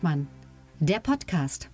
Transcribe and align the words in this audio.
Hengstmann, 0.00 0.28
der 0.78 0.98
Podcast. 1.00 1.70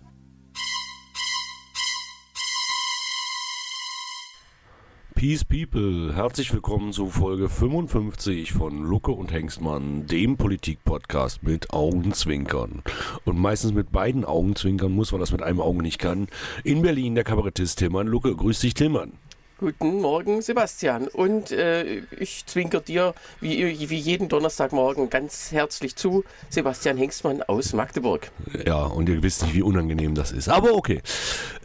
Peace 5.14 5.44
People, 5.44 6.14
herzlich 6.14 6.52
willkommen 6.52 6.92
zu 6.92 7.06
Folge 7.06 7.48
55 7.48 8.52
von 8.52 8.82
Lucke 8.82 9.12
und 9.12 9.32
Hengstmann, 9.32 10.06
dem 10.06 10.36
Politik-Podcast 10.36 11.44
mit 11.44 11.70
Augenzwinkern. 11.70 12.82
Und 13.24 13.38
meistens 13.38 13.72
mit 13.72 13.92
beiden 13.92 14.24
Augenzwinkern 14.24 14.92
muss 14.92 15.12
man 15.12 15.20
das 15.20 15.30
mit 15.30 15.42
einem 15.42 15.60
Auge 15.60 15.82
nicht 15.82 15.98
kann. 15.98 16.26
In 16.64 16.82
Berlin 16.82 17.14
der 17.14 17.24
Kabarettist 17.24 17.78
Tillmann 17.78 18.08
Lucke. 18.08 18.34
Grüß 18.34 18.58
dich, 18.60 18.74
Tillmann. 18.74 19.12
Guten 19.58 20.02
Morgen, 20.02 20.42
Sebastian. 20.42 21.08
Und 21.08 21.50
äh, 21.50 22.02
ich 22.20 22.44
zwinker 22.44 22.80
dir 22.80 23.14
wie, 23.40 23.88
wie 23.88 23.96
jeden 23.96 24.28
Donnerstagmorgen 24.28 25.08
ganz 25.08 25.50
herzlich 25.50 25.96
zu, 25.96 26.24
Sebastian 26.50 26.98
Hengstmann 26.98 27.42
aus 27.42 27.72
Magdeburg. 27.72 28.30
Ja, 28.66 28.84
und 28.84 29.08
ihr 29.08 29.22
wisst 29.22 29.42
nicht, 29.44 29.54
wie 29.54 29.62
unangenehm 29.62 30.14
das 30.14 30.30
ist. 30.30 30.50
Aber 30.50 30.74
okay. 30.74 31.00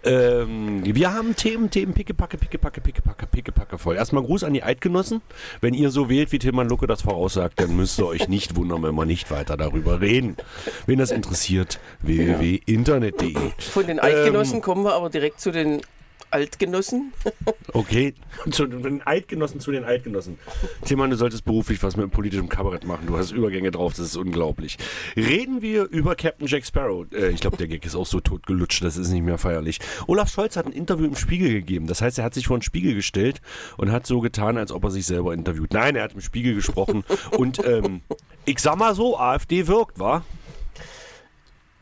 Ähm, 0.05 0.83
wir 0.85 1.13
haben 1.13 1.35
Themen, 1.35 1.69
Themen, 1.69 1.93
pickepacke, 1.93 2.37
pickepacke, 2.37 2.79
pickepacke, 2.79 3.27
pickepacke 3.27 3.77
voll. 3.77 3.97
Erstmal 3.97 4.23
Gruß 4.23 4.45
an 4.45 4.53
die 4.53 4.63
Eidgenossen. 4.63 5.21
Wenn 5.59 5.73
ihr 5.73 5.89
so 5.89 6.07
wählt, 6.07 6.31
wie 6.31 6.39
Tilman 6.39 6.69
Lucke 6.69 6.87
das 6.87 7.01
voraussagt, 7.01 7.59
dann 7.59 7.75
müsst 7.75 7.99
ihr 7.99 8.07
euch 8.07 8.29
nicht 8.29 8.55
wundern, 8.55 8.83
wenn 8.83 8.95
wir 8.95 9.05
nicht 9.05 9.31
weiter 9.31 9.57
darüber 9.57 9.99
reden. 9.99 10.37
Wen 10.85 10.97
das 10.97 11.11
interessiert, 11.11 11.81
www.internet.de. 12.03 13.35
Von 13.59 13.85
den 13.85 13.99
Eidgenossen 13.99 14.55
ähm, 14.55 14.61
kommen 14.61 14.85
wir 14.85 14.93
aber 14.93 15.09
direkt 15.09 15.41
zu 15.41 15.51
den 15.51 15.81
Altgenossen. 16.31 17.13
Okay, 17.73 18.13
zu 18.49 18.65
den 18.65 19.01
Altgenossen 19.03 19.61
zu 19.61 19.71
den 19.71 19.85
Altgenossen. 19.85 20.37
Tilman, 20.83 21.09
du 21.09 21.15
solltest 21.15 21.45
beruflich 21.45 21.81
was 21.83 21.95
mit 21.95 22.11
politischem 22.11 22.49
Kabarett 22.49 22.85
machen. 22.85 23.07
Du 23.07 23.17
hast 23.17 23.31
Übergänge 23.31 23.71
drauf, 23.71 23.93
das 23.93 24.07
ist 24.07 24.17
unglaublich. 24.17 24.77
Reden 25.15 25.61
wir 25.61 25.85
über 25.85 26.15
Captain 26.15 26.47
Jack 26.47 26.65
Sparrow. 26.65 27.05
Äh, 27.13 27.29
ich 27.29 27.39
glaube, 27.39 27.55
der 27.55 27.69
Gag 27.69 27.85
ist 27.85 27.95
auch 27.95 28.05
so 28.05 28.19
tot 28.19 28.45
gelutscht, 28.45 28.83
das 28.83 28.97
ist 28.97 29.09
nicht 29.09 29.23
mehr 29.23 29.37
feierlich. 29.37 29.79
Olaf 30.07 30.29
Scholz 30.29 30.57
hat 30.57 30.65
ein 30.65 30.73
Interview 30.73 31.05
im 31.05 31.15
Spiegel 31.15 31.49
gegeben. 31.53 31.87
Das 31.87 32.01
heißt, 32.01 32.17
er 32.17 32.25
hat 32.25 32.33
sich 32.33 32.47
vor 32.47 32.57
den 32.57 32.63
Spiegel 32.63 32.93
gestellt 32.93 33.39
und 33.77 33.91
hat 33.91 34.05
so 34.05 34.19
getan, 34.19 34.57
als 34.57 34.73
ob 34.73 34.83
er 34.83 34.91
sich 34.91 35.05
selber 35.05 35.33
interviewt. 35.33 35.71
Nein, 35.71 35.95
er 35.95 36.03
hat 36.03 36.13
im 36.13 36.21
Spiegel 36.21 36.53
gesprochen. 36.55 37.05
und 37.37 37.65
ähm, 37.65 38.01
ich 38.43 38.59
sag 38.59 38.77
mal 38.77 38.95
so, 38.95 39.17
AfD 39.17 39.67
wirkt, 39.67 39.97
wa? 39.97 40.25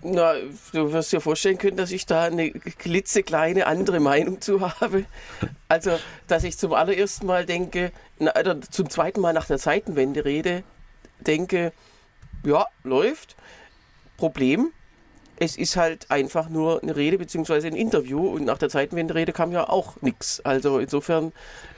Na, 0.02 0.33
du 0.72 0.94
wirst 0.94 1.11
dir 1.11 1.19
vorstellen 1.19 1.58
können, 1.58 1.75
dass 1.75 1.92
ich 1.92 2.05
da 2.05 2.23
eine 2.23 2.52
klitzekleine 2.52 3.67
andere 3.67 4.00
Meinung 4.00 4.39
zu 4.39 4.61
habe. 4.61 5.06
Also, 5.67 6.00
dass 6.28 6.44
ich 6.44 6.58
zum 6.58 6.73
allerersten 6.73 7.25
Mal 7.25 7.45
denke, 7.45 7.91
na, 8.17 8.33
oder 8.39 8.61
zum 8.61 8.89
zweiten 8.89 9.19
Mal 9.19 9.33
nach 9.33 9.45
der 9.45 9.58
Zeitenwende 9.58 10.23
rede, 10.23 10.64
denke, 11.19 11.73
ja, 12.45 12.66
läuft. 12.83 13.36
Problem, 14.17 14.72
es 15.38 15.58
ist 15.58 15.75
halt 15.78 16.09
einfach 16.11 16.50
nur 16.50 16.81
eine 16.81 16.95
Rede 16.95 17.17
bzw. 17.17 17.67
ein 17.67 17.75
Interview 17.75 18.28
und 18.28 18.45
nach 18.45 18.58
der 18.58 18.69
Zeitenwende-Rede 18.69 19.31
kam 19.31 19.52
ja 19.52 19.67
auch 19.69 20.02
nichts. 20.02 20.41
Also 20.41 20.80
insofern. 20.80 21.31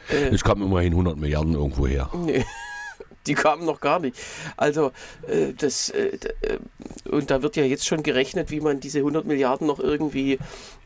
Äh, 0.09 0.33
es 0.33 0.43
kam 0.43 0.61
immerhin 0.61 0.93
100 0.93 1.17
Milliarden 1.17 1.53
irgendwo 1.53 1.87
her. 1.87 2.09
Nee 2.13 2.45
die 3.27 3.35
kamen 3.35 3.65
noch 3.65 3.81
gar 3.81 3.99
nicht. 3.99 4.17
Also 4.57 4.91
äh, 5.27 5.53
das 5.57 5.89
äh, 5.89 6.17
äh, 6.41 6.59
und 7.09 7.31
da 7.31 7.41
wird 7.41 7.55
ja 7.55 7.63
jetzt 7.63 7.85
schon 7.85 8.03
gerechnet, 8.03 8.51
wie 8.51 8.61
man 8.61 8.79
diese 8.79 8.99
100 8.99 9.25
Milliarden 9.25 9.67
noch 9.67 9.79
irgendwie 9.79 10.39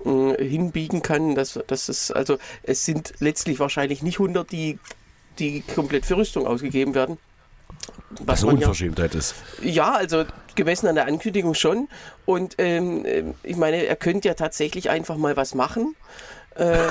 äh, 0.06 0.44
hinbiegen 0.44 1.02
kann. 1.02 1.36
Dass, 1.36 1.60
dass 1.68 1.90
es, 1.90 2.12
also 2.12 2.38
es 2.64 2.86
sind 2.86 3.14
letztlich 3.20 3.60
wahrscheinlich 3.60 4.04
nicht 4.04 4.20
100, 4.20 4.52
die, 4.52 4.80
die 5.40 5.62
komplett 5.62 6.06
für 6.06 6.18
Rüstung 6.18 6.48
ausgegeben 6.48 6.96
werden. 6.96 7.18
Was, 8.22 8.44
eine 8.44 8.54
Unverschämtheit 8.54 9.14
ja, 9.14 9.20
ist. 9.20 9.36
Ja, 9.62 9.94
also 9.94 10.26
gemessen 10.56 10.88
an 10.88 10.96
der 10.96 11.08
Ankündigung 11.08 11.54
schon. 11.54 11.88
Und 12.26 12.56
ähm, 12.58 13.06
äh, 13.06 13.24
ich 13.44 13.58
meine, 13.58 13.86
er 13.86 13.96
könnte 13.96 14.28
ja 14.28 14.34
tatsächlich 14.34 14.90
einfach 14.90 15.18
mal 15.18 15.36
was 15.36 15.56
machen. 15.56 15.96
Äh, 16.56 16.88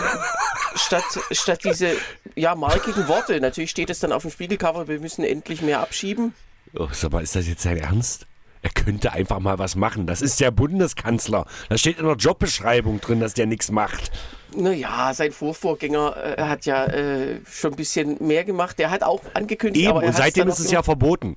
statt, 0.75 1.04
statt 1.30 1.60
diese 1.64 1.92
ja, 2.34 2.54
markigen 2.54 3.08
Worte. 3.08 3.41
Natürlich 3.41 3.70
steht 3.70 3.91
es 3.91 4.00
dann 4.00 4.12
auf 4.12 4.22
dem 4.22 4.30
Spiegelcover, 4.30 4.88
wir 4.88 5.00
müssen 5.00 5.25
endlich 5.25 5.62
mehr 5.62 5.80
abschieben. 5.80 6.34
Oh, 6.76 6.88
sag 6.92 7.12
mal, 7.12 7.22
ist 7.22 7.36
das 7.36 7.47
jetzt 7.47 7.62
sein 7.62 7.76
Ernst? 7.76 8.26
Er 8.62 8.70
könnte 8.70 9.12
einfach 9.12 9.41
mal 9.41 9.58
was 9.58 9.76
machen. 9.76 10.06
Das 10.06 10.22
ist 10.22 10.41
der 10.41 10.50
Bundeskanzler. 10.50 11.44
Da 11.69 11.76
steht 11.76 11.98
in 11.98 12.06
der 12.06 12.16
Jobbeschreibung 12.16 12.98
drin, 12.98 13.20
dass 13.20 13.34
der 13.34 13.44
nichts 13.44 13.70
macht. 13.70 14.10
Naja, 14.56 15.12
sein 15.12 15.32
Vorvorgänger 15.32 16.38
äh, 16.38 16.42
hat 16.42 16.64
ja 16.64 16.86
äh, 16.86 17.41
schon 17.50 17.75
ein 17.75 17.76
bisschen 17.76 18.16
mehr 18.26 18.44
gemacht. 18.44 18.78
Der 18.78 18.91
hat 18.91 19.02
auch 19.02 19.20
angekündigt. 19.34 19.86
Eben, 19.86 19.98
und 19.98 20.16
seitdem 20.16 20.48
ist 20.48 20.60
es 20.60 20.70
ja 20.70 20.82
verboten. 20.82 21.36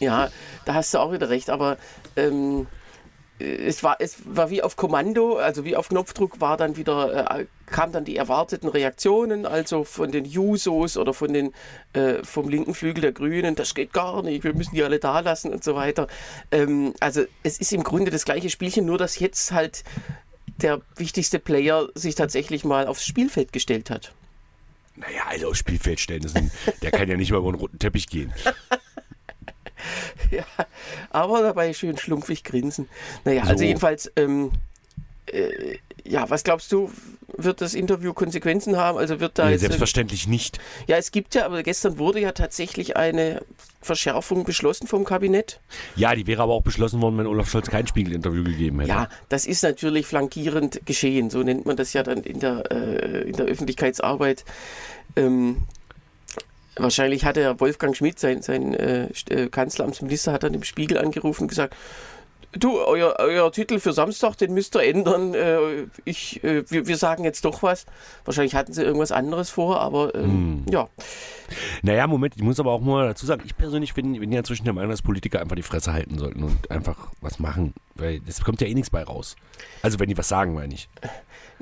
Ja, 0.00 0.30
da 0.64 0.74
hast 0.74 0.94
du 0.94 0.98
auch 0.98 1.12
wieder 1.12 1.28
recht. 1.28 1.50
Aber 1.50 1.76
ähm, 2.16 2.66
es 3.42 3.82
war, 3.82 3.96
es 3.98 4.16
war 4.24 4.50
wie 4.50 4.62
auf 4.62 4.76
Kommando, 4.76 5.36
also 5.36 5.64
wie 5.64 5.76
auf 5.76 5.88
Knopfdruck 5.88 6.40
war 6.40 6.56
dann 6.56 6.76
wieder, 6.76 7.38
äh, 7.40 7.46
kamen 7.66 7.92
dann 7.92 8.04
die 8.04 8.16
erwarteten 8.16 8.68
Reaktionen, 8.68 9.46
also 9.46 9.84
von 9.84 10.12
den 10.12 10.24
Jusos 10.24 10.96
oder 10.96 11.12
von 11.12 11.32
den, 11.32 11.52
äh, 11.92 12.22
vom 12.22 12.48
linken 12.48 12.74
Flügel 12.74 13.02
der 13.02 13.12
Grünen, 13.12 13.54
das 13.54 13.74
geht 13.74 13.92
gar 13.92 14.22
nicht, 14.22 14.44
wir 14.44 14.54
müssen 14.54 14.74
die 14.74 14.82
alle 14.82 14.98
da 14.98 15.20
lassen 15.20 15.52
und 15.52 15.64
so 15.64 15.74
weiter. 15.74 16.06
Ähm, 16.50 16.94
also 17.00 17.24
es 17.42 17.58
ist 17.58 17.72
im 17.72 17.82
Grunde 17.82 18.10
das 18.10 18.24
gleiche 18.24 18.50
Spielchen, 18.50 18.86
nur 18.86 18.98
dass 18.98 19.18
jetzt 19.18 19.52
halt 19.52 19.84
der 20.46 20.80
wichtigste 20.96 21.38
Player 21.38 21.88
sich 21.94 22.14
tatsächlich 22.14 22.64
mal 22.64 22.86
aufs 22.86 23.04
Spielfeld 23.04 23.52
gestellt 23.52 23.90
hat. 23.90 24.12
Naja, 24.96 25.22
also 25.28 25.48
aufs 25.48 25.58
Spielfeld 25.58 26.00
stellen, 26.00 26.30
ein, 26.34 26.50
der 26.82 26.90
kann 26.90 27.08
ja 27.08 27.16
nicht 27.16 27.32
mal 27.32 27.38
über 27.38 27.48
einen 27.48 27.58
roten 27.58 27.78
Teppich 27.78 28.08
gehen. 28.08 28.32
ja, 30.30 30.44
aber 31.10 31.42
dabei 31.42 31.72
schön 31.72 31.98
schlumpfig 31.98 32.44
grinsen. 32.44 32.88
Naja, 33.24 33.40
also 33.40 33.48
so. 33.48 33.52
also 33.52 33.64
jedenfalls, 33.64 34.12
ähm, 34.16 34.52
äh, 35.26 35.78
ja, 36.04 36.28
was 36.28 36.44
glaubst 36.44 36.72
du, 36.72 36.90
wird 37.36 37.60
das 37.60 37.74
Interview 37.74 38.12
Konsequenzen 38.12 38.76
haben? 38.76 38.98
Also 38.98 39.20
wird 39.20 39.38
da 39.38 39.46
nee, 39.46 39.52
jetzt, 39.52 39.60
selbstverständlich 39.60 40.26
nicht. 40.26 40.58
Ja, 40.86 40.96
es 40.96 41.12
gibt 41.12 41.34
ja, 41.34 41.46
aber 41.46 41.62
gestern 41.62 41.98
wurde 41.98 42.20
ja 42.20 42.32
tatsächlich 42.32 42.96
eine 42.96 43.42
Verschärfung 43.80 44.44
beschlossen 44.44 44.86
vom 44.86 45.04
Kabinett. 45.04 45.60
Ja, 45.96 46.14
die 46.14 46.26
wäre 46.26 46.42
aber 46.42 46.52
auch 46.52 46.62
beschlossen 46.62 47.00
worden, 47.00 47.18
wenn 47.18 47.26
Olaf 47.26 47.50
Scholz 47.50 47.70
kein 47.70 47.86
Spiegel-Interview 47.86 48.44
gegeben 48.44 48.80
hätte. 48.80 48.90
Ja, 48.90 49.08
das 49.28 49.46
ist 49.46 49.62
natürlich 49.62 50.06
flankierend 50.06 50.84
geschehen. 50.86 51.30
So 51.30 51.42
nennt 51.42 51.66
man 51.66 51.76
das 51.76 51.92
ja 51.92 52.02
dann 52.02 52.22
in 52.22 52.40
der, 52.40 52.70
äh, 52.70 53.22
in 53.22 53.36
der 53.36 53.46
Öffentlichkeitsarbeit. 53.46 54.44
Ähm, 55.16 55.58
Wahrscheinlich 56.76 57.24
hat 57.24 57.36
der 57.36 57.60
Wolfgang 57.60 57.96
Schmidt, 57.96 58.18
sein, 58.18 58.42
sein 58.42 58.74
äh, 58.74 59.08
äh, 59.28 59.48
Kanzleramtsminister, 59.48 60.32
hat 60.32 60.42
dann 60.42 60.54
im 60.54 60.62
Spiegel 60.62 60.98
angerufen 60.98 61.42
und 61.42 61.48
gesagt, 61.48 61.74
du, 62.52 62.78
euer, 62.80 63.16
euer 63.18 63.50
Titel 63.52 63.78
für 63.78 63.92
Samstag, 63.92 64.36
den 64.36 64.54
müsst 64.54 64.76
ihr 64.76 64.84
ändern. 64.84 65.34
Äh, 65.34 65.86
ich, 66.04 66.42
äh, 66.44 66.64
wir, 66.70 66.86
wir 66.86 66.96
sagen 66.96 67.24
jetzt 67.24 67.44
doch 67.44 67.62
was. 67.62 67.86
Wahrscheinlich 68.24 68.54
hatten 68.54 68.72
sie 68.72 68.82
irgendwas 68.82 69.12
anderes 69.12 69.50
vor, 69.50 69.80
aber 69.80 70.14
ähm, 70.14 70.64
hm. 70.66 70.72
ja. 70.72 70.88
Naja, 71.82 72.06
Moment, 72.06 72.36
ich 72.36 72.42
muss 72.42 72.60
aber 72.60 72.72
auch 72.72 72.80
mal 72.80 73.08
dazu 73.08 73.26
sagen, 73.26 73.42
ich 73.44 73.56
persönlich 73.56 73.94
bin, 73.94 74.18
bin 74.18 74.32
ja 74.32 74.42
zwischen 74.42 74.64
der 74.64 74.72
Meinung, 74.72 74.90
dass 74.90 75.02
Politiker 75.02 75.40
einfach 75.40 75.56
die 75.56 75.62
Fresse 75.62 75.92
halten 75.92 76.18
sollten 76.18 76.42
und 76.42 76.70
einfach 76.70 77.10
was 77.20 77.38
machen, 77.38 77.74
weil 77.94 78.20
es 78.26 78.42
kommt 78.42 78.60
ja 78.60 78.66
eh 78.66 78.74
nichts 78.74 78.90
bei 78.90 79.02
raus. 79.02 79.36
Also 79.82 79.98
wenn 79.98 80.08
die 80.08 80.16
was 80.16 80.28
sagen, 80.28 80.54
meine 80.54 80.74
ich. 80.74 80.88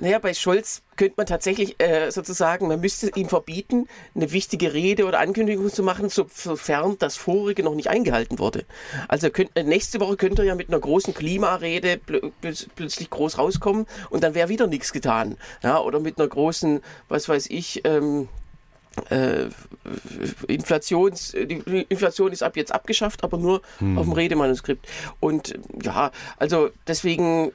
Naja, 0.00 0.18
bei 0.18 0.32
Scholz 0.32 0.82
könnte 0.96 1.14
man 1.18 1.26
tatsächlich 1.26 1.76
äh, 1.78 2.10
sozusagen, 2.10 2.68
man 2.68 2.80
müsste 2.80 3.10
ihm 3.14 3.28
verbieten, 3.28 3.86
eine 4.14 4.32
wichtige 4.32 4.72
Rede 4.72 5.04
oder 5.04 5.20
Ankündigung 5.20 5.70
zu 5.70 5.82
machen, 5.82 6.08
sofern 6.08 6.96
das 6.98 7.16
vorige 7.16 7.62
noch 7.62 7.74
nicht 7.74 7.88
eingehalten 7.88 8.38
wurde. 8.38 8.64
Also 9.08 9.30
könnt, 9.30 9.54
nächste 9.56 10.00
Woche 10.00 10.16
könnte 10.16 10.42
er 10.42 10.48
ja 10.48 10.54
mit 10.54 10.68
einer 10.68 10.80
großen 10.80 11.12
Klimarede 11.12 11.98
pl 11.98 12.32
plötzlich 12.74 13.10
groß 13.10 13.38
rauskommen 13.38 13.86
und 14.08 14.24
dann 14.24 14.34
wäre 14.34 14.48
wieder 14.48 14.66
nichts 14.66 14.92
getan. 14.92 15.36
Ja, 15.62 15.80
oder 15.80 16.00
mit 16.00 16.18
einer 16.18 16.28
großen, 16.28 16.80
was 17.08 17.28
weiß 17.28 17.48
ich, 17.50 17.82
ähm, 17.84 18.28
äh, 19.10 19.48
Inflations, 20.48 21.32
die 21.32 21.62
Inflation 21.88 22.32
ist 22.32 22.42
ab 22.42 22.56
jetzt 22.56 22.72
abgeschafft, 22.72 23.22
aber 23.22 23.38
nur 23.38 23.62
hm. 23.78 23.98
auf 23.98 24.04
dem 24.04 24.12
Redemanuskript. 24.12 24.86
Und 25.20 25.58
ja, 25.82 26.10
also 26.38 26.70
deswegen 26.86 27.52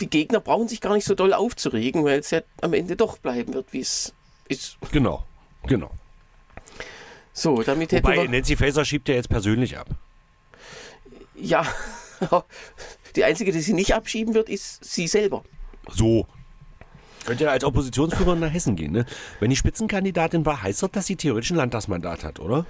die 0.00 0.10
Gegner 0.10 0.40
brauchen 0.40 0.68
sich 0.68 0.80
gar 0.80 0.94
nicht 0.94 1.04
so 1.04 1.14
doll 1.14 1.32
aufzuregen, 1.32 2.04
weil 2.04 2.20
es 2.20 2.30
ja 2.30 2.40
am 2.60 2.72
Ende 2.72 2.96
doch 2.96 3.18
bleiben 3.18 3.54
wird, 3.54 3.72
wie 3.72 3.80
es 3.80 4.14
ist. 4.48 4.78
Genau, 4.92 5.24
genau. 5.66 5.90
So, 7.32 7.62
damit 7.62 7.92
Wobei, 7.92 8.12
hätten 8.12 8.22
wir 8.22 8.38
Nancy 8.38 8.56
Faeser 8.56 8.84
schiebt 8.84 9.08
ja 9.08 9.14
jetzt 9.14 9.28
persönlich 9.28 9.78
ab. 9.78 9.88
Ja, 11.36 11.64
die 13.16 13.24
einzige, 13.24 13.52
die 13.52 13.60
sie 13.60 13.74
nicht 13.74 13.94
abschieben 13.94 14.34
wird, 14.34 14.48
ist 14.48 14.84
sie 14.84 15.06
selber. 15.06 15.44
So. 15.88 16.26
Könnte 17.26 17.44
ja 17.44 17.50
als 17.50 17.64
Oppositionsführerin 17.64 18.40
nach 18.40 18.52
Hessen 18.52 18.74
gehen, 18.74 18.92
ne? 18.92 19.04
Wenn 19.38 19.50
die 19.50 19.56
Spitzenkandidatin 19.56 20.46
war, 20.46 20.62
heißt 20.62 20.82
das, 20.82 20.90
dass 20.90 21.06
sie 21.06 21.16
theoretisch 21.16 21.50
ein 21.50 21.56
Landtagsmandat 21.56 22.24
hat, 22.24 22.40
oder? 22.40 22.64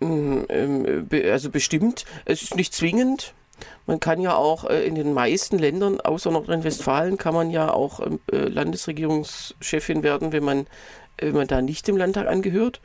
Mm, 0.00 0.40
ähm, 0.48 1.08
also 1.30 1.50
bestimmt. 1.50 2.04
Es 2.24 2.42
ist 2.42 2.56
nicht 2.56 2.74
zwingend. 2.74 3.34
Man 3.86 4.00
kann 4.00 4.20
ja 4.20 4.34
auch 4.34 4.64
äh, 4.64 4.84
in 4.84 4.94
den 4.94 5.12
meisten 5.12 5.58
Ländern, 5.58 6.00
außer 6.00 6.30
Nordrhein-Westfalen, 6.30 7.18
kann 7.18 7.34
man 7.34 7.50
ja 7.50 7.72
auch 7.72 8.00
ähm, 8.00 8.20
äh, 8.30 8.48
Landesregierungschefin 8.48 10.02
werden, 10.02 10.32
wenn 10.32 10.44
man, 10.44 10.60
äh, 11.16 11.26
wenn 11.26 11.34
man 11.34 11.46
da 11.46 11.62
nicht 11.62 11.86
dem 11.88 11.96
Landtag 11.96 12.26
angehört. 12.26 12.80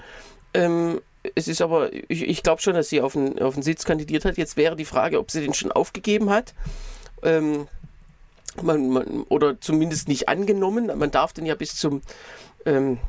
Ähm, 0.53 1.01
es 1.35 1.47
ist 1.47 1.62
aber, 1.62 1.91
ich, 1.94 2.24
ich 2.24 2.44
glaube 2.44 2.62
schon, 2.62 2.74
dass 2.74 2.89
sie 2.89 3.01
auf 3.01 3.13
den, 3.13 3.39
auf 3.41 3.53
den 3.53 3.63
Sitz 3.63 3.85
kandidiert 3.85 4.25
hat. 4.25 4.38
Jetzt 4.38 4.57
wäre 4.57 4.75
die 4.75 4.85
Frage, 4.85 5.19
ob 5.19 5.31
sie 5.31 5.41
den 5.41 5.53
schon 5.53 5.71
aufgegeben 5.71 6.29
hat. 6.29 6.53
Ähm, 7.23 7.68
man, 8.62 8.89
man, 8.89 9.23
oder 9.30 9.59
zumindest 9.59 10.07
nicht 10.07 10.30
angenommen. 10.30 10.91
Man 10.97 11.12
darf 11.12 11.33
den 11.33 11.45
ja 11.45 11.56
bis 11.56 11.75
zum, 11.75 12.01
ähm, 12.65 13.00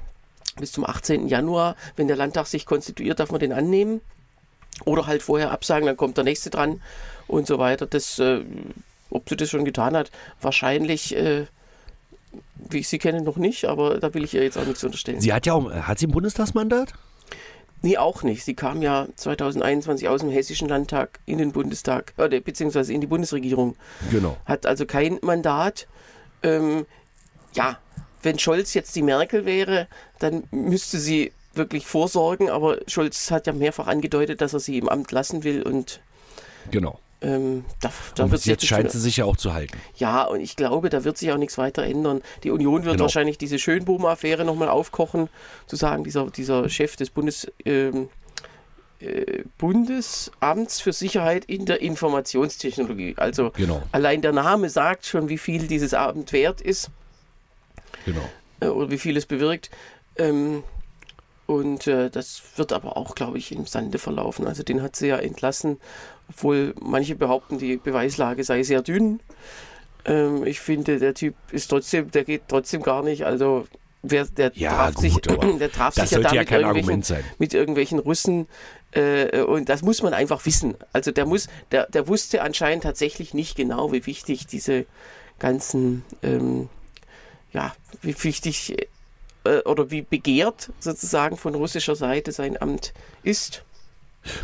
bis 0.56 0.72
zum 0.72 0.84
18. 0.84 1.28
Januar, 1.28 1.76
wenn 1.96 2.08
der 2.08 2.16
Landtag 2.16 2.46
sich 2.46 2.66
konstituiert, 2.66 3.20
darf 3.20 3.30
man 3.30 3.40
den 3.40 3.52
annehmen. 3.52 4.00
Oder 4.84 5.06
halt 5.06 5.22
vorher 5.22 5.50
absagen, 5.50 5.86
dann 5.86 5.96
kommt 5.96 6.16
der 6.16 6.24
nächste 6.24 6.50
dran 6.50 6.80
und 7.26 7.46
so 7.46 7.58
weiter. 7.58 7.86
Das, 7.86 8.18
äh, 8.18 8.40
ob 9.10 9.28
sie 9.28 9.36
das 9.36 9.50
schon 9.50 9.64
getan 9.64 9.96
hat, 9.96 10.10
wahrscheinlich, 10.40 11.16
äh, 11.16 11.46
wie 12.68 12.78
ich 12.78 12.88
sie 12.88 12.98
kenne, 12.98 13.22
noch 13.22 13.36
nicht, 13.36 13.64
aber 13.66 13.98
da 13.98 14.12
will 14.14 14.24
ich 14.24 14.34
ihr 14.34 14.42
jetzt 14.42 14.58
auch 14.58 14.66
nichts 14.66 14.84
unterstellen. 14.84 15.20
Sie 15.20 15.32
hat 15.32 15.46
ja 15.46 15.54
auch, 15.54 15.70
hat 15.70 15.98
sie 15.98 16.06
ein 16.06 16.12
Bundestagsmandat? 16.12 16.94
Nee, 17.80 17.96
auch 17.96 18.22
nicht. 18.24 18.44
Sie 18.44 18.54
kam 18.54 18.82
ja 18.82 19.06
2021 19.14 20.08
aus 20.08 20.20
dem 20.20 20.30
Hessischen 20.30 20.68
Landtag 20.68 21.20
in 21.26 21.38
den 21.38 21.52
Bundestag, 21.52 22.12
oder, 22.16 22.40
beziehungsweise 22.40 22.92
in 22.92 23.00
die 23.00 23.06
Bundesregierung. 23.06 23.76
Genau. 24.10 24.36
Hat 24.44 24.66
also 24.66 24.84
kein 24.84 25.18
Mandat. 25.22 25.86
Ähm, 26.42 26.86
ja, 27.54 27.78
wenn 28.22 28.38
Scholz 28.38 28.74
jetzt 28.74 28.96
die 28.96 29.02
Merkel 29.02 29.44
wäre, 29.44 29.86
dann 30.18 30.44
müsste 30.50 30.98
sie 30.98 31.32
wirklich 31.58 31.86
vorsorgen, 31.86 32.48
aber 32.48 32.78
Scholz 32.86 33.30
hat 33.30 33.46
ja 33.46 33.52
mehrfach 33.52 33.86
angedeutet, 33.86 34.40
dass 34.40 34.54
er 34.54 34.60
sie 34.60 34.78
im 34.78 34.88
Amt 34.88 35.12
lassen 35.12 35.44
will 35.44 35.62
und 35.62 36.00
Genau. 36.70 36.98
ähm, 37.20 37.64
da, 37.80 37.90
da 38.14 38.24
Und 38.24 38.30
wird 38.30 38.38
bis 38.38 38.44
sich 38.44 38.50
jetzt 38.52 38.66
scheint 38.66 38.90
sie 38.90 39.00
sich 39.00 39.18
ja 39.18 39.24
auch 39.26 39.36
zu 39.36 39.52
halten. 39.52 39.76
ja, 39.96 40.24
und 40.24 40.40
ich 40.40 40.56
glaube, 40.56 40.88
da 40.88 41.04
wird 41.04 41.18
sich 41.18 41.30
auch 41.32 41.36
nichts 41.36 41.58
weiter 41.58 41.82
ändern. 41.82 42.22
Die 42.44 42.50
Union 42.50 42.84
wird 42.84 42.94
Genau. 42.94 43.04
wahrscheinlich 43.04 43.36
diese 43.38 43.58
Schönbohm-Affäre 43.58 44.44
nochmal 44.44 44.68
aufkochen, 44.70 45.28
zu 45.66 45.76
sagen, 45.76 46.04
dieser, 46.04 46.30
dieser 46.30 46.68
Chef 46.70 46.96
des 46.96 47.10
Bundes, 47.10 47.50
ähm, 47.64 48.08
äh, 49.00 49.44
Bundesamts 49.58 50.80
für 50.80 50.92
Sicherheit 50.92 51.44
in 51.44 51.66
der 51.66 51.80
Informationstechnologie. 51.82 53.14
Also 53.16 53.50
Genau. 53.50 53.82
allein 53.92 54.22
der 54.22 54.32
Name 54.32 54.68
sagt 54.70 55.06
schon, 55.06 55.28
wie 55.28 55.38
viel 55.38 55.66
dieses 55.68 55.94
Amt 55.94 56.32
wert 56.32 56.60
ist 56.60 56.90
Genau. 58.04 58.28
äh, 58.60 58.66
oder 58.66 58.90
wie 58.90 58.98
viel 58.98 59.16
es 59.16 59.26
bewirkt. 59.26 59.70
Ähm, 60.16 60.64
und 61.48 61.86
äh, 61.86 62.10
das 62.10 62.42
wird 62.56 62.74
aber 62.74 62.98
auch, 62.98 63.14
glaube 63.14 63.38
ich, 63.38 63.52
im 63.52 63.64
Sande 63.64 63.98
verlaufen. 63.98 64.46
Also 64.46 64.62
den 64.62 64.82
hat 64.82 64.96
sie 64.96 65.08
ja 65.08 65.16
entlassen, 65.16 65.78
obwohl 66.28 66.74
manche 66.78 67.14
behaupten, 67.14 67.56
die 67.56 67.78
Beweislage 67.78 68.44
sei 68.44 68.62
sehr 68.64 68.82
dünn. 68.82 69.20
Ähm, 70.04 70.44
ich 70.44 70.60
finde, 70.60 70.98
der 70.98 71.14
Typ 71.14 71.34
ist 71.50 71.68
trotzdem, 71.68 72.10
der 72.10 72.24
geht 72.24 72.42
trotzdem 72.48 72.82
gar 72.82 73.02
nicht. 73.02 73.24
Also 73.24 73.66
wer, 74.02 74.26
der 74.26 74.52
Ja, 74.56 74.72
traf 74.72 74.94
gut, 74.96 75.00
sich, 75.00 75.14
der 75.58 75.72
traf 75.72 75.94
sich 75.94 76.10
ja 76.10 76.20
da 76.20 76.34
ja 76.34 76.42
mit 76.42 76.50
irgendwelchen, 76.50 77.24
mit 77.38 77.54
irgendwelchen 77.54 77.98
Russen. 77.98 78.46
Äh, 78.90 79.40
und 79.40 79.70
das 79.70 79.80
muss 79.80 80.02
man 80.02 80.12
einfach 80.12 80.44
wissen. 80.44 80.74
Also 80.92 81.12
der 81.12 81.24
muss, 81.24 81.48
der, 81.72 81.86
der 81.86 82.08
wusste 82.08 82.42
anscheinend 82.42 82.82
tatsächlich 82.82 83.32
nicht 83.32 83.56
genau, 83.56 83.90
wie 83.90 84.04
wichtig 84.04 84.46
diese 84.46 84.84
ganzen, 85.38 86.04
ähm, 86.22 86.68
ja, 87.54 87.74
wie 88.02 88.22
wichtig 88.22 88.76
äh, 89.48 89.62
oder 89.64 89.90
wie 89.90 90.02
begehrt 90.02 90.70
sozusagen 90.78 91.36
von 91.36 91.54
russischer 91.54 91.96
Seite 91.96 92.32
sein 92.32 92.60
Amt 92.60 92.92
ist. 93.22 93.64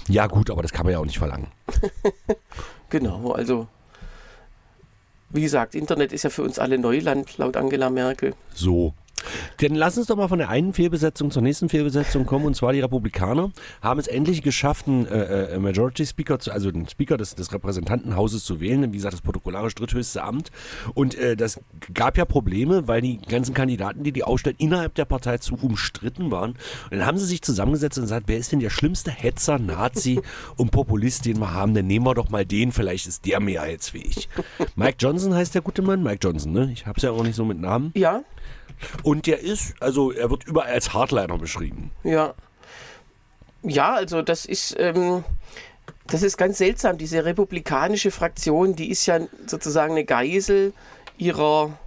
Ja, 0.09 0.27
gut, 0.27 0.51
aber 0.51 0.63
das 0.63 0.73
kann 0.73 0.87
man 0.87 0.93
ja 0.93 0.99
auch 0.99 1.07
nicht 1.07 1.19
verlangen. 1.19 1.49
Genau, 2.91 3.33
also 3.33 3.67
wie 5.31 5.41
gesagt, 5.41 5.75
Internet 5.75 6.13
ist 6.13 6.23
ja 6.23 6.31
für 6.31 6.43
uns 6.43 6.61
alle 6.61 6.79
Neuland, 6.79 7.39
laut 7.39 7.57
Angela 7.57 7.91
Merkel. 7.91 8.35
So. 8.55 8.95
Dann 9.59 9.75
lass 9.75 9.99
uns 9.99 10.07
doch 10.07 10.17
mal 10.17 10.29
von 10.29 10.39
der 10.39 10.49
einen 10.49 10.73
Fehlbesetzung 10.73 11.31
zur 11.31 11.43
nächsten 11.43 11.69
Fehlbesetzung 11.69 12.27
kommen. 12.27 12.45
Und 12.45 12.55
zwar 12.55 12.73
die 12.73 12.81
Republikaner 12.81 13.51
haben 13.83 14.01
es 14.01 14.07
endlich 14.07 14.43
geschafft, 14.43 14.89
einen 14.89 15.07
äh, 15.07 15.55
äh, 15.55 15.59
Majority 15.59 16.07
Speaker, 16.07 16.39
zu, 16.39 16.53
also 16.53 16.71
den 16.71 16.89
Speaker 16.89 17.17
des, 17.17 17.35
des 17.35 17.53
Repräsentantenhauses 17.53 18.45
zu 18.45 18.61
wählen. 18.61 18.93
Wie 18.93 18.97
gesagt, 18.97 19.15
das 19.15 19.21
protokollarisch 19.21 19.75
dritthöchste 19.75 20.23
Amt. 20.23 20.51
Und 20.95 21.15
äh, 21.17 21.37
das 21.37 21.61
gab 21.93 22.17
ja 22.17 22.25
Probleme, 22.25 22.89
weil 22.89 23.01
die 23.01 23.19
ganzen 23.19 23.55
Kandidaten, 23.55 24.05
die 24.05 24.13
die 24.13 24.25
aufstellen, 24.25 24.57
innerhalb 24.59 24.95
der 24.95 25.05
Partei 25.05 25.39
zu 25.39 25.57
umstritten 25.57 26.31
waren. 26.31 26.51
Und 26.91 26.99
dann 26.99 27.07
haben 27.07 27.19
sie 27.19 27.27
sich 27.27 27.43
zusammengesetzt 27.43 27.99
und 27.99 28.05
gesagt, 28.05 28.25
wer 28.27 28.39
ist 28.39 28.53
denn 28.53 28.61
der 28.61 28.71
schlimmste 28.71 29.11
Hetzer, 29.11 29.59
Nazi 29.59 30.21
und 30.57 30.71
Populist, 30.71 31.27
den 31.27 31.39
wir 31.39 31.53
haben? 31.53 31.75
Dann 31.75 31.87
nehmen 31.87 32.07
wir 32.07 32.15
doch 32.15 32.31
mal 32.31 32.45
den, 32.45 32.73
vielleicht 32.73 33.07
ist 33.07 33.27
der 33.27 33.41
mehrheitsfähig. 33.41 34.29
Mike 34.77 34.97
Johnson 34.99 35.35
heißt 35.35 35.55
der 35.55 35.63
gute 35.63 35.83
Mann, 35.83 36.03
Mike 36.03 36.19
Johnson, 36.23 36.53
ne? 36.53 36.71
Ich 36.73 36.87
hab's 36.87 37.03
ja 37.03 37.11
auch 37.11 37.23
nicht 37.23 37.37
so 37.37 37.45
mit 37.45 37.61
Namen. 37.61 37.93
Ja, 37.95 38.23
Und 39.03 39.27
der 39.27 39.41
ist, 39.41 39.75
also 39.81 40.13
er 40.13 40.31
wird 40.31 40.45
überall 40.45 40.73
als 40.73 40.93
Hardliner 40.93 41.39
beschrieben. 41.39 41.91
ja. 42.03 42.35
Ja, 43.67 43.95
also 43.95 44.21
das 44.21 44.45
ist, 44.45 44.77
ähm, 44.79 45.25
das 46.07 46.23
ist 46.23 46.37
ganz 46.37 46.59
seltsam. 46.59 46.99
Diese 46.99 47.25
republikanische 47.25 48.11
Fraktion, 48.11 48.77
die 48.77 48.91
ist 48.91 49.07
ja 49.07 49.21
sozusagen 49.47 49.93
eine 49.93 50.05
Geisel 50.05 50.75
ihrer, 51.17 51.79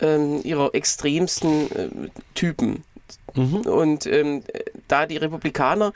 ähm, 0.00 0.40
ihrer 0.42 0.74
extremsten 0.74 1.70
äh, 1.76 1.88
Typen. 2.34 2.82
Und 3.34 4.06
ähm, 4.06 4.42
da 4.88 5.06
die 5.06 5.16
Republikaner 5.18 5.92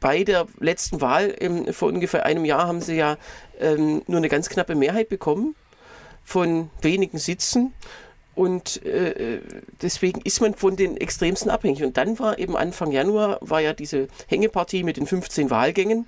bei 0.00 0.24
der 0.24 0.46
letzten 0.58 1.00
Wahl 1.00 1.34
ähm, 1.38 1.72
vor 1.72 1.88
ungefähr 1.88 2.26
einem 2.26 2.44
Jahr 2.44 2.66
haben 2.66 2.80
sie 2.80 2.96
ja 2.96 3.16
ähm, 3.60 4.02
nur 4.06 4.18
eine 4.18 4.28
ganz 4.28 4.48
knappe 4.48 4.74
Mehrheit 4.74 5.08
bekommen 5.08 5.54
von 6.24 6.70
wenigen 6.82 7.18
Sitzen. 7.18 7.72
Und 8.34 8.84
äh, 8.84 9.40
deswegen 9.82 10.20
ist 10.22 10.40
man 10.40 10.54
von 10.54 10.76
den 10.76 10.96
Extremsten 10.96 11.50
abhängig. 11.50 11.82
Und 11.82 11.96
dann 11.96 12.18
war 12.18 12.38
eben 12.38 12.56
Anfang 12.56 12.90
Januar, 12.90 13.38
war 13.42 13.60
ja 13.60 13.74
diese 13.74 14.08
Hängepartie 14.26 14.84
mit 14.84 14.96
den 14.96 15.06
15 15.06 15.50
Wahlgängen 15.50 16.06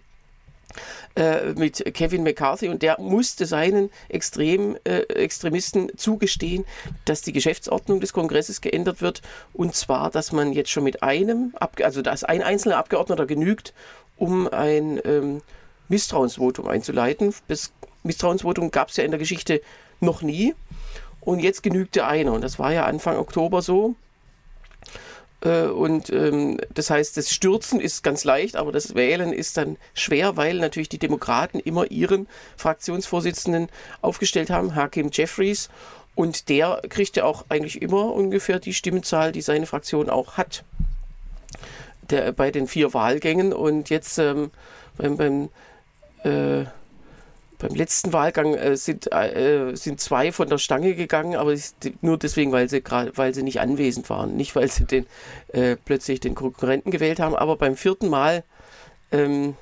äh, 1.17 1.53
mit 1.55 1.85
Kevin 1.95 2.23
McCarthy 2.23 2.69
und 2.69 2.83
der 2.83 3.01
musste 3.01 3.47
seinen 3.47 3.91
Extrem, 4.09 4.77
äh, 4.85 5.01
Extremisten 5.03 5.97
zugestehen, 5.97 6.65
dass 7.05 7.23
die 7.23 7.33
Geschäftsordnung 7.33 8.01
des 8.01 8.13
Kongresses 8.13 8.61
geändert 8.61 9.01
wird 9.01 9.23
und 9.53 9.75
zwar, 9.75 10.11
dass 10.11 10.33
man 10.33 10.53
jetzt 10.53 10.71
schon 10.71 10.85
mit 10.85 11.03
einem, 11.03 11.55
Abge 11.59 11.85
also 11.85 12.03
dass 12.03 12.25
ein 12.25 12.43
einzelner 12.43 12.79
Abgeordneter 12.79 13.27
genügt, 13.27 13.75
um 14.17 14.49
ein 14.49 15.01
ähm, 15.05 15.43
Misstrauensvotum 15.89 16.67
einzuleiten. 16.69 17.35
Das 17.49 17.73
Misstrauensvotum 18.03 18.71
gab 18.71 18.89
es 18.89 18.97
ja 18.97 19.05
in 19.05 19.11
der 19.11 19.21
Geschichte 19.21 19.61
noch 20.01 20.23
nie 20.23 20.55
und 21.25 21.41
jetzt 21.41 21.63
genügte 21.63 22.07
einer 22.07 22.33
und 22.33 22.43
das 22.43 22.59
war 22.59 22.73
ja 22.73 22.85
Anfang 22.85 23.17
Oktober 23.17 23.63
so. 23.63 23.95
Äh, 25.45 25.67
Und 25.67 26.11
ähm, 26.11 26.59
das 26.73 26.91
heißt, 26.91 27.17
das 27.17 27.31
Stürzen 27.31 27.81
ist 27.81 28.03
ganz 28.03 28.25
leicht, 28.25 28.57
aber 28.57 28.73
das 28.73 28.95
Wählen 28.95 29.33
ist 29.33 29.57
dann 29.57 29.77
schwer, 29.93 30.37
weil 30.37 30.59
natürlich 30.59 30.89
die 30.89 30.99
Demokraten 30.99 31.61
immer 31.61 31.91
ihren 31.91 32.27
Fraktionsvorsitzenden 32.57 33.69
aufgestellt 34.01 34.51
haben, 34.51 34.75
Hakim 34.75 35.11
Jeffries. 35.13 35.69
Und 36.15 36.49
der 36.49 36.81
kriegte 36.89 37.25
auch 37.25 37.45
eigentlich 37.49 37.83
immer 37.83 38.13
ungefähr 38.13 38.61
die 38.61 38.73
Stimmenzahl, 38.73 39.33
die 39.33 39.43
seine 39.43 39.67
Fraktion 39.67 40.09
auch 40.09 40.37
hat. 40.37 40.65
Der, 42.11 42.33
bei 42.33 42.51
den 42.51 42.67
vier 42.69 42.95
Wahlgängen. 42.95 43.53
Und 43.53 43.91
jetzt 43.91 44.19
ähm, 44.19 44.51
beim, 44.97 45.17
beim, 45.17 45.49
äh, 46.23 46.67
beim 47.65 47.75
letzten 47.75 48.13
Wahlgang 48.13 48.55
äh, 48.55 48.77
sind, 48.77 49.11
äh, 49.11 49.75
sind 49.75 49.99
zwei 49.99 50.33
von 50.33 50.49
der 50.49 50.59
Stange 50.59 50.95
gegangen, 50.95 51.35
aber 51.37 51.55
nur 52.03 52.19
deswegen, 52.19 52.53
weil 52.53 52.69
sie 52.69 52.83
weil 52.85 53.33
sie 53.33 53.43
nicht 53.43 53.61
anwesend 53.61 54.11
waren, 54.11 54.37
nicht 54.37 54.55
weil 54.55 54.71
sie 54.71 54.85
den 54.85 55.07
äh, 55.49 55.77
plötzlich 55.83 56.21
den 56.21 56.35
Konkurrenten 56.35 56.91
gewählt 56.91 57.21
haben. 57.21 57.35
Aber 57.35 57.57
beim 57.57 57.77
vierten 57.77 58.11
Mal, 58.11 58.45
ähm, 59.13 59.57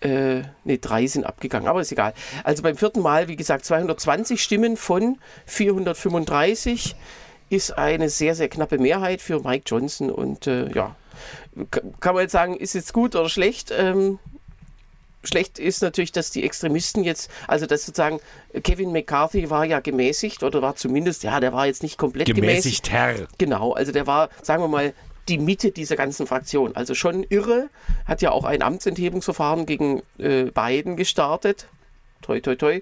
äh, 0.00 0.42
ne, 0.64 0.78
drei 0.80 1.06
sind 1.06 1.24
abgegangen, 1.24 1.68
aber 1.68 1.82
ist 1.82 1.92
egal. 1.92 2.14
Also 2.44 2.62
beim 2.62 2.76
vierten 2.76 3.02
Mal, 3.02 3.28
wie 3.28 3.36
gesagt, 3.36 3.66
220 3.66 4.42
Stimmen 4.42 4.78
von 4.78 5.18
435 5.44 6.96
ist 7.50 7.76
eine 7.76 8.08
sehr, 8.08 8.34
sehr 8.34 8.48
knappe 8.48 8.78
Mehrheit 8.78 9.20
für 9.20 9.40
Mike 9.40 9.64
Johnson 9.66 10.10
und 10.10 10.46
äh, 10.46 10.72
ja, 10.72 10.96
kann 12.00 12.14
man 12.14 12.22
jetzt 12.22 12.32
sagen, 12.32 12.56
ist 12.56 12.72
jetzt 12.72 12.94
gut 12.94 13.14
oder 13.14 13.28
schlecht? 13.28 13.70
Ähm, 13.76 14.18
schlecht 15.24 15.58
ist 15.58 15.82
natürlich, 15.82 16.12
dass 16.12 16.30
die 16.30 16.44
Extremisten 16.44 17.04
jetzt, 17.04 17.30
also 17.46 17.66
dass 17.66 17.86
sozusagen 17.86 18.20
Kevin 18.62 18.92
McCarthy 18.92 19.50
war 19.50 19.64
ja 19.64 19.80
gemäßigt 19.80 20.42
oder 20.42 20.62
war 20.62 20.76
zumindest, 20.76 21.22
ja, 21.22 21.40
der 21.40 21.52
war 21.52 21.66
jetzt 21.66 21.82
nicht 21.82 21.98
komplett 21.98 22.26
gemäßigt. 22.26 22.84
Gemäßigt 22.84 22.90
Herr. 22.90 23.28
Genau, 23.38 23.72
also 23.72 23.92
der 23.92 24.06
war, 24.06 24.28
sagen 24.42 24.62
wir 24.62 24.68
mal, 24.68 24.94
die 25.28 25.38
Mitte 25.38 25.70
dieser 25.70 25.96
ganzen 25.96 26.26
Fraktion. 26.26 26.74
Also 26.74 26.94
schon 26.94 27.24
irre, 27.28 27.68
hat 28.06 28.22
ja 28.22 28.32
auch 28.32 28.44
ein 28.44 28.62
Amtsenthebungsverfahren 28.62 29.66
gegen 29.66 30.02
äh, 30.18 30.44
Biden 30.44 30.96
gestartet. 30.96 31.68
Toi, 32.22 32.40
toi, 32.40 32.56
toi. 32.56 32.80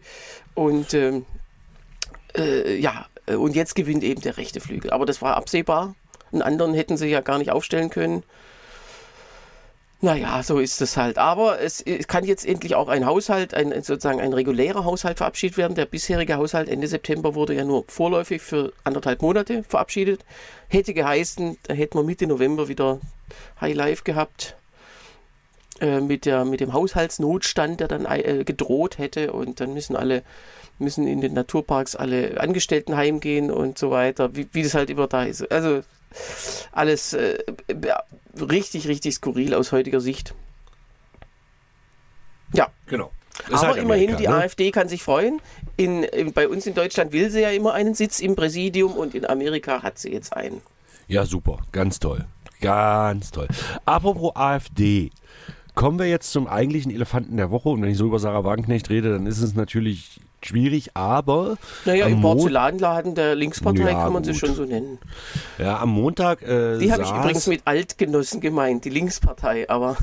Und 0.54 0.94
ähm, 0.94 1.26
äh, 2.36 2.76
ja, 2.76 3.06
und 3.26 3.54
jetzt 3.54 3.74
gewinnt 3.74 4.02
eben 4.02 4.20
der 4.22 4.36
rechte 4.36 4.60
Flügel. 4.60 4.90
Aber 4.90 5.06
das 5.06 5.22
war 5.22 5.36
absehbar. 5.36 5.94
Einen 6.32 6.42
anderen 6.42 6.74
hätten 6.74 6.96
sie 6.96 7.08
ja 7.08 7.20
gar 7.20 7.38
nicht 7.38 7.50
aufstellen 7.50 7.90
können. 7.90 8.22
Naja, 10.02 10.42
so 10.42 10.58
ist 10.58 10.80
es 10.80 10.96
halt. 10.96 11.18
Aber 11.18 11.60
es, 11.60 11.82
es 11.82 12.08
kann 12.08 12.24
jetzt 12.24 12.46
endlich 12.46 12.74
auch 12.74 12.88
ein 12.88 13.04
Haushalt, 13.04 13.52
ein, 13.52 13.70
sozusagen 13.82 14.20
ein 14.20 14.32
regulärer 14.32 14.84
Haushalt 14.84 15.18
verabschiedet 15.18 15.58
werden. 15.58 15.74
Der 15.74 15.84
bisherige 15.84 16.36
Haushalt 16.36 16.70
Ende 16.70 16.88
September 16.88 17.34
wurde 17.34 17.54
ja 17.54 17.64
nur 17.64 17.84
vorläufig 17.88 18.40
für 18.40 18.72
anderthalb 18.84 19.20
Monate 19.20 19.62
verabschiedet. 19.64 20.24
Hätte 20.68 20.94
geheißen, 20.94 21.58
da 21.64 21.74
hätten 21.74 21.98
wir 21.98 22.02
Mitte 22.02 22.26
November 22.26 22.68
wieder 22.68 22.98
High 23.60 23.74
Life 23.74 24.04
gehabt. 24.04 24.56
äh, 25.80 26.00
mit, 26.00 26.26
der, 26.26 26.44
mit 26.44 26.60
dem 26.60 26.72
Haushaltsnotstand, 26.72 27.80
der 27.80 27.88
dann 27.88 28.04
äh, 28.04 28.44
gedroht 28.44 28.98
hätte 28.98 29.32
und 29.32 29.60
dann 29.60 29.74
müssen 29.74 29.96
alle 29.96 30.22
müssen 30.78 31.06
in 31.06 31.20
den 31.20 31.34
Naturparks 31.34 31.94
alle 31.94 32.40
Angestellten 32.40 32.96
heimgehen 32.96 33.50
und 33.50 33.76
so 33.78 33.90
weiter, 33.90 34.34
wie, 34.34 34.48
wie 34.52 34.62
das 34.62 34.74
halt 34.74 34.88
immer 34.88 35.08
da 35.08 35.24
ist. 35.24 35.50
Also 35.52 35.82
alles 36.72 37.12
äh, 37.12 37.38
richtig, 38.38 38.88
richtig 38.88 39.14
skurril 39.14 39.54
aus 39.54 39.72
heutiger 39.72 40.00
Sicht. 40.00 40.34
Ja. 42.52 42.68
Genau. 42.86 43.10
Ist 43.48 43.54
Aber 43.54 43.68
halt 43.68 43.76
immerhin, 43.78 44.10
Amerika, 44.10 44.16
die 44.16 44.28
ne? 44.28 44.34
AfD 44.34 44.70
kann 44.70 44.88
sich 44.88 45.02
freuen. 45.02 45.40
In, 45.76 46.02
in, 46.02 46.32
bei 46.32 46.48
uns 46.48 46.66
in 46.66 46.74
Deutschland 46.74 47.12
will 47.12 47.30
sie 47.30 47.40
ja 47.40 47.50
immer 47.50 47.72
einen 47.72 47.94
Sitz 47.94 48.20
im 48.20 48.36
Präsidium 48.36 48.92
und 48.92 49.14
in 49.14 49.24
Amerika 49.24 49.82
hat 49.82 49.98
sie 49.98 50.12
jetzt 50.12 50.36
einen. 50.36 50.60
Ja, 51.08 51.24
super. 51.24 51.58
Ganz 51.72 51.98
toll. 51.98 52.26
Ganz 52.60 53.30
toll. 53.30 53.48
Apropos 53.86 54.36
AfD. 54.36 55.10
Kommen 55.74 55.98
wir 55.98 56.06
jetzt 56.06 56.32
zum 56.32 56.46
eigentlichen 56.46 56.92
Elefanten 56.92 57.36
der 57.36 57.50
Woche. 57.50 57.70
Und 57.70 57.82
wenn 57.82 57.90
ich 57.90 57.96
so 57.96 58.06
über 58.06 58.18
Sarah 58.18 58.44
Wagenknecht 58.44 58.90
rede, 58.90 59.12
dann 59.12 59.26
ist 59.26 59.40
es 59.40 59.54
natürlich 59.54 60.20
schwierig, 60.46 60.90
aber 60.94 61.56
Naja, 61.84 62.06
im 62.06 62.20
Porzellanladen 62.20 63.14
der 63.14 63.34
Linkspartei 63.34 63.90
Ja, 63.90 64.04
kann 64.04 64.12
man 64.12 64.24
sie 64.24 64.32
gut. 64.32 64.40
schon 64.40 64.54
so 64.54 64.64
nennen. 64.64 64.98
ja, 65.58 65.78
am 65.80 65.90
Montag 65.90 66.42
äh, 66.42 66.78
Die 66.78 66.92
habe 66.92 67.02
ich 67.02 67.10
übrigens 67.10 67.46
mit 67.46 67.62
Altgenossen 67.64 68.40
gemeint, 68.40 68.84
die 68.84 68.90
Linkspartei, 68.90 69.68
aber 69.68 69.96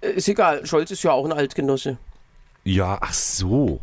äh, 0.00 0.10
ist 0.10 0.28
egal. 0.28 0.64
Scholz 0.66 0.90
ist 0.90 1.02
ja 1.02 1.12
auch 1.12 1.24
ein 1.24 1.32
Altgenosse. 1.32 1.98
Ja, 2.64 2.98
ach 3.00 3.12
so. 3.14 3.80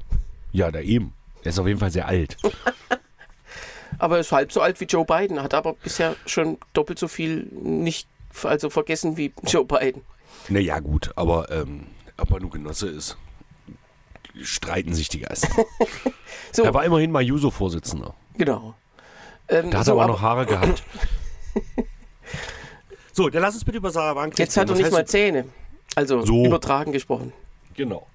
Ja, 0.51 0.71
da 0.71 0.79
eben. 0.79 1.13
Er 1.43 1.49
ist 1.49 1.59
auf 1.59 1.67
jeden 1.67 1.79
Fall 1.79 1.91
sehr 1.91 2.07
alt. 2.07 2.37
Aber 3.97 4.15
er 4.15 4.21
ist 4.21 4.31
halb 4.33 4.51
so 4.51 4.59
alt 4.61 4.79
wie 4.81 4.85
Joe 4.85 5.05
Biden, 5.05 5.41
hat 5.41 5.53
aber 5.53 5.73
bisher 5.73 6.15
schon 6.25 6.57
doppelt 6.73 6.99
so 6.99 7.07
viel 7.07 7.47
nicht 7.53 8.09
also 8.43 8.69
vergessen 8.69 9.15
wie 9.15 9.33
Joe 9.47 9.63
Biden. 9.63 10.01
Naja, 10.49 10.79
gut, 10.79 11.11
aber 11.15 11.49
ähm, 11.49 11.85
ob 12.17 12.29
er 12.31 12.41
nur 12.41 12.49
Genosse 12.51 12.89
ist, 12.89 13.15
streiten 14.43 14.93
sich 14.93 15.09
die 15.09 15.19
Geister. 15.19 15.49
So, 16.51 16.63
Er 16.63 16.73
war 16.73 16.85
immerhin 16.85 17.11
mal 17.11 17.21
Juso-Vorsitzender. 17.21 18.13
genau. 18.37 18.75
Ähm, 19.49 19.71
Da 19.71 19.79
hat 19.79 19.85
so, 19.85 19.91
er 19.91 20.03
aber 20.03 20.07
noch 20.13 20.21
Haare 20.21 20.45
gehabt. 20.45 20.83
So, 23.13 23.29
dann 23.29 23.41
lass 23.41 23.53
uns 23.55 23.63
bitte 23.63 23.77
über 23.77 23.91
Sarah 23.91 24.15
Wagenknecht 24.15 24.39
jetzt 24.39 24.57
hat 24.57 24.69
er 24.69 24.75
nicht 24.75 24.91
mal 24.91 25.05
Zähne. 25.05 25.45
Also 25.95 26.25
So. 26.25 26.45
übertragen 26.45 26.91
gesprochen. 26.91 27.31
Genau. 27.75 28.07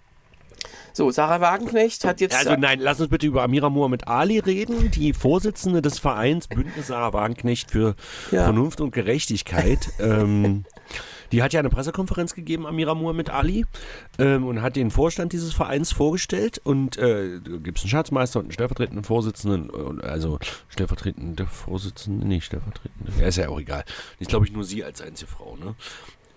So, 0.93 1.11
Sarah 1.11 1.41
Wagenknecht 1.41 2.05
hat 2.05 2.21
jetzt. 2.21 2.35
Also 2.37 2.55
nein, 2.57 2.81
lass 2.81 3.01
uns 3.01 3.09
bitte 3.09 3.27
über 3.27 3.43
Amira 3.43 3.71
Mohamed 3.71 4.09
Ali 4.09 4.39
reden, 4.41 4.91
die 4.91 5.13
Vorsitzende 5.15 5.81
des 5.81 5.99
Vereins 5.99 6.49
Bündnis 6.49 6.89
Sarah 6.89 7.13
Wagenknecht 7.15 7.71
für 7.71 7.95
Ja. 8.31 8.45
Vernunft 8.45 8.81
und 8.83 8.91
Gerechtigkeit. 8.91 9.89
ähm, 10.01 10.65
die 11.33 11.43
hat 11.43 11.53
ja 11.53 11.61
eine 11.61 11.71
Pressekonferenz 11.71 12.35
gegeben, 12.35 12.67
Amira 12.67 12.95
Mohamed 12.95 13.31
Ali, 13.31 13.67
ähm, 14.19 14.47
und 14.47 14.63
hat 14.63 14.77
den 14.77 14.91
Vorstand 14.91 15.33
dieses 15.33 15.53
Vereins 15.53 15.93
vorgestellt. 15.93 16.61
Und 16.63 16.97
äh, 16.99 17.41
gibt 17.41 17.79
es 17.79 17.85
einen 17.85 17.91
Schatzmeister 17.91 18.41
und 18.41 18.47
einen 18.47 18.53
stellvertretenden 18.53 19.05
Vorsitzenden, 19.05 19.71
äh, 20.01 20.07
also 20.07 20.39
stellvertretende 20.69 21.47
Vorsitzende, 21.47 22.27
nicht 22.27 22.45
stellvertretende, 22.45 23.13
ja, 23.21 23.27
ist 23.27 23.37
ja 23.37 23.49
auch 23.49 23.61
egal. 23.61 23.85
Ich 24.19 24.29
glaube 24.29 24.47
ich 24.47 24.53
nur 24.53 24.65
sie 24.65 24.85
als 24.85 25.01
einzige 25.01 25.31
Frau, 25.31 25.57
ne? 25.57 25.75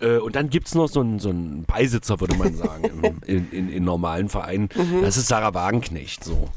Äh, 0.00 0.18
Und 0.18 0.36
dann 0.36 0.50
gibt 0.50 0.66
es 0.66 0.74
noch 0.74 0.88
so 0.88 1.00
einen, 1.00 1.18
so 1.18 1.30
einen 1.30 1.64
Beisitzer, 1.64 2.20
würde 2.20 2.34
man 2.36 2.54
sagen, 2.54 2.84
im, 3.02 3.20
in, 3.26 3.50
in, 3.50 3.68
in 3.70 3.84
normalen 3.84 4.28
Vereinen. 4.28 4.68
Das 5.02 5.16
ist 5.16 5.28
Sarah 5.28 5.54
Wagenknecht 5.54 6.24
so. 6.24 6.48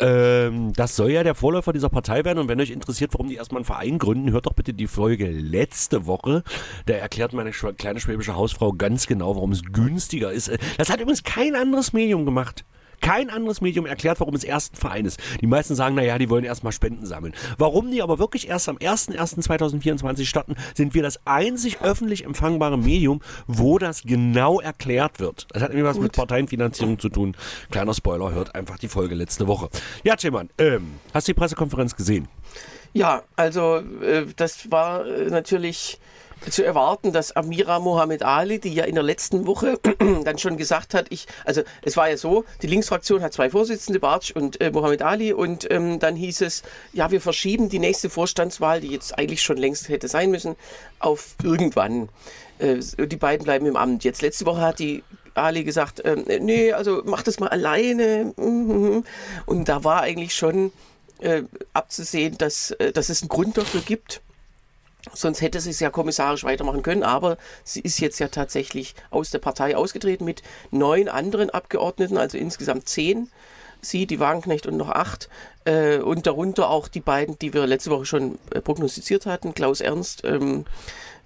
Ähm, 0.00 0.72
das 0.74 0.96
soll 0.96 1.10
ja 1.10 1.22
der 1.22 1.34
Vorläufer 1.34 1.72
dieser 1.72 1.88
Partei 1.88 2.24
werden. 2.24 2.38
Und 2.38 2.48
wenn 2.48 2.60
euch 2.60 2.70
interessiert, 2.70 3.14
warum 3.14 3.28
die 3.28 3.36
erstmal 3.36 3.58
einen 3.60 3.64
Verein 3.64 3.98
gründen, 3.98 4.30
hört 4.30 4.46
doch 4.46 4.52
bitte 4.52 4.74
die 4.74 4.86
Folge 4.86 5.28
letzte 5.30 6.06
Woche. 6.06 6.42
Da 6.86 6.94
erklärt 6.94 7.32
meine 7.32 7.50
kleine 7.50 8.00
schwäbische 8.00 8.36
Hausfrau 8.36 8.72
ganz 8.72 9.06
genau, 9.06 9.34
warum 9.34 9.52
es 9.52 9.62
günstiger 9.62 10.32
ist. 10.32 10.48
Äh, 10.48 10.58
Das 10.76 10.90
hat 10.90 11.00
übrigens 11.00 11.22
kein 11.24 11.56
anderes 11.56 11.92
Medium 11.92 12.24
gemacht. 12.24 12.64
Kein 13.00 13.30
anderes 13.30 13.60
Medium 13.60 13.86
erklärt, 13.86 14.20
warum 14.20 14.34
es 14.34 14.44
erst 14.44 14.74
ein 14.74 14.76
Verein 14.76 15.04
ist. 15.06 15.20
Die 15.40 15.46
meisten 15.46 15.74
sagen, 15.74 15.94
naja, 15.94 16.18
die 16.18 16.30
wollen 16.30 16.44
erstmal 16.44 16.72
Spenden 16.72 17.06
sammeln. 17.06 17.34
Warum 17.56 17.90
die 17.90 18.02
aber 18.02 18.18
wirklich 18.18 18.48
erst 18.48 18.68
am 18.68 18.76
01.01.2024 18.76 20.24
starten, 20.26 20.56
sind 20.74 20.94
wir 20.94 21.02
das 21.02 21.20
einzig 21.26 21.80
öffentlich 21.80 22.24
empfangbare 22.24 22.78
Medium, 22.78 23.20
wo 23.46 23.78
das 23.78 24.02
genau 24.02 24.60
erklärt 24.60 25.20
wird. 25.20 25.46
Das 25.52 25.62
hat 25.62 25.70
nämlich 25.70 25.86
was 25.86 25.98
mit 25.98 26.12
Parteienfinanzierung 26.12 26.98
zu 26.98 27.08
tun. 27.08 27.36
Kleiner 27.70 27.94
Spoiler, 27.94 28.32
hört 28.32 28.54
einfach 28.54 28.78
die 28.78 28.88
Folge 28.88 29.14
letzte 29.14 29.46
Woche. 29.46 29.68
Ja, 30.04 30.16
Timman, 30.16 30.50
ähm, 30.58 30.92
hast 31.14 31.28
du 31.28 31.32
die 31.32 31.38
Pressekonferenz 31.38 31.96
gesehen? 31.96 32.28
Ja, 32.92 33.22
also 33.36 33.82
äh, 34.02 34.26
das 34.36 34.70
war 34.70 35.06
äh, 35.06 35.26
natürlich 35.26 35.98
zu 36.50 36.64
erwarten, 36.64 37.12
dass 37.12 37.32
Amira 37.32 37.78
Mohamed 37.78 38.22
Ali, 38.22 38.58
die 38.58 38.74
ja 38.74 38.84
in 38.84 38.94
der 38.94 39.04
letzten 39.04 39.46
Woche 39.46 39.78
dann 40.24 40.38
schon 40.38 40.56
gesagt 40.56 40.94
hat, 40.94 41.06
ich, 41.10 41.26
also 41.44 41.62
es 41.82 41.96
war 41.96 42.08
ja 42.08 42.16
so, 42.16 42.44
die 42.62 42.66
Linksfraktion 42.66 43.22
hat 43.22 43.32
zwei 43.32 43.50
Vorsitzende, 43.50 44.00
Bartsch 44.00 44.30
und 44.30 44.60
äh, 44.60 44.70
Mohamed 44.70 45.02
Ali, 45.02 45.32
und 45.32 45.70
ähm, 45.70 45.98
dann 45.98 46.16
hieß 46.16 46.40
es, 46.42 46.62
ja, 46.92 47.10
wir 47.10 47.20
verschieben 47.20 47.68
die 47.68 47.78
nächste 47.78 48.10
Vorstandswahl, 48.10 48.80
die 48.80 48.88
jetzt 48.88 49.18
eigentlich 49.18 49.42
schon 49.42 49.56
längst 49.56 49.88
hätte 49.88 50.08
sein 50.08 50.30
müssen, 50.30 50.56
auf 50.98 51.36
irgendwann. 51.42 52.08
Äh, 52.58 52.78
die 53.06 53.16
beiden 53.16 53.44
bleiben 53.44 53.66
im 53.66 53.76
Amt. 53.76 54.04
Jetzt 54.04 54.22
letzte 54.22 54.46
Woche 54.46 54.60
hat 54.60 54.78
die 54.78 55.02
Ali 55.34 55.64
gesagt, 55.64 56.02
ähm, 56.04 56.24
nee, 56.40 56.72
also 56.72 57.02
mach 57.04 57.22
das 57.22 57.40
mal 57.40 57.48
alleine. 57.48 58.32
Und 58.36 59.68
da 59.68 59.84
war 59.84 60.02
eigentlich 60.02 60.34
schon 60.34 60.72
äh, 61.20 61.42
abzusehen, 61.72 62.36
dass, 62.38 62.72
äh, 62.72 62.92
dass 62.92 63.08
es 63.08 63.22
einen 63.22 63.28
Grund 63.28 63.56
dafür 63.56 63.80
gibt. 63.80 64.20
Sonst 65.14 65.40
hätte 65.40 65.60
sie 65.60 65.70
es 65.70 65.80
ja 65.80 65.90
kommissarisch 65.90 66.44
weitermachen 66.44 66.82
können, 66.82 67.02
aber 67.02 67.36
sie 67.64 67.80
ist 67.80 68.00
jetzt 68.00 68.18
ja 68.18 68.28
tatsächlich 68.28 68.94
aus 69.10 69.30
der 69.30 69.38
Partei 69.38 69.76
ausgetreten 69.76 70.24
mit 70.24 70.42
neun 70.70 71.08
anderen 71.08 71.50
Abgeordneten, 71.50 72.16
also 72.16 72.38
insgesamt 72.38 72.88
zehn. 72.88 73.30
Sie, 73.80 74.06
die 74.06 74.18
Wagenknecht 74.18 74.66
und 74.66 74.76
noch 74.76 74.88
acht. 74.88 75.28
Äh, 75.64 75.98
und 75.98 76.26
darunter 76.26 76.68
auch 76.68 76.88
die 76.88 77.00
beiden, 77.00 77.38
die 77.38 77.54
wir 77.54 77.66
letzte 77.66 77.90
Woche 77.90 78.06
schon 78.06 78.38
äh, 78.50 78.60
prognostiziert 78.60 79.24
hatten, 79.26 79.54
Klaus 79.54 79.80
Ernst, 79.80 80.24
ähm, 80.24 80.64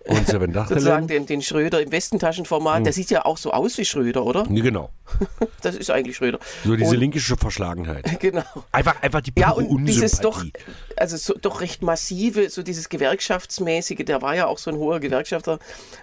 Und 0.04 0.26
Seven 0.26 0.52
sozusagen 0.52 0.84
Dachelen? 0.84 1.06
den, 1.06 1.26
den 1.26 1.42
Schröder 1.42 1.80
im 1.80 1.92
Westentaschenformat. 1.92 2.84
Der 2.84 2.92
sieht 2.92 3.10
ja 3.10 3.24
auch 3.24 3.36
so 3.38 3.52
aus 3.52 3.78
wie 3.78 3.84
Schröder, 3.84 4.24
oder? 4.24 4.44
Nee, 4.48 4.60
genau. 4.60 4.90
Das 5.62 5.76
ist 5.76 5.90
eigentlich 5.90 6.16
Schröder. 6.16 6.40
So 6.64 6.74
diese 6.74 6.90
Und- 6.90 6.96
linkische 6.96 7.36
Verschlagenheit. 7.36 8.04
Genau. 8.20 8.42
Einfach, 8.72 9.00
einfach 9.02 9.20
die 9.20 9.30
pure 9.30 9.46
Ja, 9.46 9.52
und 9.52 9.84
dieses 9.86 10.18
doch, 10.18 10.38
Unsympathie. 10.38 10.64
also 10.96 11.16
so, 11.16 11.34
doch 11.40 11.60
recht 11.60 11.82
massive, 11.82 12.50
so 12.50 12.62
dieses 12.64 12.88
Gewerkschaftsmäßige, 12.88 14.04
der 14.04 14.22
war 14.22 14.34
ja 14.34 14.46
auch 14.46 14.58
so 14.58 14.70
ein 14.70 14.76
hoher 14.76 14.98
Gewerkschafter, 15.00 15.58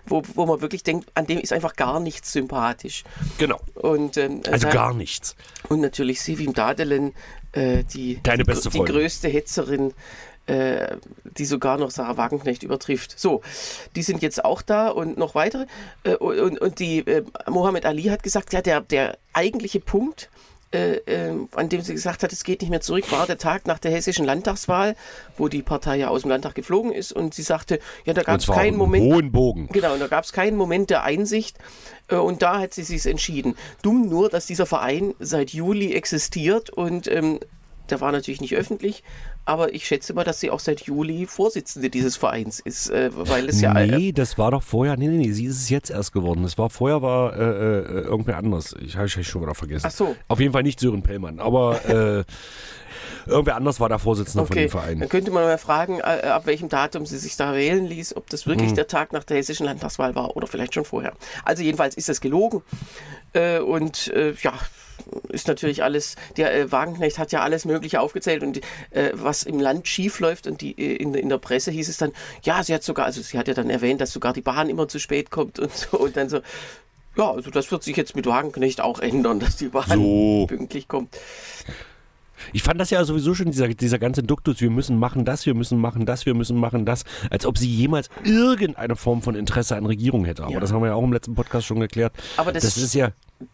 wo, 0.06 0.24
wo 0.36 0.46
man 0.46 0.62
wirklich 0.62 0.84
denkt, 0.84 1.10
an 1.16 1.26
dem 1.28 1.40
ist 1.40 1.52
einfach 1.54 1.76
gar 1.76 2.00
nichts 2.00 2.32
sympathisch. 2.32 3.04
Genau. 3.38 3.60
Und, 3.76 4.16
ähm, 4.18 4.42
Also 4.50 4.64
sein- 4.64 4.74
gar 4.74 4.94
nichts. 4.94 5.36
und 5.68 5.82
natürlich 5.82 6.22
Sivim 6.22 6.54
Dadelen, 6.54 7.14
äh, 7.52 7.84
die, 7.84 8.20
Deine 8.24 8.44
die, 8.44 8.48
beste 8.48 8.70
die 8.70 8.78
Freundin. 8.78 8.96
größte 8.96 9.28
Hetzerin, 9.28 9.94
äh, 10.50 10.98
die 11.38 11.46
sogar 11.46 11.78
noch 11.78 11.92
Sarah 11.92 12.18
Wagenknecht 12.18 12.64
übertrifft. 12.64 13.18
So, 13.20 13.42
die 13.96 14.04
sind 14.04 14.22
jetzt 14.22 14.44
auch 14.44 14.62
da 14.62 14.90
und 14.90 15.18
noch 15.18 15.36
weitere. 15.36 15.68
Äh, 16.04 16.16
und, 16.16 16.60
und 16.60 16.80
die 16.80 17.00
äh, 17.00 17.24
Mohammed 17.48 17.86
Ali 17.86 18.04
hat 18.04 18.24
gesagt, 18.24 18.52
ja, 18.54 18.62
der, 18.62 18.82
der 18.82 19.18
eigentliche 19.34 19.80
Punkt, 19.80 20.30
äh, 20.72 20.98
äh, 20.98 21.34
an 21.56 21.70
dem 21.70 21.82
sie 21.82 21.94
gesagt 21.94 22.22
hat, 22.22 22.32
es 22.32 22.44
geht 22.44 22.62
nicht 22.62 22.70
mehr 22.70 22.82
zurück, 22.82 23.12
war 23.12 23.26
der 23.26 23.38
Tag 23.38 23.66
nach 23.66 23.80
der 23.80 23.92
hessischen 23.92 24.26
Landtagswahl, 24.26 24.96
wo 25.38 25.48
die 25.48 25.64
Partei 25.64 25.98
ja 25.98 26.10
aus 26.10 26.22
dem 26.22 26.30
Landtag 26.30 26.54
geflogen 26.56 26.92
ist 26.92 27.12
und 27.12 27.34
sie 27.34 27.42
sagte, 27.42 27.80
ja, 28.06 28.14
da 28.14 28.22
gab 28.22 28.40
es 28.40 28.46
keinen 28.46 28.78
Moment. 28.78 29.12
hohen 29.12 29.32
Bogen. 29.32 29.68
Genau, 29.72 29.94
und 29.94 30.00
da 30.00 30.08
gab 30.08 30.26
es 30.26 30.34
keinen 30.34 30.58
Moment 30.58 30.90
der 30.92 31.04
Einsicht. 31.04 31.58
äh, 32.08 32.16
Und 32.16 32.42
da 32.42 32.60
hat 32.60 32.74
sie 32.74 32.84
sich 32.84 33.06
entschieden. 33.06 33.56
Dumm 33.82 34.10
nur, 34.10 34.30
dass 34.30 34.46
dieser 34.46 34.66
Verein 34.68 35.16
seit 35.20 35.52
Juli 35.52 35.94
existiert 35.94 36.70
und 36.70 37.08
ähm, 37.08 37.40
der 37.92 38.02
war 38.02 38.12
natürlich 38.12 38.42
nicht 38.42 38.56
öffentlich, 38.56 39.04
aber 39.46 39.74
ich 39.74 39.86
schätze 39.86 40.14
mal, 40.14 40.24
dass 40.24 40.40
sie 40.40 40.50
auch 40.52 40.60
seit 40.60 40.82
Juli 40.82 41.26
Vorsitzende 41.26 41.90
dieses 41.90 42.16
Vereins 42.18 42.60
ist, 42.60 42.90
äh, 42.90 43.10
weil 43.14 43.50
es 43.50 43.62
ja. 43.62 43.78
Äh, 43.78 43.88
Nee, 43.88 44.12
das 44.12 44.38
war 44.38 44.52
doch 44.52 44.64
vorher. 44.64 44.96
Nee, 44.98 45.08
nee, 45.08 45.18
nee, 45.18 45.32
sie 45.32 45.46
ist 45.46 45.58
es 45.58 45.70
jetzt 45.70 45.90
erst 45.90 46.14
geworden. 46.14 46.44
Das 46.44 46.58
war 46.58 46.70
vorher 46.70 47.02
war 47.02 47.36
äh, 47.36 47.40
äh, 47.40 47.82
irgendwer 48.02 48.38
anders. 48.38 48.76
Ich 48.82 48.96
habe 48.96 49.08
ich 49.08 49.28
schon 49.28 49.42
wieder 49.42 49.56
vergessen. 49.56 49.86
Ach 49.88 49.92
so. 49.92 50.16
Auf 50.28 50.40
jeden 50.40 50.54
Fall 50.54 50.64
nicht 50.64 50.80
Sören 50.80 51.02
Pellmann, 51.04 51.40
aber 51.40 51.84
äh, 51.90 52.24
irgendwer 53.26 53.56
anders 53.56 53.80
war 53.80 53.90
der 53.90 54.00
Vorsitzende 54.00 54.46
von 54.46 54.54
Okay, 54.54 54.66
dem 54.68 54.70
Verein. 54.72 55.00
dann 55.00 55.10
könnte 55.10 55.32
man 55.32 55.44
mal 55.44 55.58
fragen, 55.58 56.00
äh, 56.00 56.28
ab 56.28 56.46
welchem 56.46 56.70
Datum 56.70 57.06
sie 57.06 57.18
sich 57.18 57.36
da 57.36 57.54
wählen 57.54 57.86
ließ, 57.86 58.16
ob 58.16 58.30
das 58.30 58.48
wirklich 58.48 58.74
der 58.74 58.88
Tag 58.88 59.14
nach 59.14 59.24
der 59.24 59.38
hessischen 59.38 59.66
Landtagswahl 59.66 60.16
war 60.16 60.36
oder 60.36 60.48
vielleicht 60.48 60.74
schon 60.74 60.86
vorher. 60.86 61.14
Also 61.46 61.64
jedenfalls 61.64 61.96
ist 61.96 62.10
das 62.10 62.22
gelogen 62.22 62.62
äh, 63.34 63.60
und 63.60 64.08
äh, 64.14 64.34
ja, 64.42 64.54
ist 65.30 65.48
natürlich 65.48 65.84
alles, 65.84 66.16
der 66.38 66.54
äh, 66.54 66.72
Wagenknecht 66.72 67.18
hat 67.18 67.32
ja 67.32 67.42
alles 67.42 67.66
Mögliche 67.66 68.02
aufgezählt 68.02 68.44
und 68.44 68.62
äh, 68.92 69.12
was 69.14 69.44
im 69.44 69.60
Land 69.60 69.88
schief 69.88 70.20
läuft 70.20 70.48
und 70.48 70.62
die, 70.62 70.78
äh, 70.78 70.96
in, 70.96 71.14
in 71.14 71.30
der 71.30 71.38
Presse 71.38 71.72
hieß 71.72 71.90
es 71.90 71.98
dann, 71.98 72.12
ja, 72.44 72.64
sie 72.64 72.74
hat 72.74 72.84
sogar, 72.84 73.06
also 73.06 73.22
sie 73.22 73.38
hat 73.38 73.48
ja 73.48 73.54
dann 73.54 73.70
erwähnt, 73.70 74.02
dass 74.02 74.12
sogar 74.12 74.34
die 74.34 74.42
Bahn 74.42 74.70
immer 74.70 74.88
zu 74.88 75.00
spät 75.00 75.32
kommt 75.32 75.60
und 75.60 75.74
so 75.74 75.98
und 75.98 76.18
dann 76.18 76.30
so, 76.30 76.42
ja, 77.16 77.32
also 77.32 77.50
das 77.50 77.72
wird 77.72 77.84
sich 77.84 77.98
jetzt 77.98 78.16
mit 78.16 78.26
Wagenknecht 78.26 78.82
auch 78.82 79.00
ändern, 79.00 79.40
dass 79.40 79.58
die 79.58 79.70
Bahn 79.70 79.86
So. 79.88 80.46
pünktlich 80.48 80.88
kommt. 80.88 81.18
Ich 82.54 82.64
fand 82.64 82.80
das 82.80 82.90
ja 82.90 83.04
sowieso 83.04 83.34
schon, 83.36 83.48
dieser, 83.52 83.68
dieser 83.70 84.00
ganze 84.00 84.24
Duktus, 84.24 84.62
wir 84.62 84.70
müssen 84.70 84.98
machen 84.98 85.26
das, 85.26 85.46
wir 85.46 85.54
müssen 85.54 85.80
machen 85.80 86.06
das, 86.06 86.26
wir 86.26 86.34
müssen 86.34 86.58
machen 86.58 86.86
das, 86.86 87.04
als 87.30 87.46
ob 87.46 87.58
sie 87.58 87.70
jemals 87.70 88.10
irgendeine 88.24 88.96
Form 88.96 89.22
von 89.22 89.36
Interesse 89.36 89.76
an 89.76 89.86
Regierung 89.86 90.26
hätte. 90.26 90.44
Aber 90.44 90.54
Ja. 90.54 90.60
das 90.60 90.72
haben 90.72 90.82
wir 90.82 90.88
ja 90.88 90.94
auch 90.96 91.04
im 91.04 91.14
letzten 91.14 91.36
Podcast 91.36 91.66
schon 91.68 91.80
geklärt. 91.80 92.14
Aber 92.38 92.52
das- 92.52 92.64
das 92.64 92.78
ist 92.78 92.94
ja 92.94 93.10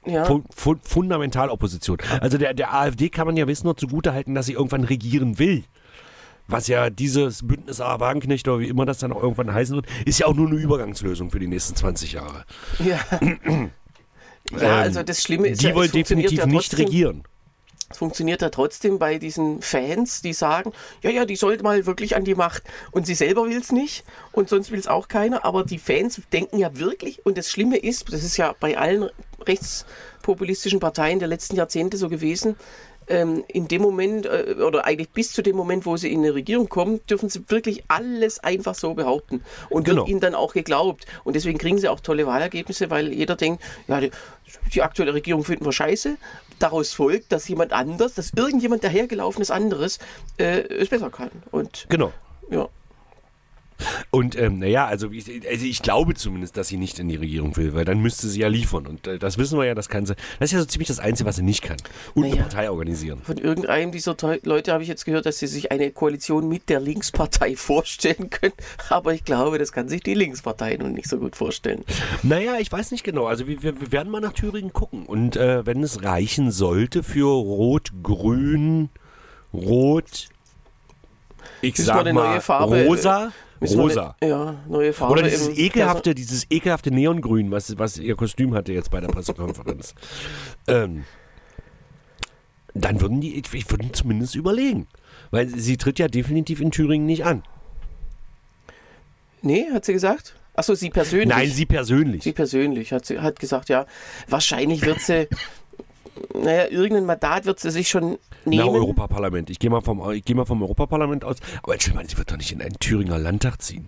Ja. 0.06 0.26
fu 0.26 0.44
fu 0.56 0.76
fundamental 0.82 1.50
Opposition. 1.50 1.98
Also 2.22 2.38
der, 2.38 2.54
der 2.54 2.74
AfD 2.74 3.10
kann 3.10 3.28
man 3.28 3.38
ja 3.38 3.48
wissen 3.48 3.66
nur 3.66 3.78
zugutehalten, 3.78 4.34
dass 4.36 4.46
sie 4.48 4.54
irgendwann 4.54 4.84
regieren 4.84 5.38
will. 5.40 5.64
Was 6.48 6.68
ja 6.68 6.92
dieses 6.92 7.48
Bündnis 7.48 7.82
A. 7.82 8.00
Wagenknecht 8.00 8.48
oder 8.48 8.60
wie 8.60 8.68
immer 8.68 8.86
das 8.86 9.00
dann 9.00 9.12
auch 9.12 9.22
irgendwann 9.24 9.52
heißen 9.52 9.76
wird, 9.76 9.88
ist 10.06 10.20
ja 10.20 10.28
auch 10.28 10.36
nur 10.36 10.48
eine 10.48 10.58
Übergangslösung 10.58 11.32
für 11.32 11.40
die 11.40 11.48
nächsten 11.48 11.76
20 11.76 12.14
Jahre. 12.14 12.46
Ja. 12.84 13.00
ja, 14.62 14.76
also 14.78 15.02
das 15.04 15.22
Schlimme 15.24 15.48
ist 15.48 15.62
Die 15.62 15.68
ja, 15.68 15.76
wollen 15.76 15.92
definitiv 15.92 16.38
ja 16.40 16.46
nicht 16.46 16.78
regieren. 16.78 17.24
Es 17.90 18.00
funktioniert 18.00 18.42
ja 18.42 18.50
trotzdem 18.50 18.98
bei 18.98 19.20
diesen 19.20 19.62
Fans, 19.62 20.22
die 20.22 20.34
sagen, 20.34 20.74
ja, 21.04 21.12
ja, 21.12 21.26
die 21.26 21.36
sollte 21.36 21.64
mal 21.64 21.86
wirklich 21.86 22.16
an 22.16 22.24
die 22.24 22.34
Macht. 22.34 22.64
Und 22.92 23.06
sie 23.06 23.14
selber 23.14 23.46
will 23.46 23.60
es 23.60 23.72
nicht 23.72 24.04
und 24.32 24.50
sonst 24.50 24.72
will 24.72 24.80
es 24.80 24.88
auch 24.88 25.08
keiner. 25.08 25.46
Aber 25.46 25.64
die 25.64 25.78
Fans 25.78 26.20
denken 26.34 26.58
ja 26.58 26.78
wirklich, 26.80 27.26
und 27.26 27.38
das 27.38 27.50
Schlimme 27.50 27.78
ist, 27.78 28.12
das 28.12 28.24
ist 28.24 28.38
ja 28.38 28.56
bei 28.60 28.78
allen 28.78 29.10
rechtspopulistischen 29.46 30.80
Parteien 30.80 31.20
der 31.20 31.28
letzten 31.28 31.56
Jahrzehnte 31.56 31.98
so 31.98 32.10
gewesen, 32.10 32.56
ähm, 33.08 33.44
in 33.48 33.68
dem 33.68 33.82
Moment 33.82 34.26
äh, 34.26 34.56
oder 34.60 34.86
eigentlich 34.86 35.10
bis 35.10 35.32
zu 35.32 35.42
dem 35.42 35.56
Moment, 35.56 35.86
wo 35.86 35.98
sie 35.98 36.12
in 36.12 36.22
eine 36.22 36.34
Regierung 36.34 36.70
kommen, 36.70 37.02
dürfen 37.08 37.30
sie 37.30 37.44
wirklich 37.50 37.84
alles 37.88 38.40
einfach 38.40 38.76
so 38.76 38.94
behaupten 38.94 39.44
und 39.70 39.84
Genau. 39.86 40.02
wird 40.02 40.10
ihnen 40.10 40.20
dann 40.20 40.36
auch 40.36 40.54
geglaubt. 40.54 41.06
Und 41.24 41.36
deswegen 41.36 41.58
kriegen 41.60 41.78
sie 41.78 41.88
auch 41.88 42.00
tolle 42.00 42.26
Wahlergebnisse, 42.26 42.90
weil 42.90 43.14
jeder 43.14 43.36
denkt, 43.36 43.64
ja, 43.88 44.00
die, 44.02 44.12
die 44.74 44.82
aktuelle 44.82 45.14
Regierung 45.14 45.44
finden 45.44 45.66
wir 45.66 45.72
scheiße. 45.72 46.18
Daraus 46.60 46.94
folgt, 46.94 47.32
dass 47.32 47.48
jemand 47.48 47.74
anders, 47.74 48.14
dass 48.14 48.32
irgendjemand 48.36 48.84
dahergelaufenes 48.84 49.52
anderes 49.52 50.00
äh, 50.38 50.62
es 50.62 50.90
besser 50.90 51.10
kann. 51.10 51.32
Und 51.52 51.86
Genau. 51.90 52.14
ja. 52.50 52.68
Und 54.10 54.38
ähm, 54.40 54.60
naja, 54.60 54.86
also 54.88 55.12
ich, 55.12 55.28
also 55.48 55.66
ich 55.66 55.82
glaube 55.82 56.14
zumindest, 56.14 56.56
dass 56.56 56.70
sie 56.70 56.78
nicht 56.78 56.98
in 57.00 57.10
die 57.10 57.18
Regierung 57.18 57.58
will, 57.58 57.74
weil 57.74 57.84
dann 57.84 58.00
müsste 58.00 58.28
sie 58.30 58.40
ja 58.40 58.48
liefern. 58.48 58.88
Und 58.88 59.06
äh, 59.08 59.20
das 59.20 59.38
wissen 59.38 59.60
wir 59.60 59.66
ja, 59.66 59.76
das 59.76 59.90
kann 59.90 60.06
sie. 60.06 60.16
Das 60.40 60.48
ist 60.50 60.54
ja 60.54 60.60
so 60.60 60.66
ziemlich 60.66 60.88
das 60.88 61.00
Einzige, 61.00 61.28
was 61.28 61.36
sie 61.36 61.44
nicht 61.44 61.62
kann. 61.62 61.76
Und 62.14 62.24
eine 62.24 62.32
Naja. 62.36 62.44
Partei 62.44 62.70
organisieren. 62.72 63.20
Von 63.24 63.38
irgendeinem 63.38 63.92
dieser 63.92 64.16
Teu- 64.16 64.40
Leute 64.44 64.72
habe 64.72 64.82
ich 64.84 64.88
jetzt 64.90 65.04
gehört, 65.06 65.26
dass 65.26 65.40
sie 65.40 65.48
sich 65.48 65.72
eine 65.72 65.92
Koalition 65.92 66.48
mit 66.48 66.70
der 66.70 66.80
Linkspartei 66.80 67.56
vorstellen 67.58 68.30
können. 68.30 68.54
Aber 68.90 69.14
ich 69.14 69.26
glaube, 69.26 69.58
das 69.58 69.74
kann 69.74 69.90
sich 69.90 70.02
die 70.02 70.14
Linkspartei 70.14 70.78
nun 70.78 70.94
nicht 70.94 71.10
so 71.10 71.18
gut 71.18 71.36
vorstellen. 71.36 71.84
Naja, 72.24 72.56
ich 72.60 72.72
weiß 72.72 72.92
nicht 72.92 73.04
genau. 73.04 73.26
Also 73.26 73.46
wir, 73.48 73.62
wir 73.62 73.92
werden 73.92 74.10
mal 74.10 74.22
nach 74.22 74.34
Thüringen 74.34 74.72
gucken. 74.72 75.06
Und 75.06 75.36
äh, 75.36 75.66
wenn 75.66 75.84
es 75.84 76.02
reichen 76.04 76.52
sollte 76.52 77.04
für 77.04 77.26
Rot, 77.30 77.92
Grün, 78.02 78.90
Rot, 79.54 80.30
ich 81.62 81.78
wir 81.78 81.86
sag 81.86 81.98
eine 82.02 82.14
mal 82.14 82.42
Farbe, 82.42 82.80
äh, 82.80 82.86
rosa, 82.88 83.20
wir 83.20 83.32
rosa. 83.62 84.16
Eine, 84.20 84.32
ja, 84.32 84.56
neue 84.68 84.94
Farbe. 84.94 85.14
Oder 85.14 85.24
dieses 85.24 85.50
ekelhafte, 85.58 86.16
dieses 86.16 86.50
ekelhafte 86.50 86.92
Neongrün, 86.92 87.52
was, 87.52 87.78
was 87.78 87.98
ihr 87.98 88.16
Kostüm 88.16 88.54
hatte 88.54 88.74
jetzt 88.74 88.92
bei 88.92 89.00
der 89.00 89.08
Pressekonferenz. 89.08 89.96
ähm, 90.68 91.06
dann 92.74 93.00
würden 93.00 93.22
die, 93.22 93.36
ich, 93.36 93.54
ich 93.54 93.70
würde 93.72 93.92
zumindest 93.92 94.36
überlegen. 94.36 94.88
Weil 95.32 95.48
sie 95.48 95.78
tritt 95.78 96.00
ja 96.00 96.08
definitiv 96.08 96.60
in 96.60 96.72
Thüringen 96.72 97.06
nicht 97.06 97.26
an. 97.26 97.44
Nee, 99.42 99.68
hat 99.72 99.86
sie 99.86 99.94
gesagt? 99.94 100.36
Achso, 100.56 100.74
sie 100.74 100.90
persönlich. 100.90 101.30
Nein, 101.30 101.50
sie 101.50 101.66
persönlich. 101.66 102.24
Sie 102.24 102.32
persönlich 102.32 102.92
hat, 102.94 103.06
sie, 103.06 103.20
hat 103.20 103.40
gesagt, 103.40 103.70
ja, 103.70 103.86
wahrscheinlich 104.28 104.86
wird 104.86 105.02
sie, 105.02 105.28
naja, 106.34 106.68
irgendein 106.70 107.06
Mandat 107.06 107.46
wird 107.46 107.60
sie 107.60 107.72
sich 107.72 107.90
schon 107.90 108.18
nehmen. 108.46 108.70
Europaparlament. 108.70 109.50
Ich 109.50 109.60
gehe 109.60 109.70
mal, 109.70 109.82
vom, 109.82 110.12
ich 110.12 110.24
geh 110.24 110.34
mal 110.34 110.46
vom 110.46 110.62
Europaparlament 110.62 111.24
aus. 111.24 111.38
Aber 111.64 111.76
ich 111.76 111.94
meine, 111.94 112.08
sie 112.08 112.18
wird 112.18 112.32
doch 112.32 112.38
nicht 112.38 112.52
in 112.52 112.62
einen 112.62 112.80
Thüringer 112.80 113.18
Landtag 113.18 113.62
ziehen. 113.62 113.88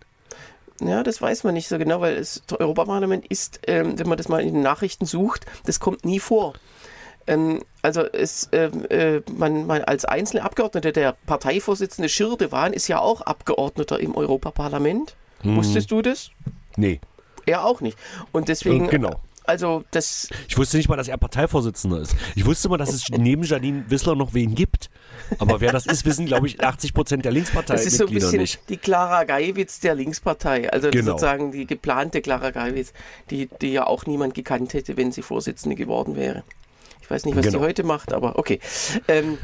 Ja, 0.82 1.04
das 1.04 1.22
weiß 1.22 1.44
man 1.44 1.54
nicht 1.56 1.68
so 1.68 1.78
genau, 1.78 2.02
weil 2.02 2.18
das 2.18 2.44
Europaparlament 2.60 3.26
ist, 3.28 3.62
ähm, 3.68 3.98
wenn 3.98 4.08
man 4.08 4.18
das 4.18 4.28
mal 4.30 4.42
in 4.42 4.54
den 4.54 4.62
Nachrichten 4.62 5.06
sucht, 5.06 5.46
das 5.66 5.80
kommt 5.80 6.06
nie 6.06 6.20
vor. 6.20 6.54
Ähm, 7.26 7.64
also 7.82 8.02
es, 8.02 8.50
ähm, 8.52 8.86
äh, 8.90 9.22
man, 9.32 9.66
man 9.66 9.84
als 9.84 10.06
einzelne 10.06 10.44
Abgeordnete, 10.44 10.92
der 10.92 11.16
Parteivorsitzende 11.26 12.10
Schirdewan 12.10 12.74
ist 12.74 12.88
ja 12.88 13.00
auch 13.00 13.22
Abgeordneter 13.22 14.00
im 14.00 14.16
Europaparlament. 14.16 15.16
Hm. 15.42 15.56
Wusstest 15.56 15.92
du 15.92 16.02
das? 16.02 16.30
Nee. 16.76 17.00
Er 17.46 17.66
auch 17.66 17.82
nicht. 17.82 17.98
Und 18.32 18.48
deswegen, 18.50 18.86
Äh, 18.86 18.90
genau. 18.90 19.20
Also 19.48 19.84
das, 19.92 20.30
Ich 20.48 20.58
wusste 20.58 20.78
nicht 20.78 20.90
mal, 20.90 20.96
dass 20.98 21.08
er 21.08 21.18
Parteivorsitzender 21.18 22.00
ist. 22.02 22.16
Ich 22.36 22.46
wusste 22.46 22.70
mal, 22.70 22.78
dass 22.78 22.94
es 22.94 23.10
neben 23.10 23.44
Janine 23.44 23.86
Wissler 23.90 24.16
noch 24.16 24.34
wen 24.34 24.54
gibt. 24.56 24.90
Aber 25.40 25.60
wer 25.62 25.72
das 25.72 25.86
ist, 25.86 26.06
wissen, 26.06 26.26
glaube 26.26 26.48
ich, 26.48 26.64
80 26.64 26.94
Prozent 26.94 27.26
der 27.26 27.32
das 27.32 27.86
ist 27.86 27.98
so 27.98 28.06
ein 28.08 28.14
bisschen 28.14 28.40
nicht. 28.42 28.60
die 28.70 28.78
Clara 28.78 29.24
Geiwitz 29.24 29.80
der 29.80 29.96
Linkspartei. 29.96 30.72
Also 30.72 30.90
Genau. 30.92 31.12
sozusagen 31.12 31.52
die 31.52 31.66
geplante 31.66 32.22
Clara 32.22 32.52
Geiwitz, 32.52 32.94
die, 33.30 33.50
die 33.62 33.74
ja 33.74 33.88
auch 33.88 34.06
niemand 34.06 34.34
gekannt 34.36 34.74
hätte, 34.74 34.98
wenn 34.98 35.12
sie 35.12 35.22
Vorsitzende 35.22 35.76
geworden 35.76 36.16
wäre. 36.16 36.44
Ich 37.02 37.10
weiß 37.10 37.26
nicht, 37.26 37.36
was 37.38 37.46
Genau. 37.46 37.60
sie 37.60 37.64
heute 37.66 37.84
macht, 37.84 38.14
aber 38.14 38.38
okay. 38.38 38.60
Ähm, 39.08 39.38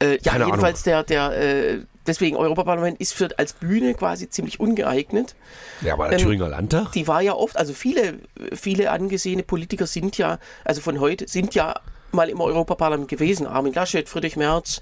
äh, 0.00 0.18
ja, 0.22 0.32
Keine 0.32 0.46
jedenfalls 0.46 0.82
der, 0.82 1.02
der 1.02 1.32
äh, 1.32 1.80
deswegen 2.06 2.36
Europaparlament 2.36 3.00
ist 3.00 3.14
für, 3.14 3.28
als 3.38 3.54
Bühne 3.54 3.94
quasi 3.94 4.28
ziemlich 4.28 4.60
ungeeignet. 4.60 5.34
Ja, 5.80 5.94
aber 5.94 6.08
der 6.08 6.18
ähm, 6.18 6.24
Thüringer 6.24 6.48
Landtag? 6.48 6.92
Die 6.92 7.06
war 7.08 7.20
ja 7.20 7.34
oft, 7.34 7.56
also 7.56 7.72
viele, 7.72 8.20
viele 8.54 8.90
angesehene 8.90 9.42
Politiker 9.42 9.86
sind 9.86 10.18
ja, 10.18 10.38
also 10.64 10.80
von 10.80 11.00
heute, 11.00 11.28
sind 11.28 11.54
ja 11.54 11.74
mal 12.12 12.28
im 12.28 12.40
Europaparlament 12.40 13.08
gewesen. 13.08 13.46
Armin 13.46 13.72
Laschet, 13.72 14.08
Friedrich 14.08 14.36
Merz, 14.36 14.80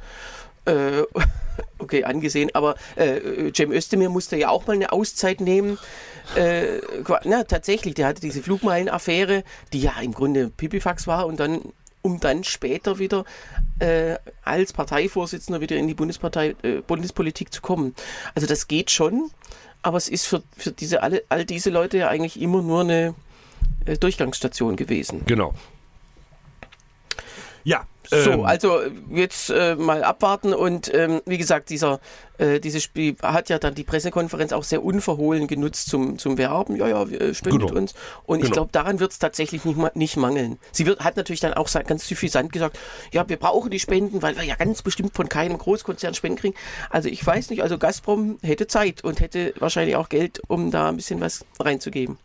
äh, 0.65 1.03
okay, 1.79 2.05
angesehen, 2.05 2.51
aber 2.55 2.77
äh, 2.97 3.53
Cem 3.55 3.73
Özdemir 3.73 4.09
musste 4.09 4.37
ja 4.37 4.49
auch 4.49 4.67
mal 4.67 4.75
eine 4.75 4.93
Auszeit 4.93 5.41
nehmen. 5.41 5.79
Äh, 6.37 6.81
na, 7.25 7.45
tatsächlich, 7.45 7.95
der 7.95 8.07
hatte 8.07 8.21
diese 8.21 8.43
Flugmeilen-Affäre, 8.43 9.45
die 9.73 9.81
ja 9.81 9.93
im 10.01 10.13
Grunde 10.13 10.51
Pipifax 10.51 11.07
war 11.07 11.27
und 11.27 11.39
dann, 11.41 11.61
um 12.05 12.21
dann 12.21 12.45
später 12.45 12.99
wieder 12.99 13.25
äh, 13.79 14.17
als 14.43 14.75
Parteivorsitzender 14.75 15.63
wieder 15.63 15.77
in 15.77 15.89
die 15.89 15.95
Bundespartei, 15.95 16.55
äh, 16.63 16.83
Bundespolitik 16.87 17.53
zu 17.53 17.63
kommen. 17.63 17.95
Also 18.35 18.47
das 18.47 18.69
geht 18.69 18.91
schon, 18.91 19.31
aber 19.83 19.97
es 19.97 20.09
ist 20.09 20.27
für, 20.27 20.43
für 20.55 20.71
diese, 20.71 21.03
alle, 21.03 21.25
all 21.31 21.47
diese 21.47 21.71
Leute 21.71 21.97
ja 21.97 22.09
eigentlich 22.09 22.39
immer 22.41 22.61
nur 22.61 22.83
eine 22.83 23.15
äh, 23.87 23.97
Durchgangsstation 23.97 24.77
gewesen. 24.77 25.23
Genau. 25.25 25.55
Ja. 27.65 27.87
So, 28.09 28.17
ähm, 28.33 28.45
also 28.45 28.81
jetzt 29.11 29.51
äh, 29.51 29.77
mal 29.77 30.05
abwarten 30.05 30.53
und 30.53 30.93
ähm, 30.93 31.21
wie 31.27 31.39
gesagt, 31.39 31.71
dieser 31.71 32.01
äh, 32.37 32.59
dieses 32.61 32.83
Spiel 32.83 33.17
hat 33.23 33.49
ja 33.49 33.59
dann 33.59 33.75
die 33.75 33.85
Pressekonferenz 33.85 34.53
auch 34.53 34.65
sehr 34.65 34.85
unverhohlen 34.85 35.47
genutzt 35.47 35.89
zum, 35.89 36.19
zum 36.19 36.37
Werben. 36.37 36.77
Ja, 36.77 36.89
ja, 36.89 37.09
wir, 37.09 37.21
äh, 37.21 37.35
spendet 37.35 37.69
Genau. 37.69 37.79
uns. 37.81 37.95
Und 38.27 38.39
ich 38.41 38.45
Genau. 38.47 38.55
glaube, 38.55 38.73
daran 38.73 38.99
wird 39.01 39.13
es 39.13 39.19
tatsächlich 39.21 39.65
nicht, 39.65 39.77
ma- 39.79 39.93
nicht 39.95 40.17
mangeln. 40.17 40.59
Sie 40.73 40.85
wird, 40.85 41.01
hat 41.05 41.17
natürlich 41.17 41.41
dann 41.41 41.55
auch 41.55 41.71
ganz 41.87 42.07
suffisant 42.09 42.53
gesagt, 42.53 42.79
ja, 43.13 43.29
wir 43.29 43.37
brauchen 43.37 43.71
die 43.71 43.79
Spenden, 43.79 44.21
weil 44.21 44.37
wir 44.37 44.43
ja 44.43 44.57
ganz 44.57 44.83
bestimmt 44.83 45.15
von 45.15 45.29
keinem 45.29 45.57
Großkonzern 45.59 46.15
Spenden 46.15 46.39
kriegen. 46.39 46.55
Also 46.91 47.09
ich 47.09 47.25
weiß 47.25 47.51
nicht, 47.51 47.63
also 47.63 47.79
Gazprom 47.79 48.39
hätte 48.43 48.67
Zeit 48.67 49.05
und 49.05 49.21
hätte 49.21 49.55
wahrscheinlich 49.61 49.95
auch 49.97 50.09
Geld, 50.09 50.43
um 50.49 50.71
da 50.73 50.89
ein 50.89 50.97
bisschen 50.97 51.21
was 51.21 51.45
reinzugeben. 51.61 52.19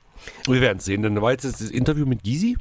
Wir 0.48 0.60
werden 0.60 0.80
sehen. 0.80 1.04
Dann 1.04 1.22
war 1.22 1.32
jetzt 1.32 1.46
das 1.46 1.62
Interview 1.62 2.06
mit 2.08 2.24
Gysi 2.24 2.58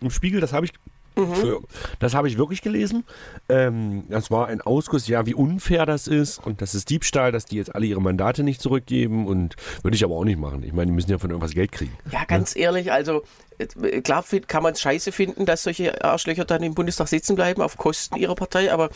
im 0.00 0.10
Spiegel, 0.10 0.40
das 0.40 0.52
habe 0.52 0.66
ich. 0.66 0.72
Für, 1.16 1.60
das 2.00 2.14
habe 2.14 2.26
ich 2.28 2.38
wirklich 2.38 2.60
gelesen. 2.60 3.04
Ähm, 3.48 4.04
das 4.08 4.30
war 4.32 4.48
ein 4.48 4.60
Ausguss, 4.60 5.06
ja, 5.06 5.26
wie 5.26 5.34
unfair 5.34 5.86
das 5.86 6.08
ist 6.08 6.38
und 6.44 6.60
das 6.60 6.74
ist 6.74 6.90
Diebstahl, 6.90 7.30
dass 7.30 7.44
die 7.44 7.56
jetzt 7.56 7.72
alle 7.74 7.86
ihre 7.86 8.02
Mandate 8.02 8.42
nicht 8.42 8.60
zurückgeben 8.60 9.28
und 9.28 9.54
würde 9.82 9.96
ich 9.96 10.04
aber 10.04 10.14
auch 10.16 10.24
nicht 10.24 10.38
machen. 10.40 10.64
Ich 10.64 10.72
meine, 10.72 10.86
die 10.86 10.92
müssen 10.92 11.10
ja 11.12 11.18
von 11.18 11.30
irgendwas 11.30 11.52
Geld 11.52 11.70
kriegen. 11.70 11.96
Ja, 12.10 12.24
ganz 12.24 12.56
ehrlich, 12.56 12.90
also 12.90 13.22
äh, 13.58 14.00
klar 14.00 14.24
find- 14.24 14.48
kann 14.48 14.64
man 14.64 14.72
es 14.72 14.80
scheiße 14.80 15.12
finden, 15.12 15.46
dass 15.46 15.62
solche 15.62 16.02
Arschlöcher 16.04 16.44
dann 16.44 16.62
im 16.64 16.74
Bundestag 16.74 17.06
sitzen 17.06 17.36
bleiben 17.36 17.62
auf 17.62 17.76
Kosten 17.76 18.16
ihrer 18.16 18.34
Partei, 18.34 18.72
aber 18.72 18.90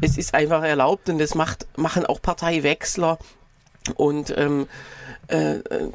es 0.00 0.16
ist 0.16 0.34
einfach 0.34 0.62
erlaubt 0.64 1.08
und 1.10 1.18
das 1.18 1.34
macht, 1.34 1.66
machen 1.76 2.06
auch 2.06 2.22
Parteiwechsler 2.22 3.18
und 3.96 4.32
ähm, 4.36 4.66
äh, 5.28 5.56
äh, 5.56 5.88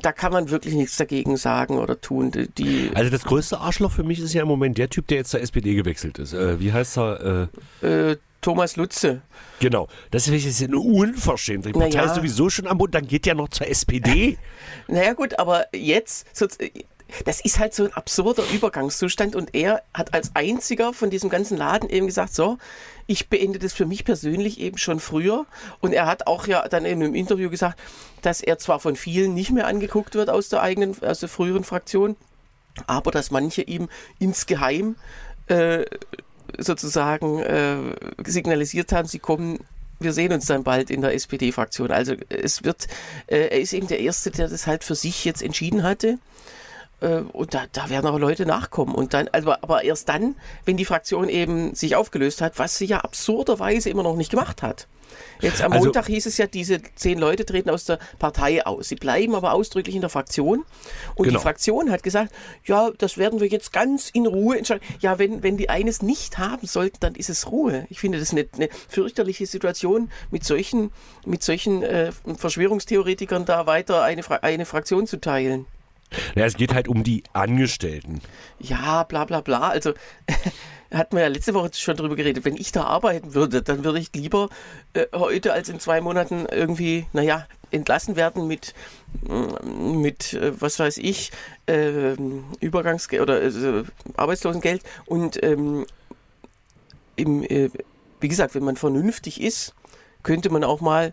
da 0.00 0.12
kann 0.12 0.32
man 0.32 0.50
wirklich 0.50 0.74
nichts 0.74 0.96
dagegen 0.96 1.36
sagen 1.36 1.78
oder 1.78 2.00
tun. 2.00 2.32
Die, 2.58 2.90
Also 2.94 3.10
das 3.10 3.22
größte 3.24 3.58
Arschloch 3.58 3.92
für 3.92 4.02
mich 4.02 4.18
ist 4.20 4.32
ja 4.32 4.42
im 4.42 4.48
Moment 4.48 4.78
der 4.78 4.88
Typ, 4.90 5.06
der 5.08 5.18
jetzt 5.18 5.30
zur 5.30 5.40
SPD 5.40 5.74
gewechselt 5.74 6.18
ist. 6.18 6.32
Äh, 6.32 6.58
wie 6.60 6.72
heißt 6.72 6.98
er? 6.98 7.48
Äh, 7.82 7.86
äh, 7.86 8.16
Thomas 8.42 8.76
Lutze. 8.76 9.22
genau. 9.58 9.88
Das 10.12 10.28
ist 10.28 10.62
eine 10.62 10.78
Unverschämtheit. 10.78 11.74
Die 11.74 11.78
Partei 11.78 11.96
Naja. 11.98 12.10
ist 12.10 12.14
sowieso 12.16 12.48
schon 12.48 12.66
am 12.68 12.78
Bund, 12.78 12.94
dann 12.94 13.06
geht 13.06 13.26
der 13.26 13.34
noch 13.34 13.48
zur 13.48 13.66
SPD. 13.68 14.38
Naja 14.88 15.14
gut, 15.14 15.38
aber 15.40 15.66
jetzt, 15.74 16.26
das 17.24 17.40
ist 17.40 17.58
halt 17.58 17.74
so 17.74 17.84
ein 17.84 17.92
absurder 17.92 18.42
Übergangszustand 18.52 19.36
und 19.36 19.54
er 19.54 19.82
hat 19.94 20.12
als 20.12 20.32
einziger 20.34 20.92
von 20.92 21.10
diesem 21.10 21.30
ganzen 21.30 21.56
Laden 21.56 21.88
eben 21.88 22.06
gesagt, 22.06 22.34
so, 22.34 22.58
ich 23.06 23.28
beende 23.28 23.58
das 23.58 23.72
für 23.72 23.86
mich 23.86 24.04
persönlich 24.04 24.58
eben 24.60 24.78
schon 24.78 24.98
früher 24.98 25.46
und 25.80 25.92
er 25.92 26.06
hat 26.06 26.26
auch 26.26 26.46
ja 26.46 26.66
dann 26.68 26.84
in 26.84 27.02
einem 27.02 27.14
Interview 27.14 27.48
gesagt, 27.48 27.78
dass 28.22 28.40
er 28.40 28.58
zwar 28.58 28.80
von 28.80 28.96
vielen 28.96 29.34
nicht 29.34 29.52
mehr 29.52 29.66
angeguckt 29.66 30.14
wird 30.14 30.30
aus 30.30 30.48
der 30.48 30.62
eigenen, 30.62 31.00
aus 31.02 31.20
der 31.20 31.28
früheren 31.28 31.64
Fraktion, 31.64 32.16
aber 32.86 33.10
dass 33.10 33.30
manche 33.30 33.62
ihm 33.62 33.88
insgeheim 34.18 34.96
äh, 35.46 35.84
sozusagen 36.58 37.38
äh, 37.40 37.76
signalisiert 38.24 38.92
haben, 38.92 39.06
sie 39.06 39.20
kommen 39.20 39.60
wir 39.98 40.12
sehen 40.12 40.32
uns 40.32 40.46
dann 40.46 40.62
bald 40.62 40.90
in 40.90 41.00
der 41.00 41.14
SPD-Fraktion. 41.14 41.90
Also 41.90 42.14
es 42.28 42.64
wird, 42.64 42.86
äh, 43.28 43.48
er 43.48 43.60
ist 43.60 43.72
eben 43.72 43.86
der 43.86 44.00
Erste, 44.00 44.30
der 44.30 44.48
das 44.48 44.66
halt 44.66 44.84
für 44.84 44.94
sich 44.94 45.24
jetzt 45.24 45.42
entschieden 45.42 45.82
hatte. 45.82 46.18
Äh, 47.00 47.18
und 47.32 47.54
da, 47.54 47.64
da 47.72 47.90
werden 47.90 48.06
auch 48.06 48.18
Leute 48.18 48.46
nachkommen. 48.46 48.94
Und 48.94 49.12
dann, 49.14 49.28
also, 49.28 49.52
aber 49.52 49.84
erst 49.84 50.08
dann, 50.08 50.36
wenn 50.64 50.76
die 50.76 50.84
Fraktion 50.84 51.28
eben 51.28 51.74
sich 51.74 51.94
aufgelöst 51.96 52.40
hat, 52.40 52.58
was 52.58 52.78
sie 52.78 52.86
ja 52.86 53.00
absurderweise 53.00 53.90
immer 53.90 54.02
noch 54.02 54.16
nicht 54.16 54.30
gemacht 54.30 54.62
hat. 54.62 54.86
Jetzt 55.40 55.62
am 55.62 55.72
Also- 55.72 55.84
Montag 55.84 56.06
hieß 56.06 56.26
es 56.26 56.36
ja, 56.36 56.46
diese 56.46 56.80
zehn 56.94 57.18
Leute 57.18 57.46
treten 57.46 57.70
aus 57.70 57.84
der 57.84 57.98
Partei 58.18 58.66
aus. 58.66 58.88
Sie 58.88 58.96
bleiben 58.96 59.34
aber 59.34 59.52
ausdrücklich 59.52 59.94
in 59.94 60.00
der 60.00 60.10
Fraktion. 60.10 60.64
Und 61.14 61.24
Genau. 61.26 61.38
die 61.38 61.42
Fraktion 61.42 61.90
hat 61.90 62.02
gesagt, 62.02 62.32
ja, 62.64 62.90
das 62.98 63.16
werden 63.16 63.40
wir 63.40 63.46
jetzt 63.46 63.72
ganz 63.72 64.10
in 64.10 64.26
Ruhe 64.26 64.58
entscheiden. 64.58 64.82
Ja, 65.00 65.18
wenn, 65.18 65.42
wenn 65.42 65.56
die 65.56 65.68
eines 65.70 66.02
nicht 66.02 66.38
haben 66.38 66.66
sollten, 66.66 66.96
dann 67.00 67.14
ist 67.14 67.30
es 67.30 67.50
Ruhe. 67.50 67.86
Ich 67.88 68.00
finde 68.00 68.18
das 68.18 68.32
eine, 68.32 68.46
eine 68.56 68.68
fürchterliche 68.88 69.46
Situation, 69.46 70.10
mit 70.30 70.44
solchen, 70.44 70.90
mit 71.24 71.42
solchen 71.42 71.82
äh, 71.82 72.10
Verschwörungstheoretikern 72.36 73.44
da 73.44 73.66
weiter 73.66 74.02
eine, 74.02 74.22
Fra 74.22 74.36
eine 74.36 74.64
Fraktion 74.66 75.06
zu 75.06 75.18
teilen. 75.20 75.66
Ja, 76.34 76.44
es 76.44 76.56
geht 76.56 76.74
halt 76.74 76.88
um 76.88 77.02
die 77.02 77.24
Angestellten. 77.32 78.20
Ja, 78.58 79.02
bla 79.02 79.24
bla 79.24 79.40
bla. 79.40 79.68
Also 79.68 79.94
hatten 80.92 81.16
wir 81.16 81.22
ja 81.22 81.28
letzte 81.28 81.54
Woche 81.54 81.70
schon 81.74 81.96
drüber 81.96 82.16
geredet. 82.16 82.44
Wenn 82.44 82.56
ich 82.56 82.72
da 82.72 82.84
arbeiten 82.84 83.34
würde, 83.34 83.62
dann 83.62 83.84
würde 83.84 83.98
ich 83.98 84.10
lieber 84.14 84.48
äh, 84.94 85.06
heute 85.14 85.52
als 85.52 85.68
in 85.68 85.80
zwei 85.80 86.00
Monaten 86.00 86.46
irgendwie, 86.50 87.06
naja, 87.12 87.46
entlassen 87.70 88.16
werden 88.16 88.46
mit, 88.46 88.74
mm, 89.22 90.00
mit 90.00 90.34
äh, 90.34 90.60
was 90.60 90.78
weiß 90.78 90.98
ich, 90.98 91.32
ähm, 91.66 92.44
Übergangsgeld 92.60 93.22
oder 93.22 93.42
äh, 93.42 93.84
Arbeitslosengeld 94.16 94.82
und 95.06 95.42
ähm, 95.42 95.86
im, 97.16 97.42
äh, 97.42 97.70
wie 98.20 98.28
gesagt, 98.28 98.54
wenn 98.54 98.64
man 98.64 98.76
vernünftig 98.76 99.40
ist, 99.40 99.74
könnte 100.22 100.50
man 100.50 100.64
auch 100.64 100.80
mal 100.80 101.12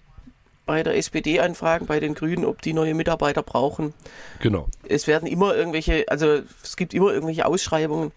bei 0.65 0.83
der 0.83 0.95
SPD 0.95 1.39
anfragen, 1.39 1.85
bei 1.85 1.99
den 1.99 2.13
Grünen, 2.13 2.45
ob 2.45 2.61
die 2.61 2.73
neue 2.73 2.93
Mitarbeiter 2.93 3.43
brauchen 3.43 3.93
Genau. 4.39 4.67
es 4.87 5.07
werden 5.07 5.27
immer 5.27 5.55
irgendwelche, 5.55 6.05
also 6.07 6.41
es 6.63 6.77
gibt 6.77 6.93
immer 6.93 7.11
irgendwelche 7.11 7.45
Ausschreibungen. 7.45 8.11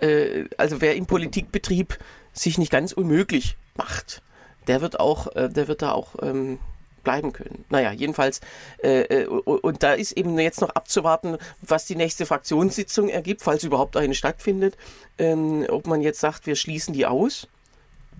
Äh, 0.00 0.44
also 0.56 0.80
wer 0.80 0.94
im 0.94 1.06
Politikbetrieb 1.06 1.98
sich 2.32 2.58
nicht 2.58 2.70
ganz 2.70 2.92
unmöglich 2.92 3.56
macht, 3.76 4.22
der 4.68 4.80
wird 4.80 5.00
auch, 5.00 5.34
äh, 5.34 5.48
der 5.48 5.66
wird 5.66 5.82
da 5.82 5.92
auch 5.92 6.14
ähm, 6.22 6.58
bleiben 7.02 7.32
können. 7.32 7.64
Naja, 7.70 7.92
jedenfalls, 7.92 8.40
äh, 8.82 9.00
äh, 9.02 9.26
und, 9.26 9.64
und 9.64 9.82
da 9.82 9.94
ist 9.94 10.12
eben 10.12 10.38
jetzt 10.38 10.60
noch 10.60 10.70
abzuwarten, 10.70 11.38
was 11.62 11.86
die 11.86 11.96
nächste 11.96 12.26
Fraktionssitzung 12.26 13.08
ergibt, 13.08 13.42
falls 13.42 13.64
überhaupt 13.64 13.96
eine 13.96 14.14
stattfindet. 14.14 14.76
Ähm, 15.16 15.66
ob 15.68 15.86
man 15.86 16.00
jetzt 16.00 16.20
sagt, 16.20 16.46
wir 16.46 16.54
schließen 16.54 16.94
die 16.94 17.06
aus. 17.06 17.48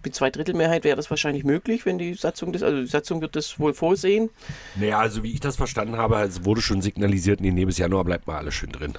Mit 0.05 0.15
Zweidrittelmehrheit 0.15 0.85
wäre 0.85 0.97
das 0.97 1.11
wahrscheinlich 1.11 1.45
möglich, 1.45 1.87
wenn 1.87 1.99
die 1.99 2.15
Satzung 2.15 2.53
das, 2.53 2.63
also 2.63 2.81
die 2.81 2.87
Satzung 2.87 3.21
wird 3.21 3.37
das 3.37 3.59
wohl 3.59 3.75
vorsehen. 3.75 4.31
Naja, 4.77 4.99
also 4.99 5.23
wie 5.23 5.33
ich 5.33 5.41
das 5.41 5.57
verstanden 5.57 5.97
habe, 5.97 6.17
es 6.21 6.45
wurde 6.45 6.63
schon 6.63 6.83
signalisiert, 6.83 7.41
nee, 7.41 7.51
nee, 7.51 7.65
bis 7.65 7.79
Januar 7.79 8.05
bleibt 8.05 8.27
mal 8.27 8.39
alles 8.39 8.55
schön 8.55 8.71
drin. 8.71 8.95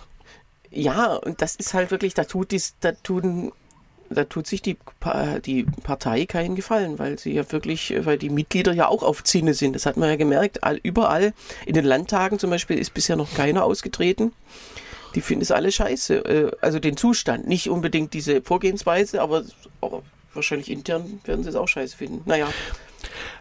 Ja, 0.72 1.16
und 1.16 1.42
das 1.42 1.56
ist 1.56 1.74
halt 1.74 1.92
wirklich, 1.92 2.14
da 2.14 2.26
tut 2.26 2.52
dies, 2.52 2.76
da 2.80 2.92
tun, 2.92 3.52
da 4.10 4.24
tut 4.26 4.46
sich 4.48 4.62
die, 4.62 4.78
die 5.46 5.64
Partei 5.84 6.26
keinen 6.26 6.56
Gefallen, 6.56 7.00
weil 7.00 7.18
sie 7.18 7.34
ja 7.34 7.52
wirklich, 7.52 7.94
weil 8.06 8.18
die 8.18 8.30
Mitglieder 8.30 8.74
ja 8.74 8.88
auch 8.88 9.04
auf 9.04 9.24
Zinne 9.24 9.54
sind. 9.54 9.74
Das 9.76 9.86
hat 9.86 9.98
man 9.98 10.10
ja 10.10 10.16
gemerkt. 10.16 10.64
All, 10.64 10.80
überall 10.84 11.34
in 11.66 11.74
den 11.74 11.86
Landtagen 11.86 12.40
zum 12.40 12.50
Beispiel 12.50 12.78
ist 12.78 12.94
bisher 12.94 13.16
noch 13.16 13.34
keiner 13.34 13.64
ausgetreten. 13.64 14.32
Die 15.16 15.22
finden 15.22 15.42
es 15.42 15.52
alle 15.52 15.72
scheiße. 15.72 16.16
Äh, 16.26 16.52
Also 16.62 16.80
den 16.80 16.98
Zustand, 16.98 17.48
nicht 17.48 17.70
unbedingt 17.70 18.14
diese 18.14 18.42
Vorgehensweise, 18.44 19.22
aber 19.22 19.44
wahrscheinlich 20.34 20.70
intern 20.72 21.20
werden 21.26 21.44
sie 21.44 21.50
es 21.50 21.56
auch 21.56 21.68
scheiße 21.68 21.98
finden. 21.98 22.22
Naja, 22.26 22.48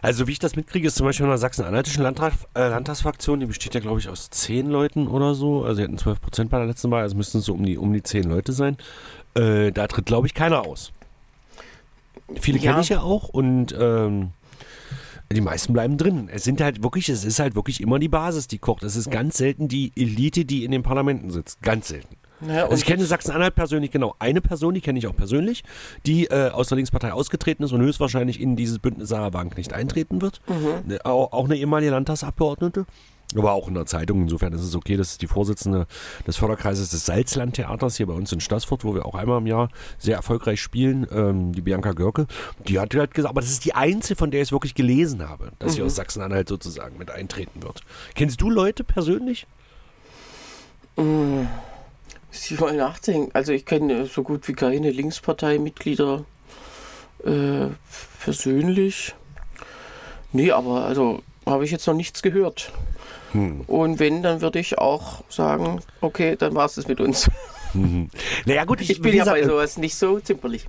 Also 0.01 0.27
wie 0.27 0.31
ich 0.31 0.39
das 0.39 0.55
mitkriege, 0.55 0.87
ist 0.87 0.95
zum 0.95 1.05
Beispiel 1.05 1.25
in 1.25 1.29
der 1.31 1.37
sachsen-anhaltischen 1.37 2.01
Landtag, 2.03 2.33
äh, 2.55 2.69
Landtagsfraktion, 2.69 3.39
die 3.41 3.45
besteht 3.45 3.73
ja 3.73 3.79
glaube 3.81 3.99
ich 3.99 4.07
aus 4.09 4.29
zehn 4.29 4.69
Leuten 4.69 5.07
oder 5.07 5.35
so. 5.35 5.63
Also 5.63 5.75
sie 5.77 5.83
hatten 5.83 5.97
12 5.97 6.21
Prozent 6.21 6.49
bei 6.49 6.57
der 6.57 6.67
letzten 6.67 6.89
Wahl, 6.91 7.01
also 7.01 7.15
müssten 7.17 7.39
es 7.39 7.45
so 7.45 7.53
um 7.53 7.65
die, 7.65 7.77
um 7.77 7.91
die 7.93 8.03
zehn 8.03 8.23
Leute 8.23 8.53
sein. 8.53 8.77
Äh, 9.35 9.71
da 9.71 9.87
tritt 9.87 10.05
glaube 10.05 10.27
ich 10.27 10.33
keiner 10.33 10.65
aus. 10.65 10.91
Viele 12.39 12.59
Ja. 12.59 12.71
kenne 12.71 12.81
ich 12.81 12.89
ja 12.89 13.01
auch 13.01 13.27
und 13.29 13.75
ähm, 13.77 14.31
die 15.31 15.41
meisten 15.41 15.73
bleiben 15.73 15.97
drin. 15.97 16.29
Es 16.31 16.43
sind 16.43 16.61
halt 16.61 16.81
wirklich, 16.83 17.09
es 17.09 17.23
ist 17.23 17.39
halt 17.39 17.55
wirklich 17.55 17.81
immer 17.81 17.99
die 17.99 18.07
Basis, 18.07 18.47
die 18.47 18.57
kocht. 18.57 18.83
Es 18.83 18.95
ist 18.95 19.11
ganz 19.11 19.37
selten 19.37 19.67
die 19.67 19.91
Elite, 19.95 20.45
die 20.45 20.63
in 20.63 20.71
den 20.71 20.81
Parlamenten 20.83 21.29
sitzt. 21.31 21.61
Ganz 21.61 21.89
selten. 21.89 22.15
Naja 22.41 22.63
Also 22.63 22.75
ich 22.75 22.85
kenne 22.85 23.05
Sachsen-Anhalt 23.05 23.55
persönlich 23.55 23.91
genau 23.91 24.15
eine 24.19 24.41
Person, 24.41 24.73
die 24.73 24.81
kenne 24.81 24.99
ich 24.99 25.07
auch 25.07 25.15
persönlich, 25.15 25.63
die 26.05 26.25
äh, 26.25 26.49
aus 26.49 26.67
der 26.67 26.77
Linkspartei 26.77 27.11
ausgetreten 27.11 27.63
ist 27.63 27.71
und 27.71 27.81
höchstwahrscheinlich 27.81 28.39
in 28.39 28.55
dieses 28.55 28.79
Bündnis 28.79 29.09
Sarah 29.09 29.33
Wagenknecht 29.33 29.73
eintreten 29.73 30.21
wird. 30.21 30.41
Ne, 30.85 30.99
Auch, 31.03 31.31
auch 31.33 31.45
eine 31.45 31.55
ehemalige 31.57 31.91
Landtagsabgeordnete. 31.91 32.85
Aber 33.35 33.51
auch 33.51 33.67
in 33.67 33.75
der 33.75 33.85
Zeitung. 33.85 34.23
Insofern 34.23 34.53
ist 34.53 34.63
es 34.63 34.75
okay, 34.75 34.97
das 34.97 35.11
ist 35.11 35.21
die 35.21 35.27
Vorsitzende 35.27 35.85
des 36.25 36.37
Förderkreises 36.37 36.89
des 36.89 37.05
Salzlandtheaters 37.05 37.97
hier 37.97 38.07
bei 38.07 38.13
uns 38.13 38.31
in 38.31 38.39
Stassfurt, 38.39 38.83
wo 38.83 38.95
wir 38.95 39.05
auch 39.05 39.13
einmal 39.13 39.37
im 39.37 39.45
Jahr 39.45 39.69
sehr 39.99 40.15
erfolgreich 40.15 40.59
spielen, 40.59 41.05
ähm, 41.11 41.53
die 41.53 41.61
Bianca 41.61 41.91
Görke. 41.91 42.25
Die 42.67 42.79
hat 42.79 42.95
halt 42.95 43.13
gesagt, 43.13 43.29
aber 43.29 43.41
das 43.41 43.51
ist 43.51 43.65
die 43.65 43.75
einzige, 43.75 44.17
von 44.17 44.31
der 44.31 44.41
ich 44.41 44.47
es 44.47 44.51
wirklich 44.51 44.73
gelesen 44.73 45.29
habe, 45.29 45.51
dass 45.59 45.73
sie 45.73 45.83
aus 45.83 45.95
Sachsen-Anhalt 45.95 46.49
sozusagen 46.49 46.97
mit 46.97 47.11
eintreten 47.11 47.61
wird. 47.61 47.81
Kennst 48.15 48.41
du 48.41 48.49
Leute 48.49 48.83
persönlich? 48.83 49.45
Muss 50.95 51.45
ich 52.31 52.59
mal 52.59 52.75
nachdenken. 52.75 53.31
Also 53.33 53.51
ich 53.51 53.65
kenne 53.65 54.05
so 54.05 54.23
gut 54.23 54.47
wie 54.47 54.53
keine 54.53 54.91
Linksparteimitglieder 54.91 56.25
äh, 57.25 57.67
persönlich. 58.23 59.15
Nee, 60.31 60.51
aber 60.51 60.85
also 60.85 61.21
habe 61.45 61.65
ich 61.65 61.71
jetzt 61.71 61.87
noch 61.87 61.95
nichts 61.95 62.21
gehört. 62.21 62.71
Und 63.67 63.99
wenn, 63.99 64.23
dann 64.23 64.41
würde 64.41 64.59
ich 64.59 64.79
auch 64.79 65.23
sagen, 65.29 65.81
okay, 66.01 66.35
dann 66.35 66.55
war 66.55 66.65
es 66.65 66.75
das 66.75 66.87
mit 66.87 66.99
uns. 66.99 67.29
Naja 68.45 68.65
gut, 68.65 68.81
Ich 68.89 69.01
bin 69.01 69.13
wie 69.13 69.17
ja 69.17 69.25
bei 69.25 69.43
sowas 69.43 69.77
nicht 69.77 69.95
so 69.95 70.19
zimperlich. 70.19 70.65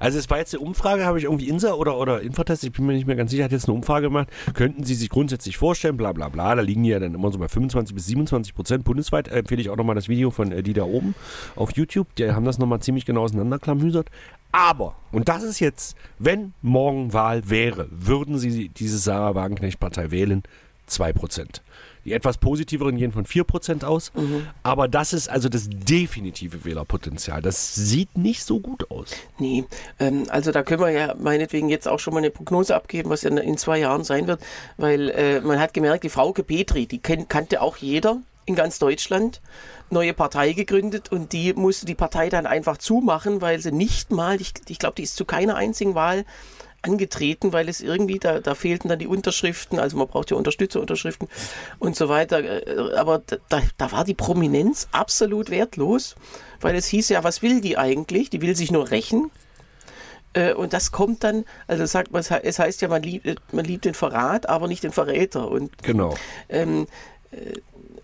Also 0.00 0.18
es 0.18 0.28
war 0.30 0.38
jetzt 0.38 0.54
eine 0.54 0.64
Umfrage, 0.64 1.04
habe 1.04 1.18
ich 1.18 1.24
irgendwie 1.24 1.48
Insa 1.48 1.72
oder, 1.72 1.98
oder 1.98 2.20
Infotest, 2.20 2.64
ich 2.64 2.72
bin 2.72 2.86
mir 2.86 2.94
nicht 2.94 3.06
mehr 3.06 3.16
ganz 3.16 3.30
sicher, 3.30 3.44
hat 3.44 3.52
jetzt 3.52 3.68
eine 3.68 3.74
Umfrage 3.74 4.06
gemacht. 4.06 4.28
Könnten 4.54 4.84
Sie 4.84 4.94
sich 4.94 5.08
grundsätzlich 5.08 5.56
vorstellen, 5.56 5.96
bla 5.96 6.12
bla 6.12 6.28
bla, 6.28 6.54
da 6.54 6.62
liegen 6.62 6.82
die 6.82 6.90
ja 6.90 6.98
dann 6.98 7.14
immer 7.14 7.32
so 7.32 7.38
bei 7.38 7.48
25 7.48 7.94
bis 7.94 8.06
27 8.06 8.54
Prozent 8.54 8.84
bundesweit. 8.84 9.28
Empfehle 9.28 9.60
ich 9.60 9.70
auch 9.70 9.76
nochmal 9.76 9.94
das 9.94 10.08
Video 10.08 10.30
von 10.30 10.52
äh, 10.52 10.62
die 10.62 10.72
da 10.72 10.84
oben 10.84 11.14
auf 11.56 11.72
YouTube. 11.76 12.14
Die 12.16 12.30
haben 12.30 12.44
das 12.44 12.58
nochmal 12.58 12.80
ziemlich 12.80 13.04
genau 13.04 13.22
auseinanderklamüsert. 13.22 14.08
Aber, 14.52 14.96
und 15.12 15.28
das 15.28 15.42
ist 15.42 15.60
jetzt, 15.60 15.96
wenn 16.18 16.54
morgen 16.62 17.12
Wahl 17.12 17.50
wäre, 17.50 17.88
würden 17.90 18.38
Sie 18.38 18.70
diese 18.70 18.98
Sarah 18.98 19.34
Wagenknecht-Partei 19.34 20.10
wählen? 20.10 20.42
2 20.86 21.12
Prozent. 21.12 21.62
Die 22.08 22.14
etwas 22.14 22.38
positiveren 22.38 22.96
gehen 22.96 23.12
von 23.12 23.26
4% 23.26 23.84
aus. 23.84 24.12
Aber 24.62 24.88
das 24.88 25.12
ist 25.12 25.28
also 25.28 25.50
das 25.50 25.68
definitive 25.68 26.64
Wählerpotenzial. 26.64 27.42
Das 27.42 27.74
sieht 27.74 28.16
nicht 28.16 28.44
so 28.44 28.60
gut 28.60 28.90
aus. 28.90 29.10
Nee, 29.38 29.66
ähm, 30.00 30.24
also 30.30 30.50
da 30.50 30.62
können 30.62 30.80
wir 30.80 30.88
ja 30.88 31.14
meinetwegen 31.18 31.68
jetzt 31.68 31.86
auch 31.86 31.98
schon 31.98 32.14
mal 32.14 32.20
eine 32.20 32.30
Prognose 32.30 32.74
abgeben, 32.74 33.10
was 33.10 33.24
in, 33.24 33.36
in 33.36 33.58
zwei 33.58 33.80
Jahren 33.80 34.04
sein 34.04 34.26
wird, 34.26 34.40
weil 34.78 35.10
äh, 35.10 35.42
man 35.42 35.60
hat 35.60 35.74
gemerkt, 35.74 36.02
die 36.02 36.08
Frauke 36.08 36.44
Petri, 36.44 36.86
die 36.86 36.98
kenn, 36.98 37.28
kannte 37.28 37.60
auch 37.60 37.76
jeder 37.76 38.22
in 38.46 38.54
ganz 38.54 38.78
Deutschland, 38.78 39.42
neue 39.90 40.14
Partei 40.14 40.54
gegründet 40.54 41.12
und 41.12 41.34
die 41.34 41.52
musste 41.52 41.84
die 41.84 41.94
Partei 41.94 42.30
dann 42.30 42.46
einfach 42.46 42.78
zumachen, 42.78 43.42
weil 43.42 43.60
sie 43.60 43.70
nicht 43.70 44.10
mal, 44.12 44.40
ich, 44.40 44.54
ich 44.66 44.78
glaube, 44.78 44.94
die 44.96 45.02
ist 45.02 45.16
zu 45.16 45.26
keiner 45.26 45.56
einzigen 45.56 45.94
Wahl 45.94 46.24
angetreten, 46.82 47.52
weil 47.52 47.68
es 47.68 47.80
irgendwie, 47.80 48.18
da, 48.18 48.40
da 48.40 48.54
fehlten 48.54 48.88
dann 48.88 48.98
die 48.98 49.06
Unterschriften, 49.06 49.78
also 49.78 49.96
man 49.96 50.06
braucht 50.08 50.30
ja 50.30 50.36
Unterstützerunterschriften 50.36 51.28
und 51.78 51.96
so 51.96 52.08
weiter. 52.08 52.38
Äh, 52.66 52.94
Aber 52.96 53.22
da, 53.48 53.62
da 53.76 53.92
war 53.92 54.04
die 54.04 54.14
Prominenz 54.14 54.88
absolut 54.92 55.50
wertlos, 55.50 56.14
weil 56.60 56.74
es 56.76 56.86
hieß 56.86 57.08
ja, 57.10 57.24
was 57.24 57.42
will 57.42 57.60
die 57.60 57.76
eigentlich? 57.78 58.30
Die 58.30 58.40
will 58.42 58.54
sich 58.56 58.70
nur 58.70 58.90
rächen. 58.90 59.30
Äh, 60.34 60.52
Und 60.54 60.72
das 60.72 60.92
kommt 60.92 61.24
dann, 61.24 61.44
also 61.66 61.84
sagt 61.86 62.12
man, 62.12 62.22
es 62.42 62.58
heißt 62.58 62.80
ja, 62.82 62.88
man 62.88 63.02
liebt, 63.02 63.26
man 63.52 63.64
liebt 63.64 63.84
den 63.84 63.94
Verrat, 63.94 64.48
aber 64.48 64.68
nicht 64.68 64.82
den 64.84 64.92
Verräter. 64.92 65.50
Und 65.50 65.82
Genau. 65.82 66.14
ähm, 66.48 66.86
äh, 67.30 67.54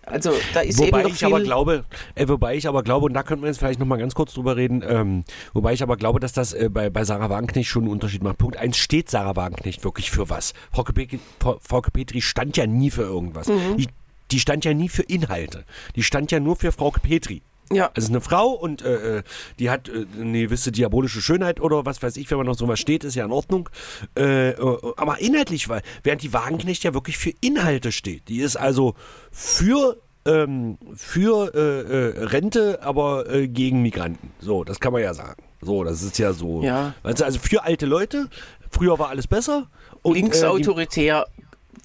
also 0.05 0.31
da 0.53 0.61
ist 0.61 0.77
Wobei 0.79 0.87
eben 0.87 1.01
noch 1.03 1.09
ich 1.09 1.17
viel, 1.19 1.27
aber 1.27 1.41
glaube, 1.41 1.85
äh, 2.15 2.27
wobei 2.27 2.55
ich 2.55 2.67
aber 2.67 2.83
glaube, 2.83 3.05
und 3.05 3.13
da 3.13 3.23
könnten 3.23 3.43
wir 3.43 3.47
jetzt 3.47 3.57
vielleicht 3.59 3.79
nochmal 3.79 3.97
ganz 3.97 4.15
kurz 4.15 4.33
drüber 4.33 4.55
reden, 4.55 4.83
ähm, 4.87 5.23
wobei 5.53 5.73
ich 5.73 5.83
aber 5.83 5.97
glaube, 5.97 6.19
dass 6.19 6.33
das 6.33 6.53
äh, 6.53 6.69
bei, 6.69 6.89
bei 6.89 7.03
Sarah 7.03 7.29
Wagenknecht 7.29 7.69
schon 7.69 7.83
einen 7.83 7.91
Unterschied 7.91 8.23
macht. 8.23 8.37
Punkt 8.37 8.57
eins 8.57 8.77
steht 8.77 9.09
Sarah 9.09 9.35
Wagenknecht 9.35 9.83
wirklich 9.83 10.11
für 10.11 10.29
was. 10.29 10.53
Petri, 10.93 11.19
Frau- 11.39 11.59
Frauke 11.61 11.91
Petri 11.91 12.21
stand 12.21 12.57
ja 12.57 12.67
nie 12.67 12.91
für 12.91 13.03
irgendwas. 13.03 13.47
Mhm. 13.47 13.77
Die, 13.77 13.87
die 14.31 14.39
stand 14.39 14.65
ja 14.65 14.73
nie 14.73 14.89
für 14.89 15.03
Inhalte. 15.03 15.65
Die 15.95 16.03
stand 16.03 16.31
ja 16.31 16.39
nur 16.39 16.55
für 16.55 16.71
Frauke 16.71 16.99
Petri. 16.99 17.41
Ja, 17.71 17.89
Also 17.95 18.09
eine 18.09 18.21
Frau 18.21 18.49
und 18.49 18.81
äh, 18.83 19.17
äh, 19.17 19.23
die 19.59 19.69
hat 19.69 19.89
äh, 19.89 20.05
eine 20.19 20.41
gewisse 20.43 20.71
diabolische 20.71 21.21
Schönheit 21.21 21.59
oder 21.59 21.85
was 21.85 22.01
weiß 22.01 22.17
ich, 22.17 22.29
wenn 22.29 22.37
man 22.37 22.47
noch 22.47 22.57
sowas 22.57 22.79
steht, 22.79 23.03
ist 23.03 23.15
ja 23.15 23.25
in 23.25 23.31
Ordnung. 23.31 23.69
Äh, 24.17 24.51
äh, 24.51 24.77
aber 24.97 25.19
inhaltlich, 25.19 25.67
weil 25.69 25.81
während 26.03 26.21
die 26.21 26.33
Wagenknecht 26.33 26.83
ja 26.83 26.93
wirklich 26.93 27.17
für 27.17 27.31
Inhalte 27.41 27.91
steht. 27.91 28.27
Die 28.29 28.37
ist 28.37 28.55
also 28.55 28.95
für 29.31 29.97
ähm, 30.25 30.77
für 30.95 31.53
äh, 31.53 32.19
äh, 32.19 32.25
Rente, 32.25 32.79
aber 32.81 33.29
äh, 33.29 33.47
gegen 33.47 33.81
Migranten. 33.81 34.31
So, 34.39 34.63
das 34.63 34.79
kann 34.79 34.91
man 34.91 35.01
ja 35.03 35.13
sagen. 35.13 35.41
So, 35.61 35.83
das 35.83 36.01
ist 36.01 36.17
ja 36.17 36.33
so. 36.33 36.61
Ja. 36.61 36.93
Weißt 37.03 37.21
du, 37.21 37.25
also 37.25 37.39
für 37.39 37.63
alte 37.63 37.85
Leute, 37.85 38.29
früher 38.71 38.97
war 38.99 39.09
alles 39.09 39.27
besser. 39.27 39.67
Und, 40.01 40.15
äh, 40.15 40.19
Linksautoritär 40.19 41.27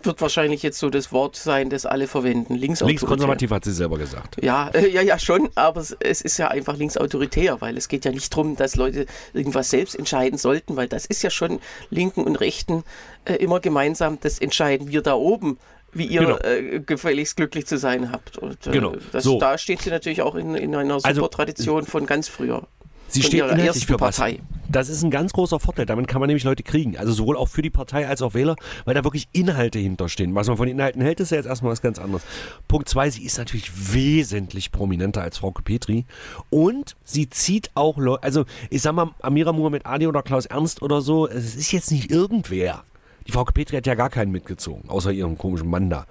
wird 0.07 0.21
wahrscheinlich 0.21 0.63
jetzt 0.63 0.79
so 0.79 0.91
das 0.91 1.13
Wort 1.13 1.37
sein, 1.37 1.71
das 1.71 1.87
alle 1.87 2.07
verwenden. 2.07 2.55
Linksautoritär. 2.55 2.89
Linkskonservativ 3.01 3.51
hat 3.51 3.65
sie 3.65 3.73
selber 3.73 3.99
gesagt. 3.99 4.37
Ja, 4.43 4.69
äh, 4.69 4.89
ja, 4.89 5.03
ja, 5.03 5.19
schon, 5.19 5.49
aber 5.55 5.81
es, 5.81 5.97
es 6.01 6.21
ist 6.21 6.39
ja 6.39 6.49
einfach 6.49 6.77
linksautoritär, 6.77 7.61
weil 7.61 7.77
es 7.77 7.89
geht 7.89 8.05
ja 8.05 8.11
nicht 8.13 8.33
darum, 8.33 8.57
dass 8.57 8.77
Leute 8.77 9.07
irgendwas 9.33 9.71
selbst 9.71 9.95
entscheiden 9.99 10.39
sollten, 10.39 10.77
weil 10.77 10.89
das 10.89 11.07
ist 11.07 11.23
ja 11.23 11.31
schon 11.31 11.61
Linken 11.91 12.25
und 12.25 12.37
Rechten 12.37 12.85
äh, 13.25 13.35
immer 13.35 13.61
gemeinsam, 13.61 14.19
das 14.21 14.39
entscheiden 14.39 14.89
wir 14.89 15.03
da 15.03 15.15
oben, 15.15 15.59
wie 15.93 16.07
ihr 16.07 16.21
Genau. 16.21 16.39
äh, 16.39 16.81
gefälligst 16.81 17.37
glücklich 17.37 17.67
zu 17.67 17.77
sein 17.77 18.13
habt. 18.13 18.39
Und, 18.39 18.67
äh, 18.67 18.71
Genau. 18.71 18.95
Das, 19.13 19.25
So. 19.25 19.39
Da 19.41 19.59
steht 19.59 19.83
sie 19.83 19.91
natürlich 19.91 20.23
auch 20.23 20.35
in, 20.37 20.55
in 20.55 20.75
einer 20.75 21.01
super 21.01 21.09
Also, 21.09 21.29
Tradition 21.29 21.85
von 21.85 22.07
ganz 22.07 22.29
früher. 22.29 22.67
Sie 23.11 23.23
steht 23.23 23.42
inhaltlich 23.42 23.87
für 23.87 24.01
was. 24.01 24.16
Partei. 24.16 24.40
Das 24.68 24.88
ist 24.88 25.03
ein 25.03 25.11
ganz 25.11 25.33
großer 25.33 25.59
Vorteil. 25.59 25.85
Damit 25.85 26.07
kann 26.07 26.20
man 26.20 26.29
nämlich 26.29 26.44
Leute 26.44 26.62
kriegen. 26.62 26.96
Also 26.96 27.12
sowohl 27.12 27.37
auch 27.37 27.49
für 27.49 27.61
die 27.61 27.70
Partei 27.70 28.07
als 28.07 28.23
auch 28.23 28.35
Wähler, 28.35 28.55
weil 28.85 28.94
da 28.94 29.03
wirklich 29.03 29.29
Inhalte 29.33 29.81
hinterstehen. 29.81 30.33
Was 30.37 30.46
man 30.46 30.57
von 30.57 30.68
Inhalten 30.68 31.03
hält, 31.03 31.18
ist 31.18 31.31
ja 31.31 31.38
jetzt 31.38 31.46
erstmal 31.46 31.73
was 31.73 31.83
ganz 31.83 31.99
anderes. 31.99 32.23
Punkt 32.68 32.88
zwei, 32.88 33.11
sie 33.11 33.25
ist 33.25 33.37
natürlich 33.37 33.92
wesentlich 33.92 34.70
prominenter 34.70 35.23
als 35.23 35.38
Frau 35.38 35.51
Petri. 35.51 36.07
Und 36.51 36.94
sie 37.05 37.29
zieht 37.29 37.70
auch 37.75 37.99
Leute, 37.99 38.23
also 38.23 38.44
ich 38.70 38.83
sag 38.83 38.94
mal, 38.94 39.11
Amira 39.23 39.53
Muhammad 39.53 39.87
Ali 39.87 40.07
oder 40.07 40.23
Klaus 40.23 40.46
Ernst 40.46 40.83
oder 40.83 41.01
so, 41.01 41.27
es 41.27 41.57
ist 41.57 41.73
jetzt 41.73 41.90
nicht 41.90 42.11
irgendwer. 42.12 42.85
Die 43.27 43.33
Frau 43.33 43.44
Petri 43.44 43.77
hat 43.77 43.87
ja 43.87 43.96
gar 43.96 44.11
keinen 44.11 44.31
mitgezogen, 44.31 44.88
außer 44.88 45.11
ihrem 45.11 45.37
komischen 45.37 45.68
Mann 45.68 45.90
da. 45.90 46.07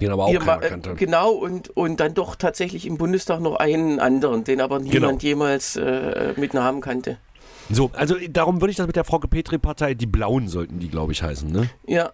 Den 0.00 0.10
aber 0.10 0.24
auch 0.24 0.32
Ihr 0.32 0.40
keiner 0.40 0.62
äh, 0.62 0.68
kannte. 0.68 0.94
genau, 0.94 1.30
und, 1.32 1.68
und 1.76 2.00
dann 2.00 2.14
doch 2.14 2.34
tatsächlich 2.36 2.86
im 2.86 2.98
Bundestag 2.98 3.40
noch 3.40 3.56
einen 3.56 4.00
anderen, 4.00 4.44
den 4.44 4.60
aber 4.60 4.78
niemand 4.80 4.94
Genau. 4.94 5.18
jemals 5.20 5.76
äh, 5.76 6.34
mit 6.36 6.54
Namen 6.54 6.80
kannte. 6.80 7.18
So, 7.70 7.90
also 7.94 8.16
darum 8.28 8.60
würde 8.60 8.72
ich 8.72 8.76
das 8.76 8.86
mit 8.86 8.96
der 8.96 9.04
Frau 9.04 9.18
Petri-Partei, 9.18 9.94
die 9.94 10.06
Blauen 10.06 10.48
sollten 10.48 10.80
die, 10.80 10.88
glaube 10.88 11.12
ich, 11.12 11.22
heißen, 11.22 11.50
ne? 11.50 11.70
Ja, 11.86 12.10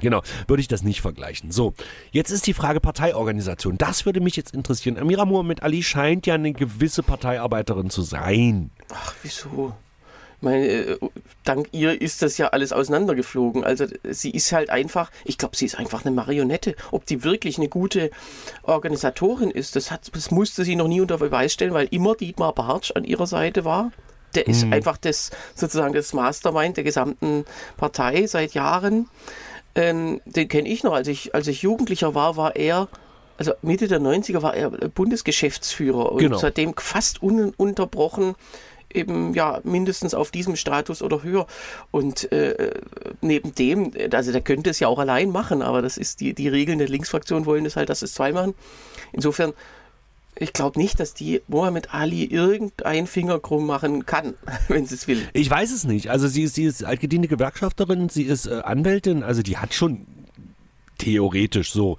Genau, 0.00 0.22
würde 0.46 0.60
ich 0.60 0.68
das 0.68 0.82
nicht 0.84 1.00
vergleichen. 1.00 1.50
So, 1.50 1.74
jetzt 2.12 2.30
ist 2.30 2.46
die 2.46 2.54
Frage 2.54 2.78
Parteiorganisation. 2.80 3.78
Das 3.78 4.06
würde 4.06 4.20
mich 4.20 4.36
jetzt 4.36 4.54
interessieren. 4.54 4.96
Amira 4.96 5.24
Muhammad 5.24 5.62
Ali 5.64 5.82
scheint 5.82 6.24
ja 6.26 6.34
eine 6.34 6.52
gewisse 6.52 7.02
Parteiarbeiterin 7.02 7.90
zu 7.90 8.02
sein. 8.02 8.70
Ach, 8.92 9.14
wieso? 9.22 9.72
Ich 10.42 10.44
meine, 10.44 10.66
äh, 10.66 10.98
dank 11.44 11.68
ihr 11.70 12.02
ist 12.02 12.20
das 12.20 12.36
ja 12.36 12.48
alles 12.48 12.72
auseinandergeflogen. 12.72 13.62
Also 13.62 13.86
sie 14.10 14.32
ist 14.32 14.50
halt 14.50 14.70
einfach, 14.70 15.12
ich 15.24 15.38
glaube, 15.38 15.56
sie 15.56 15.66
ist 15.66 15.78
einfach 15.78 16.04
eine 16.04 16.12
Marionette. 16.12 16.74
Ob 16.90 17.06
die 17.06 17.22
wirklich 17.22 17.58
eine 17.58 17.68
gute 17.68 18.10
Organisatorin 18.64 19.52
ist, 19.52 19.76
das, 19.76 19.92
hat, 19.92 20.10
das 20.12 20.32
musste 20.32 20.64
sie 20.64 20.74
noch 20.74 20.88
nie 20.88 21.00
unter 21.00 21.18
Beweis 21.18 21.52
stellen, 21.52 21.74
weil 21.74 21.86
immer 21.92 22.16
Dietmar 22.16 22.54
Bartsch 22.56 22.90
an 22.96 23.04
ihrer 23.04 23.28
Seite 23.28 23.64
war. 23.64 23.92
Der 24.34 24.48
ist 24.48 24.64
einfach 24.64 24.96
das 24.96 25.30
sozusagen 25.54 25.94
das 25.94 26.12
Mastermind 26.12 26.76
der 26.76 26.82
gesamten 26.84 27.44
Partei 27.76 28.26
seit 28.26 28.54
Jahren. 28.54 29.08
Ähm, 29.76 30.20
den 30.24 30.48
kenne 30.48 30.68
ich 30.68 30.82
noch. 30.82 30.92
Als 30.94 31.06
ich, 31.06 31.36
als 31.36 31.46
ich 31.46 31.62
Jugendlicher 31.62 32.16
war, 32.16 32.36
war 32.36 32.56
er, 32.56 32.88
also 33.38 33.52
Mitte 33.62 33.86
der 33.86 34.00
90er 34.00 34.42
war 34.42 34.54
er 34.56 34.70
Bundesgeschäftsführer 34.70 36.10
und 36.10 36.18
Genau. 36.18 36.38
seitdem 36.38 36.74
fast 36.76 37.22
ununterbrochen 37.22 38.34
eben 38.94 39.34
ja 39.34 39.60
mindestens 39.64 40.14
auf 40.14 40.30
diesem 40.30 40.56
Status 40.56 41.02
oder 41.02 41.22
höher. 41.22 41.46
Und 41.90 42.30
äh, 42.32 42.72
neben 43.20 43.54
dem, 43.54 43.92
also 44.12 44.32
der 44.32 44.40
könnte 44.40 44.70
es 44.70 44.80
ja 44.80 44.88
auch 44.88 44.98
allein 44.98 45.30
machen, 45.30 45.62
aber 45.62 45.82
das 45.82 45.96
ist 45.96 46.20
die, 46.20 46.34
die 46.34 46.48
Regeln 46.48 46.78
der 46.78 46.88
Linksfraktion 46.88 47.46
wollen 47.46 47.64
das 47.64 47.76
halt, 47.76 47.88
dass 47.88 48.02
es 48.02 48.14
zwei 48.14 48.32
machen. 48.32 48.54
Insofern, 49.12 49.52
ich 50.36 50.52
glaube 50.52 50.80
nicht, 50.80 50.98
dass 50.98 51.14
die 51.14 51.42
Mohammed 51.48 51.94
Ali 51.94 52.24
irgendeinen 52.24 53.06
Finger 53.06 53.38
krumm 53.38 53.66
machen 53.66 54.06
kann, 54.06 54.34
wenn 54.68 54.86
sie 54.86 54.94
es 54.94 55.06
will. 55.08 55.28
Ich 55.32 55.50
weiß 55.50 55.72
es 55.72 55.84
nicht. 55.84 56.10
Also 56.10 56.28
sie 56.28 56.42
ist, 56.42 56.54
sie 56.54 56.64
ist 56.64 56.84
altgediente 56.84 57.28
Gewerkschafterin, 57.28 58.08
sie 58.08 58.22
ist 58.24 58.46
äh, 58.46 58.60
Anwältin, 58.64 59.22
also 59.22 59.42
die 59.42 59.58
hat 59.58 59.74
schon 59.74 60.06
theoretisch 60.98 61.72
so. 61.72 61.96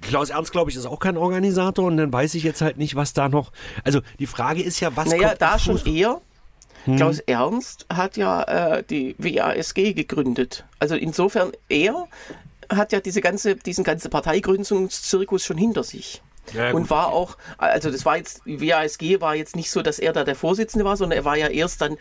Klaus 0.00 0.30
Ernst, 0.30 0.52
glaube 0.52 0.70
ich, 0.70 0.76
ist 0.76 0.86
auch 0.86 0.98
kein 0.98 1.16
Organisator 1.16 1.84
und 1.86 1.98
dann 1.98 2.12
weiß 2.12 2.34
ich 2.34 2.42
jetzt 2.42 2.62
halt 2.62 2.78
nicht, 2.78 2.94
was 2.96 3.12
da 3.12 3.28
noch. 3.28 3.52
Also 3.84 4.00
die 4.18 4.26
Frage 4.26 4.62
ist 4.62 4.80
ja, 4.80 4.96
was 4.96 5.08
Naja, 5.10 5.28
kommt 5.28 5.42
da 5.42 5.58
schon 5.58 5.76
Fuß- 5.78 5.84
eher. 6.86 6.96
Klaus 6.96 7.18
Ernst 7.20 7.86
hat 7.92 8.16
ja 8.16 8.42
äh, 8.76 8.82
die 8.82 9.14
WASG 9.18 9.94
gegründet. 9.94 10.64
Also 10.78 10.94
insofern, 10.94 11.52
er 11.68 12.08
hat 12.68 12.92
ja 12.92 13.00
diese 13.00 13.20
ganze, 13.20 13.56
diesen 13.56 13.84
ganzen 13.84 14.10
Parteigründungszirkus 14.10 15.44
schon 15.44 15.58
hinter 15.58 15.82
sich. 15.82 16.22
Ja, 16.54 16.72
und 16.72 16.90
war 16.90 17.08
auch, 17.12 17.36
also 17.58 17.90
das 17.90 18.04
war 18.04 18.16
jetzt, 18.16 18.42
WASG 18.44 19.20
war 19.20 19.34
jetzt 19.34 19.56
nicht 19.56 19.70
so, 19.70 19.82
dass 19.82 19.98
er 19.98 20.12
da 20.12 20.24
der 20.24 20.34
Vorsitzende 20.36 20.84
war, 20.84 20.96
sondern 20.96 21.18
er 21.18 21.24
war 21.24 21.36
ja 21.36 21.48
erst 21.48 21.80
dann 21.80 21.96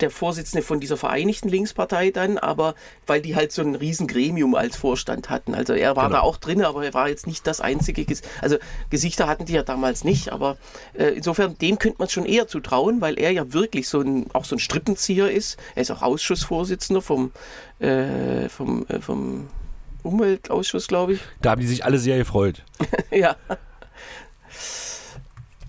der 0.00 0.10
Vorsitzende 0.10 0.62
von 0.62 0.80
dieser 0.80 0.96
Vereinigten 0.96 1.48
Linkspartei 1.48 2.10
dann, 2.10 2.38
aber 2.38 2.74
weil 3.06 3.20
die 3.20 3.36
halt 3.36 3.52
so 3.52 3.62
ein 3.62 3.74
Riesengremium 3.74 4.54
als 4.54 4.76
Vorstand 4.76 5.30
hatten. 5.30 5.54
Also 5.54 5.74
er 5.74 5.94
war 5.96 6.06
Genau. 6.08 6.16
da 6.16 6.22
auch 6.22 6.36
drin, 6.38 6.62
aber 6.64 6.84
er 6.84 6.94
war 6.94 7.08
jetzt 7.08 7.26
nicht 7.26 7.46
das 7.46 7.60
einzige, 7.60 8.04
Ges 8.04 8.22
also 8.40 8.56
Gesichter 8.90 9.28
hatten 9.28 9.44
die 9.44 9.52
ja 9.52 9.62
damals 9.62 10.02
nicht, 10.02 10.32
aber 10.32 10.56
äh, 10.94 11.08
insofern 11.08 11.56
dem 11.58 11.78
könnte 11.78 11.98
man 11.98 12.08
schon 12.08 12.24
eher 12.26 12.48
zutrauen, 12.48 13.00
weil 13.00 13.18
er 13.18 13.30
ja 13.30 13.52
wirklich 13.52 13.88
so 13.88 14.00
ein, 14.00 14.26
auch 14.32 14.44
so 14.44 14.56
ein 14.56 14.58
Strippenzieher 14.58 15.30
ist. 15.30 15.58
Er 15.74 15.82
ist 15.82 15.90
auch 15.90 16.02
Ausschussvorsitzender 16.02 17.02
vom, 17.02 17.30
äh, 17.78 18.48
vom, 18.48 18.86
äh, 18.88 19.00
vom 19.00 19.48
Umweltausschuss, 20.02 20.88
glaube 20.88 21.14
ich. 21.14 21.20
Da 21.40 21.50
haben 21.52 21.60
die 21.60 21.66
sich 21.66 21.84
alle 21.84 21.98
sehr 21.98 22.18
gefreut. 22.18 22.64
ja. 23.10 23.36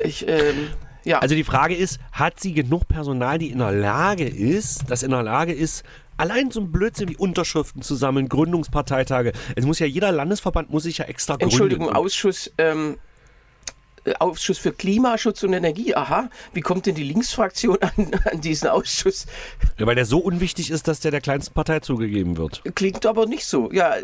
Ich, 0.04 0.28
ähm, 0.28 0.70
ja. 1.04 1.20
Also 1.20 1.36
die 1.36 1.44
Frage 1.44 1.76
ist, 1.76 2.00
hat 2.12 2.40
sie 2.40 2.54
genug 2.54 2.88
Personal, 2.88 3.38
die 3.38 3.50
in 3.50 3.60
der 3.60 3.72
Lage 3.72 4.26
ist, 4.26 4.90
das 4.90 5.04
in 5.04 5.12
der 5.12 5.24
Lage 5.24 5.54
ist, 5.54 5.84
allein 6.18 6.52
so 6.52 6.62
ein 6.62 6.72
Blödsinn 6.72 7.10
wie 7.10 7.18
Unterschriften 7.18 7.82
zu 7.82 7.96
sammeln, 7.96 8.30
Gründungsparteitage. 8.30 9.34
Es 9.56 9.66
muss 9.66 9.80
ja 9.80 9.86
jeder 9.86 10.12
Landesverband 10.12 10.70
muss 10.70 10.84
sich 10.84 11.00
ja 11.00 11.06
extra 11.06 11.34
gründen. 11.34 11.52
Entschuldigung, 11.52 11.90
Ausschuss, 11.90 12.52
ähm, 12.58 12.98
äh, 14.06 14.14
Ausschuss 14.20 14.58
für 14.58 14.72
Klimaschutz 14.72 15.44
und 15.44 15.54
Energie. 15.54 15.96
Aha, 15.96 16.30
wie 16.54 16.62
kommt 16.62 16.86
denn 16.86 16.96
die 16.96 17.04
Linksfraktion 17.04 17.78
an, 17.82 18.12
an 18.32 18.42
diesen 18.42 18.70
Ausschuss? 18.70 19.26
Ja, 19.78 19.86
weil 19.86 19.96
der 19.96 20.06
so 20.06 20.20
unwichtig 20.20 20.72
ist, 20.72 20.88
dass 20.88 21.00
der 21.00 21.12
der 21.12 21.22
kleinsten 21.22 21.54
Partei 21.54 21.80
zugegeben 21.80 22.38
wird. 22.38 22.62
Klingt 22.76 23.06
aber 23.06 23.26
nicht 23.26 23.46
so. 23.46 23.72
Ja, 23.72 23.96
äh, 23.98 24.04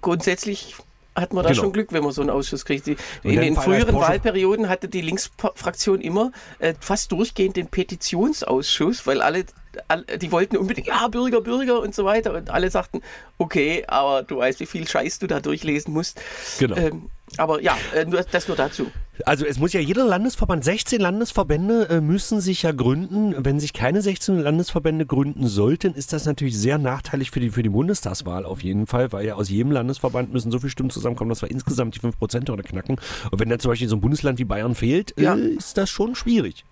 grundsätzlich 0.00 0.76
hat 1.16 1.32
man 1.32 1.42
da 1.42 1.50
Genau. 1.50 1.62
schon 1.62 1.72
Glück, 1.72 1.92
wenn 1.92 2.04
man 2.04 2.12
so 2.12 2.20
einen 2.20 2.30
Ausschuss 2.30 2.64
kriegt. 2.64 2.86
Die, 2.86 2.96
in 3.22 3.40
den 3.40 3.56
früheren 3.56 3.94
Wahlperioden 3.96 4.68
hatte 4.68 4.88
die 4.88 5.00
Linksfraktion 5.00 6.00
immer 6.00 6.30
äh, 6.58 6.74
fast 6.78 7.10
durchgehend 7.10 7.56
den 7.56 7.68
Petitionsausschuss, 7.68 9.06
weil 9.06 9.22
alle, 9.22 9.46
alle, 9.88 10.04
die 10.18 10.30
wollten 10.30 10.56
unbedingt, 10.56 10.88
ja, 10.88 11.08
Bürger, 11.08 11.40
Bürger 11.40 11.80
und 11.80 11.94
so 11.94 12.04
weiter. 12.04 12.34
Und 12.34 12.50
alle 12.50 12.70
sagten, 12.70 13.00
okay, 13.38 13.84
aber 13.88 14.22
du 14.22 14.38
weißt, 14.38 14.60
wie 14.60 14.66
viel 14.66 14.86
Scheiß 14.86 15.18
du 15.18 15.26
da 15.26 15.40
durchlesen 15.40 15.92
musst. 15.92 16.20
Genau. 16.58 16.76
Ähm, 16.76 17.10
aber 17.38 17.60
ja, 17.62 17.76
äh, 17.94 18.06
das 18.30 18.48
nur 18.48 18.56
dazu. 18.56 18.86
Also 19.24 19.46
es 19.46 19.58
muss 19.58 19.72
ja 19.72 19.80
jeder 19.80 20.04
Landesverband, 20.04 20.62
16 20.62 21.00
Landesverbände 21.00 21.88
äh, 21.88 22.00
müssen 22.00 22.40
sich 22.40 22.62
ja 22.62 22.72
gründen. 22.72 23.34
Wenn 23.38 23.58
sich 23.60 23.72
keine 23.72 24.02
16 24.02 24.38
Landesverbände 24.38 25.06
gründen 25.06 25.46
sollten, 25.46 25.94
ist 25.94 26.12
das 26.12 26.26
natürlich 26.26 26.58
sehr 26.58 26.76
nachteilig 26.78 27.30
für 27.30 27.40
die, 27.40 27.50
für 27.50 27.62
die 27.62 27.70
Bundestagswahl 27.70 28.44
auf 28.44 28.62
jeden 28.62 28.86
Fall, 28.86 29.12
weil 29.12 29.26
ja 29.26 29.34
aus 29.34 29.48
jedem 29.48 29.72
Landesverband 29.72 30.32
müssen 30.32 30.50
so 30.50 30.58
viele 30.58 30.70
Stimmen 30.70 30.90
zusammenkommen, 30.90 31.30
dass 31.30 31.42
wir 31.42 31.50
insgesamt 31.50 31.94
die 31.94 32.00
5% 32.00 32.50
oder 32.50 32.62
knacken. 32.62 32.96
Und 33.30 33.40
wenn 33.40 33.48
dann 33.48 33.58
zum 33.58 33.70
Beispiel 33.70 33.88
so 33.88 33.96
ein 33.96 34.00
Bundesland 34.02 34.38
wie 34.38 34.44
Bayern 34.44 34.74
fehlt, 34.74 35.14
Ja. 35.18 35.34
äh, 35.34 35.40
ist 35.48 35.78
das 35.78 35.88
schon 35.88 36.14
schwierig. 36.14 36.64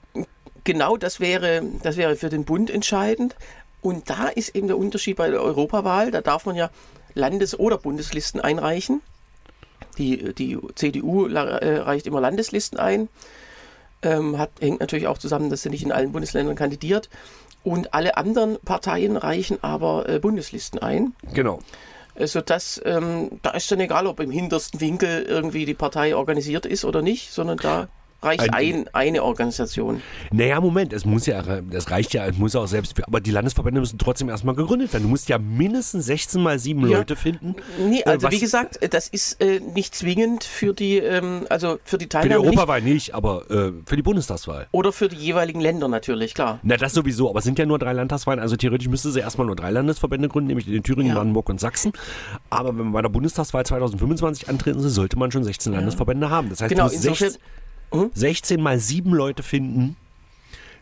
Genau, 0.64 0.96
das 0.96 1.20
wäre, 1.20 1.62
das 1.82 1.96
wäre 1.96 2.16
für 2.16 2.28
den 2.28 2.44
Bund 2.44 2.70
entscheidend. 2.70 3.36
Und 3.80 4.08
da 4.08 4.28
ist 4.28 4.54
eben 4.54 4.66
der 4.66 4.78
Unterschied 4.78 5.16
bei 5.16 5.28
der 5.30 5.42
Europawahl. 5.42 6.10
Da 6.10 6.20
darf 6.22 6.46
man 6.46 6.56
ja 6.56 6.70
Landes- 7.14 7.58
oder 7.58 7.76
Bundeslisten 7.78 8.40
einreichen. 8.40 9.02
Die, 9.94 10.34
die 10.34 10.58
CDU 10.74 11.26
äh, 11.26 11.76
reicht 11.78 12.06
immer 12.06 12.20
Landeslisten 12.20 12.78
ein. 12.78 13.08
Ähm, 14.02 14.38
hat, 14.38 14.50
hängt 14.60 14.80
natürlich 14.80 15.06
auch 15.06 15.18
zusammen, 15.18 15.50
dass 15.50 15.62
sie 15.62 15.70
nicht 15.70 15.82
in 15.82 15.92
allen 15.92 16.12
Bundesländern 16.12 16.56
kandidiert. 16.56 17.08
Und 17.62 17.94
alle 17.94 18.16
anderen 18.16 18.58
Parteien 18.64 19.16
reichen 19.16 19.62
aber 19.62 20.08
äh, 20.08 20.18
Bundeslisten 20.18 20.80
ein. 20.80 21.14
Genau. 21.32 21.60
Äh, 22.14 22.26
sodass, 22.26 22.80
ähm, 22.84 23.40
da 23.42 23.50
ist 23.50 23.70
dann 23.70 23.80
egal, 23.80 24.06
ob 24.06 24.20
im 24.20 24.30
hintersten 24.30 24.80
Winkel 24.80 25.22
irgendwie 25.22 25.64
die 25.64 25.74
Partei 25.74 26.14
organisiert 26.14 26.66
ist 26.66 26.84
oder 26.84 27.02
nicht, 27.02 27.32
sondern 27.32 27.56
da 27.56 27.88
reicht 28.24 28.40
Ein- 28.40 28.50
ein, 28.54 28.84
eine 28.92 29.22
Organisation. 29.22 30.00
Naja, 30.32 30.60
Moment, 30.60 30.92
es 30.92 31.04
muss 31.04 31.26
ja, 31.26 31.42
das 31.42 31.90
reicht 31.90 32.14
ja, 32.14 32.26
es 32.26 32.36
muss 32.38 32.56
auch 32.56 32.66
selbst, 32.66 32.94
aber 33.06 33.20
die 33.20 33.30
Landesverbände 33.30 33.80
müssen 33.80 33.98
trotzdem 33.98 34.28
erstmal 34.28 34.54
gegründet 34.54 34.92
werden. 34.92 35.04
Du 35.04 35.08
musst 35.08 35.28
ja 35.28 35.38
mindestens 35.38 36.06
16 36.06 36.42
mal 36.42 36.58
7 36.58 36.80
Ja. 36.88 36.98
Leute 36.98 37.16
finden. 37.16 37.54
Nee, 37.88 38.02
also 38.04 38.26
was- 38.26 38.32
wie 38.32 38.40
gesagt, 38.40 38.82
äh, 38.82 38.88
das 38.88 39.08
ist 39.08 39.40
äh, 39.42 39.60
nicht 39.60 39.94
zwingend 39.94 40.44
für 40.44 40.74
die, 40.74 40.96
ähm, 40.98 41.46
also 41.50 41.78
für 41.84 41.98
die 41.98 42.04
Für 42.04 42.06
die 42.06 42.08
Teilnahme 42.08 42.40
nicht, 42.40 42.48
Europawahl 42.58 42.82
nicht, 42.82 43.14
aber 43.14 43.50
äh, 43.50 43.72
für 43.86 43.96
die 43.96 44.02
Bundestagswahl. 44.02 44.66
oder 44.72 44.92
für 44.92 45.08
die 45.08 45.16
jeweiligen 45.16 45.60
Länder 45.60 45.88
natürlich, 45.88 46.34
klar. 46.34 46.58
Na, 46.62 46.76
das 46.76 46.92
sowieso, 46.94 47.30
aber 47.30 47.38
es 47.38 47.44
sind 47.44 47.58
ja 47.58 47.66
nur 47.66 47.78
drei 47.78 47.92
Landtagswahlen, 47.92 48.40
also 48.40 48.56
theoretisch 48.56 48.88
müsste 48.88 49.10
sie 49.10 49.20
erstmal 49.20 49.46
nur 49.46 49.56
drei 49.56 49.70
Landesverbände 49.70 50.28
gründen, 50.28 50.48
nämlich 50.48 50.68
in 50.68 50.82
Thüringen, 50.82 51.08
Ja. 51.08 51.14
Brandenburg 51.14 51.48
und 51.48 51.60
Sachsen. 51.60 51.92
Aber 52.50 52.68
wenn 52.70 52.84
man 52.84 52.92
bei 52.92 53.02
der 53.02 53.08
Bundestagswahl 53.08 53.64
2025 53.66 54.48
antreten 54.48 54.80
soll, 54.80 54.90
sollte 54.90 55.18
man 55.18 55.30
schon 55.30 55.44
16 55.44 55.72
Landesverbände 55.72 56.30
haben. 56.30 56.48
Das 56.50 56.60
heißt, 56.60 56.70
Genau, 56.70 56.88
du 56.88 56.92
musst 56.94 57.04
insofern- 57.06 57.34
16, 57.94 58.10
16 58.14 58.60
mal 58.60 58.78
sieben 58.78 59.12
Leute 59.12 59.42
finden, 59.42 59.96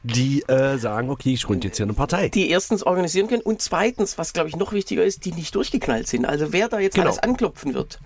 die 0.03 0.43
äh, 0.49 0.79
sagen, 0.79 1.11
okay, 1.11 1.33
ich 1.35 1.45
gründe 1.45 1.69
jetzt 1.69 1.77
hier 1.77 1.87
eine 1.87 1.93
Partei. 1.95 2.29
Die 2.29 2.51
erstens 2.51 2.83
organisieren 2.83 3.29
können 3.29 3.43
und 3.43 3.63
zweitens, 3.63 4.19
was 4.19 4.33
glaube 4.33 4.49
ich 4.49 4.57
noch 4.57 4.73
wichtiger 4.73 5.05
ist, 5.05 5.25
die 5.25 5.33
nicht 5.33 5.55
durchgeknallt 5.55 6.09
sind. 6.09 6.25
Also 6.25 6.53
wer 6.53 6.69
da 6.69 6.81
jetzt 6.81 6.95
Genau. 6.95 7.07
alles 7.07 7.19
anklopfen 7.21 7.75
wird. 7.75 8.01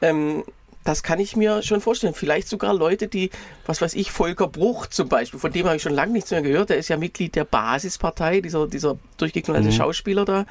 Ähm, 0.00 0.44
das 0.84 1.02
kann 1.02 1.18
ich 1.18 1.34
mir 1.34 1.62
schon 1.62 1.80
vorstellen. 1.80 2.14
Vielleicht 2.14 2.46
sogar 2.46 2.74
Leute, 2.74 3.08
die, 3.08 3.30
was 3.66 3.80
weiß 3.80 3.94
ich, 3.94 4.12
Volker 4.12 4.46
Bruch 4.46 4.86
zum 4.86 5.08
Beispiel, 5.08 5.40
von 5.40 5.50
dem 5.50 5.64
habe 5.66 5.76
ich 5.76 5.82
schon 5.82 5.94
lange 5.94 6.12
nichts 6.12 6.30
mehr 6.30 6.42
gehört. 6.42 6.68
Der 6.68 6.76
ist 6.76 6.88
ja 6.88 6.98
Mitglied 6.98 7.34
der 7.34 7.44
Basispartei, 7.44 8.40
dieser, 8.42 8.66
dieser 8.68 8.98
durchgeknallte 9.16 9.72
Schauspieler 9.72 10.24
da. 10.26 10.44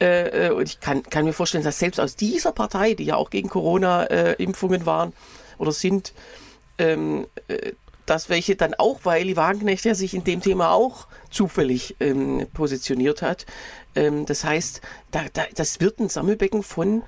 Äh, 0.00 0.46
äh, 0.46 0.50
und 0.52 0.68
ich 0.68 0.80
kann, 0.80 1.02
kann 1.02 1.24
mir 1.24 1.32
vorstellen, 1.32 1.64
dass 1.64 1.78
selbst 1.80 1.98
aus 2.00 2.14
dieser 2.16 2.52
Partei, 2.52 2.94
die 2.94 3.04
ja 3.04 3.16
auch 3.16 3.30
gegen 3.30 3.48
Corona-Impfungen 3.48 4.86
waren 4.86 5.12
oder 5.58 5.72
sind, 5.72 6.12
ähm, 6.78 7.26
äh, 7.48 7.72
dass 8.06 8.28
welche 8.28 8.54
dann 8.54 8.74
auch, 8.74 9.00
weil 9.04 9.22
Eli 9.22 9.36
Wagenknecht 9.36 9.84
ja 9.86 9.94
sich 9.94 10.12
in 10.12 10.24
dem 10.24 10.42
Thema 10.42 10.72
auch 10.72 11.06
zufällig 11.30 11.96
ähm, 12.00 12.46
positioniert 12.52 13.22
hat. 13.22 13.46
Ähm, 13.94 14.26
das 14.26 14.44
heißt, 14.44 14.82
da, 15.10 15.22
da, 15.32 15.44
das 15.54 15.80
wird 15.80 16.00
ein 16.00 16.08
Sammelbecken 16.10 16.62
von 16.62 17.02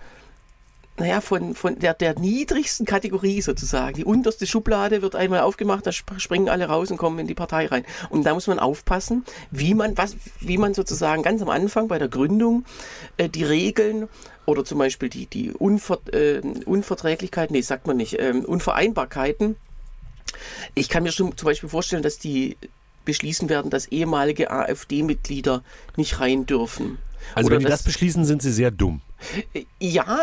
naja, 0.98 1.20
von, 1.20 1.54
von 1.54 1.78
der, 1.78 1.92
der 1.92 2.18
niedrigsten 2.18 2.86
Kategorie 2.86 3.42
sozusagen. 3.42 3.96
Die 3.96 4.04
unterste 4.06 4.46
Schublade 4.46 5.02
wird 5.02 5.14
einmal 5.14 5.40
aufgemacht, 5.40 5.86
da 5.86 5.90
sp- 5.92 6.16
springen 6.16 6.48
alle 6.48 6.68
raus 6.68 6.90
und 6.90 6.96
kommen 6.96 7.18
in 7.18 7.26
die 7.26 7.34
Partei 7.34 7.66
rein. 7.66 7.84
Und 8.08 8.24
da 8.24 8.32
muss 8.32 8.46
man 8.46 8.58
aufpassen, 8.58 9.26
wie 9.50 9.74
man, 9.74 9.98
was, 9.98 10.16
wie 10.40 10.56
man 10.56 10.72
sozusagen 10.72 11.22
ganz 11.22 11.42
am 11.42 11.50
Anfang 11.50 11.88
bei 11.88 11.98
der 11.98 12.08
Gründung 12.08 12.64
äh, 13.18 13.28
die 13.28 13.44
Regeln 13.44 14.08
oder 14.46 14.64
zum 14.64 14.78
Beispiel 14.78 15.08
die, 15.08 15.26
die 15.26 15.52
Unver, 15.52 15.98
äh, 16.12 16.40
Unverträglichkeiten, 16.64 17.54
nee, 17.54 17.60
sagt 17.60 17.86
man 17.86 17.96
nicht, 17.96 18.18
ähm, 18.18 18.44
Unvereinbarkeiten. 18.44 19.56
Ich 20.74 20.88
kann 20.88 21.02
mir 21.02 21.12
schon 21.12 21.36
zum 21.36 21.46
Beispiel 21.46 21.68
vorstellen, 21.68 22.02
dass 22.02 22.18
die 22.18 22.56
beschließen 23.04 23.48
werden, 23.48 23.70
dass 23.70 23.86
ehemalige 23.86 24.50
AfD-Mitglieder 24.50 25.62
nicht 25.96 26.20
rein 26.20 26.46
dürfen. 26.46 26.98
Also 27.34 27.46
Oder 27.46 27.56
wenn 27.56 27.64
die 27.64 27.70
das 27.70 27.82
beschließen, 27.82 28.24
sind 28.24 28.42
sie 28.42 28.52
sehr 28.52 28.70
dumm. 28.70 29.00
ja, 29.78 30.18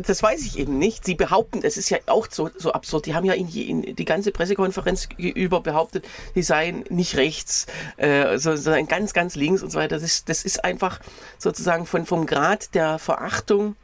das 0.00 0.22
weiß 0.22 0.44
ich 0.44 0.58
eben 0.58 0.78
nicht. 0.78 1.04
Sie 1.04 1.14
behaupten, 1.14 1.60
es 1.62 1.76
ist 1.76 1.90
ja 1.90 1.98
auch 2.06 2.26
so, 2.30 2.50
so 2.56 2.72
absurd. 2.72 3.06
Die 3.06 3.14
haben 3.14 3.24
ja 3.24 3.34
in, 3.34 3.48
in 3.48 3.96
die 3.96 4.04
ganze 4.04 4.32
Pressekonferenz 4.32 5.08
über 5.16 5.60
behauptet, 5.60 6.06
sie 6.34 6.42
seien 6.42 6.84
nicht 6.88 7.16
rechts, 7.16 7.66
äh, 7.96 8.38
sondern 8.38 8.86
ganz, 8.86 9.12
ganz 9.12 9.34
links 9.34 9.62
und 9.62 9.70
so 9.70 9.78
weiter. 9.78 9.96
Das 9.96 10.02
ist, 10.02 10.28
das 10.28 10.44
ist 10.44 10.64
einfach 10.64 11.00
sozusagen 11.38 11.86
von, 11.86 12.06
vom 12.06 12.26
Grad 12.26 12.74
der 12.74 12.98
Verachtung 12.98 13.76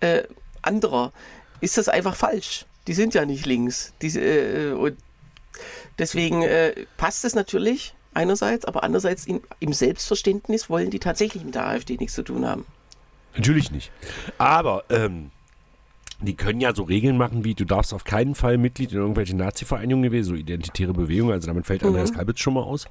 äh, 0.00 0.22
anderer 0.62 1.12
ist 1.60 1.78
das 1.78 1.88
einfach 1.88 2.16
falsch. 2.16 2.66
Die 2.86 2.94
sind 2.94 3.14
ja 3.14 3.24
nicht 3.24 3.46
links. 3.46 3.92
Diese, 4.02 4.20
äh, 4.20 4.72
und 4.72 4.96
deswegen 5.98 6.42
äh, 6.42 6.86
passt 6.96 7.24
es 7.24 7.34
natürlich 7.34 7.94
einerseits, 8.14 8.64
aber 8.64 8.82
andererseits 8.84 9.26
im, 9.26 9.40
im 9.60 9.72
Selbstverständnis 9.72 10.68
wollen 10.70 10.90
die 10.90 10.98
tatsächlich 10.98 11.44
mit 11.44 11.54
der 11.54 11.66
AfD 11.66 11.96
nichts 11.96 12.14
zu 12.14 12.22
tun 12.22 12.46
haben. 12.46 12.64
Natürlich 13.34 13.70
nicht. 13.70 13.92
Aber 14.38 14.84
ähm, 14.90 15.30
die 16.20 16.34
können 16.34 16.60
ja 16.60 16.74
so 16.74 16.82
Regeln 16.82 17.16
machen, 17.16 17.44
wie 17.44 17.54
du 17.54 17.64
darfst 17.64 17.94
auf 17.94 18.04
keinen 18.04 18.34
Fall 18.34 18.58
Mitglied 18.58 18.92
in 18.92 18.98
irgendwelchen 18.98 19.38
Nazi-Vereinigungen 19.38 20.10
gewesen, 20.10 20.28
so 20.30 20.34
identitäre 20.34 20.92
Bewegungen, 20.92 21.32
also 21.32 21.46
damit 21.46 21.66
fällt 21.66 21.84
Andreas 21.84 22.12
Kalbitz 22.12 22.40
schon 22.40 22.54
mal 22.54 22.62
aus. 22.62 22.86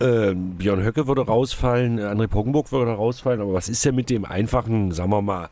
Ähm, 0.00 0.56
Björn 0.56 0.82
Höcke 0.82 1.06
würde 1.06 1.22
rausfallen, 1.22 2.00
André 2.00 2.26
Poggenburg 2.26 2.72
würde 2.72 2.92
rausfallen, 2.92 3.40
aber 3.40 3.54
was 3.54 3.68
ist 3.68 3.84
denn 3.84 3.94
mit 3.94 4.10
dem 4.10 4.24
einfachen, 4.24 4.92
sagen 4.92 5.10
wir 5.10 5.22
mal, 5.22 5.48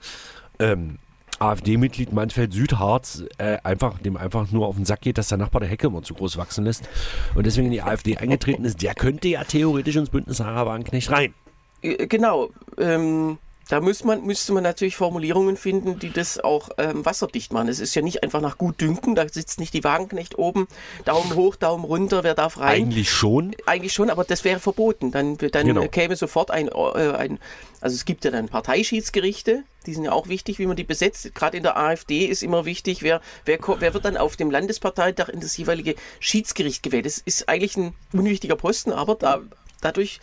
ähm, 0.58 0.98
AfD-Mitglied 1.38 2.12
Manfred 2.12 2.52
Südharz, 2.52 3.24
äh, 3.38 3.58
einfach, 3.64 3.98
dem 3.98 4.16
einfach 4.16 4.50
nur 4.50 4.66
auf 4.66 4.76
den 4.76 4.84
Sack 4.84 5.00
geht, 5.00 5.18
dass 5.18 5.28
der 5.28 5.38
Nachbar 5.38 5.60
der 5.60 5.70
Hecke 5.70 5.88
immer 5.88 6.02
zu 6.02 6.14
groß 6.14 6.36
wachsen 6.36 6.64
lässt 6.64 6.88
und 7.34 7.46
deswegen 7.46 7.66
in 7.66 7.72
die 7.72 7.82
AfD 7.82 8.16
eingetreten 8.16 8.64
ist, 8.64 8.82
der 8.82 8.94
könnte 8.94 9.28
ja 9.28 9.44
theoretisch 9.44 9.96
ins 9.96 10.10
Bündnis 10.10 10.36
Sarah 10.38 10.66
Wagenknecht 10.66 11.10
rein. 11.10 11.34
Äh, 11.82 12.06
Genau. 12.06 12.50
Ähm, 12.78 13.38
da 13.68 13.80
muss 13.80 14.04
man, 14.04 14.24
müsste 14.24 14.52
man 14.52 14.62
natürlich 14.62 14.96
Formulierungen 14.96 15.56
finden, 15.56 15.98
die 15.98 16.10
das 16.10 16.38
auch 16.38 16.70
ähm, 16.78 17.04
wasserdicht 17.04 17.52
machen. 17.52 17.68
Es 17.68 17.80
ist 17.80 17.94
ja 17.94 18.02
nicht 18.02 18.22
einfach 18.22 18.40
nach 18.40 18.58
Gutdünken, 18.58 19.14
da 19.14 19.28
sitzt 19.28 19.60
nicht 19.60 19.72
die 19.74 19.84
Wagenknecht 19.84 20.38
oben, 20.38 20.68
Daumen 21.04 21.34
hoch, 21.34 21.56
Daumen 21.56 21.84
runter, 21.84 22.24
wer 22.24 22.34
darf 22.34 22.58
rein. 22.58 22.82
Eigentlich 22.82 23.10
schon, 23.10 23.54
Eigentlich 23.66 23.92
schon, 23.92 24.10
aber 24.10 24.24
das 24.24 24.44
wäre 24.44 24.60
verboten. 24.60 25.10
Dann, 25.10 25.36
dann 25.38 25.66
Genau. 25.66 25.86
käme 25.88 26.16
sofort 26.16 26.50
ein, 26.50 26.68
äh, 26.68 27.12
ein, 27.12 27.38
also 27.80 27.94
es 27.94 28.04
gibt 28.04 28.24
ja 28.24 28.30
dann 28.30 28.48
Parteischiedsgerichte, 28.48 29.64
die 29.86 29.94
sind 29.94 30.04
ja 30.04 30.12
auch 30.12 30.28
wichtig, 30.28 30.58
wie 30.58 30.66
man 30.66 30.76
die 30.76 30.84
besetzt. 30.84 31.34
Gerade 31.34 31.56
in 31.56 31.62
der 31.62 31.76
AfD 31.76 32.26
ist 32.26 32.42
immer 32.42 32.64
wichtig, 32.64 33.02
wer, 33.02 33.20
wer, 33.44 33.58
wer 33.78 33.94
wird 33.94 34.04
dann 34.04 34.16
auf 34.16 34.36
dem 34.36 34.50
Landesparteitag 34.50 35.28
in 35.28 35.40
das 35.40 35.56
jeweilige 35.56 35.94
Schiedsgericht 36.20 36.82
gewählt. 36.82 37.06
Das 37.06 37.18
ist 37.18 37.48
eigentlich 37.48 37.76
ein 37.76 37.94
unwichtiger 38.12 38.56
Posten, 38.56 38.92
aber 38.92 39.14
da, 39.16 39.40
dadurch 39.80 40.20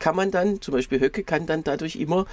kann 0.00 0.16
man 0.16 0.32
dann, 0.32 0.60
zum 0.60 0.74
Beispiel 0.74 0.98
Höcke 0.98 1.22
kann 1.22 1.46
dann 1.46 1.62
dadurch 1.62 1.94
immer 1.94 2.26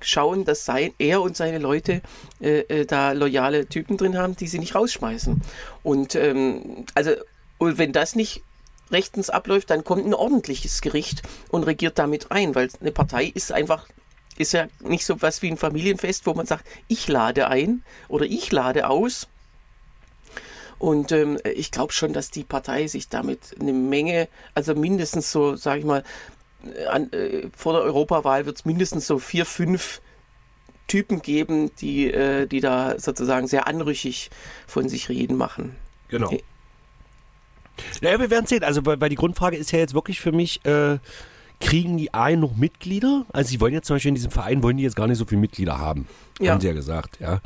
schauen, 0.00 0.44
dass 0.44 0.66
sein, 0.66 0.92
er 0.98 1.22
und 1.22 1.36
seine 1.36 1.58
Leute 1.58 2.02
äh, 2.40 2.60
äh, 2.60 2.84
da 2.84 3.12
loyale 3.12 3.66
Typen 3.66 3.96
drin 3.96 4.18
haben, 4.18 4.36
die 4.36 4.48
sie 4.48 4.58
nicht 4.58 4.74
rausschmeißen. 4.74 5.40
Und 5.82 6.14
ähm, 6.16 6.84
also, 6.94 7.12
und 7.58 7.78
wenn 7.78 7.92
das 7.92 8.14
nicht 8.16 8.42
rechtens 8.90 9.30
abläuft, 9.30 9.70
dann 9.70 9.84
kommt 9.84 10.04
ein 10.04 10.14
ordentliches 10.14 10.82
Gericht 10.82 11.22
und 11.48 11.64
regiert 11.64 11.98
damit 11.98 12.30
ein, 12.30 12.54
weil 12.54 12.68
eine 12.80 12.92
Partei 12.92 13.32
ist 13.34 13.52
einfach, 13.52 13.88
ist 14.36 14.52
ja 14.52 14.66
nicht 14.80 15.06
so 15.06 15.22
was 15.22 15.40
wie 15.40 15.50
ein 15.50 15.56
Familienfest, 15.56 16.26
wo 16.26 16.34
man 16.34 16.46
sagt, 16.46 16.66
ich 16.88 17.08
lade 17.08 17.48
ein 17.48 17.82
oder 18.08 18.26
ich 18.26 18.52
lade 18.52 18.88
aus. 18.88 19.28
Und 20.78 21.12
ähm, 21.12 21.38
ich 21.44 21.70
glaube 21.70 21.92
schon, 21.92 22.12
dass 22.12 22.32
die 22.32 22.42
Partei 22.42 22.88
sich 22.88 23.08
damit 23.08 23.54
eine 23.60 23.72
Menge, 23.72 24.28
also 24.52 24.74
mindestens 24.74 25.30
so, 25.30 25.54
sage 25.54 25.78
ich 25.78 25.84
mal, 25.84 26.02
an, 26.90 27.12
äh, 27.12 27.48
vor 27.56 27.72
der 27.74 27.82
Europawahl 27.82 28.46
wird 28.46 28.56
es 28.58 28.64
mindestens 28.64 29.06
so 29.06 29.18
vier, 29.18 29.46
fünf 29.46 30.00
Typen 30.86 31.22
geben, 31.22 31.70
die, 31.80 32.12
äh, 32.12 32.46
die 32.46 32.60
da 32.60 32.98
sozusagen 32.98 33.46
sehr 33.46 33.66
anrüchig 33.66 34.30
von 34.66 34.88
sich 34.88 35.08
reden 35.08 35.36
machen. 35.36 35.76
Genau. 36.08 36.26
Okay. 36.26 36.42
Naja, 38.00 38.20
wir 38.20 38.30
werden 38.30 38.46
sehen. 38.46 38.64
Also, 38.64 38.84
weil, 38.84 39.08
die 39.08 39.16
Grundfrage 39.16 39.56
ist 39.56 39.72
ja 39.72 39.78
jetzt 39.78 39.94
wirklich 39.94 40.20
für 40.20 40.32
mich, 40.32 40.64
äh, 40.66 40.98
kriegen 41.60 41.96
die 41.96 42.12
A 42.12 42.30
noch 42.36 42.56
Mitglieder? 42.56 43.24
Also, 43.32 43.50
sie 43.50 43.60
wollen 43.60 43.72
jetzt 43.72 43.86
zum 43.86 43.96
Beispiel 43.96 44.10
in 44.10 44.14
diesem 44.16 44.30
Verein, 44.30 44.62
wollen 44.62 44.76
die 44.76 44.82
jetzt 44.82 44.96
gar 44.96 45.06
nicht 45.06 45.18
so 45.18 45.24
viele 45.24 45.40
Mitglieder 45.40 45.78
haben. 45.78 46.06
Ja. 46.40 46.52
Haben 46.52 46.60
sie 46.60 46.66
ja 46.66 46.74
gesagt, 46.74 47.20
ja. 47.20 47.40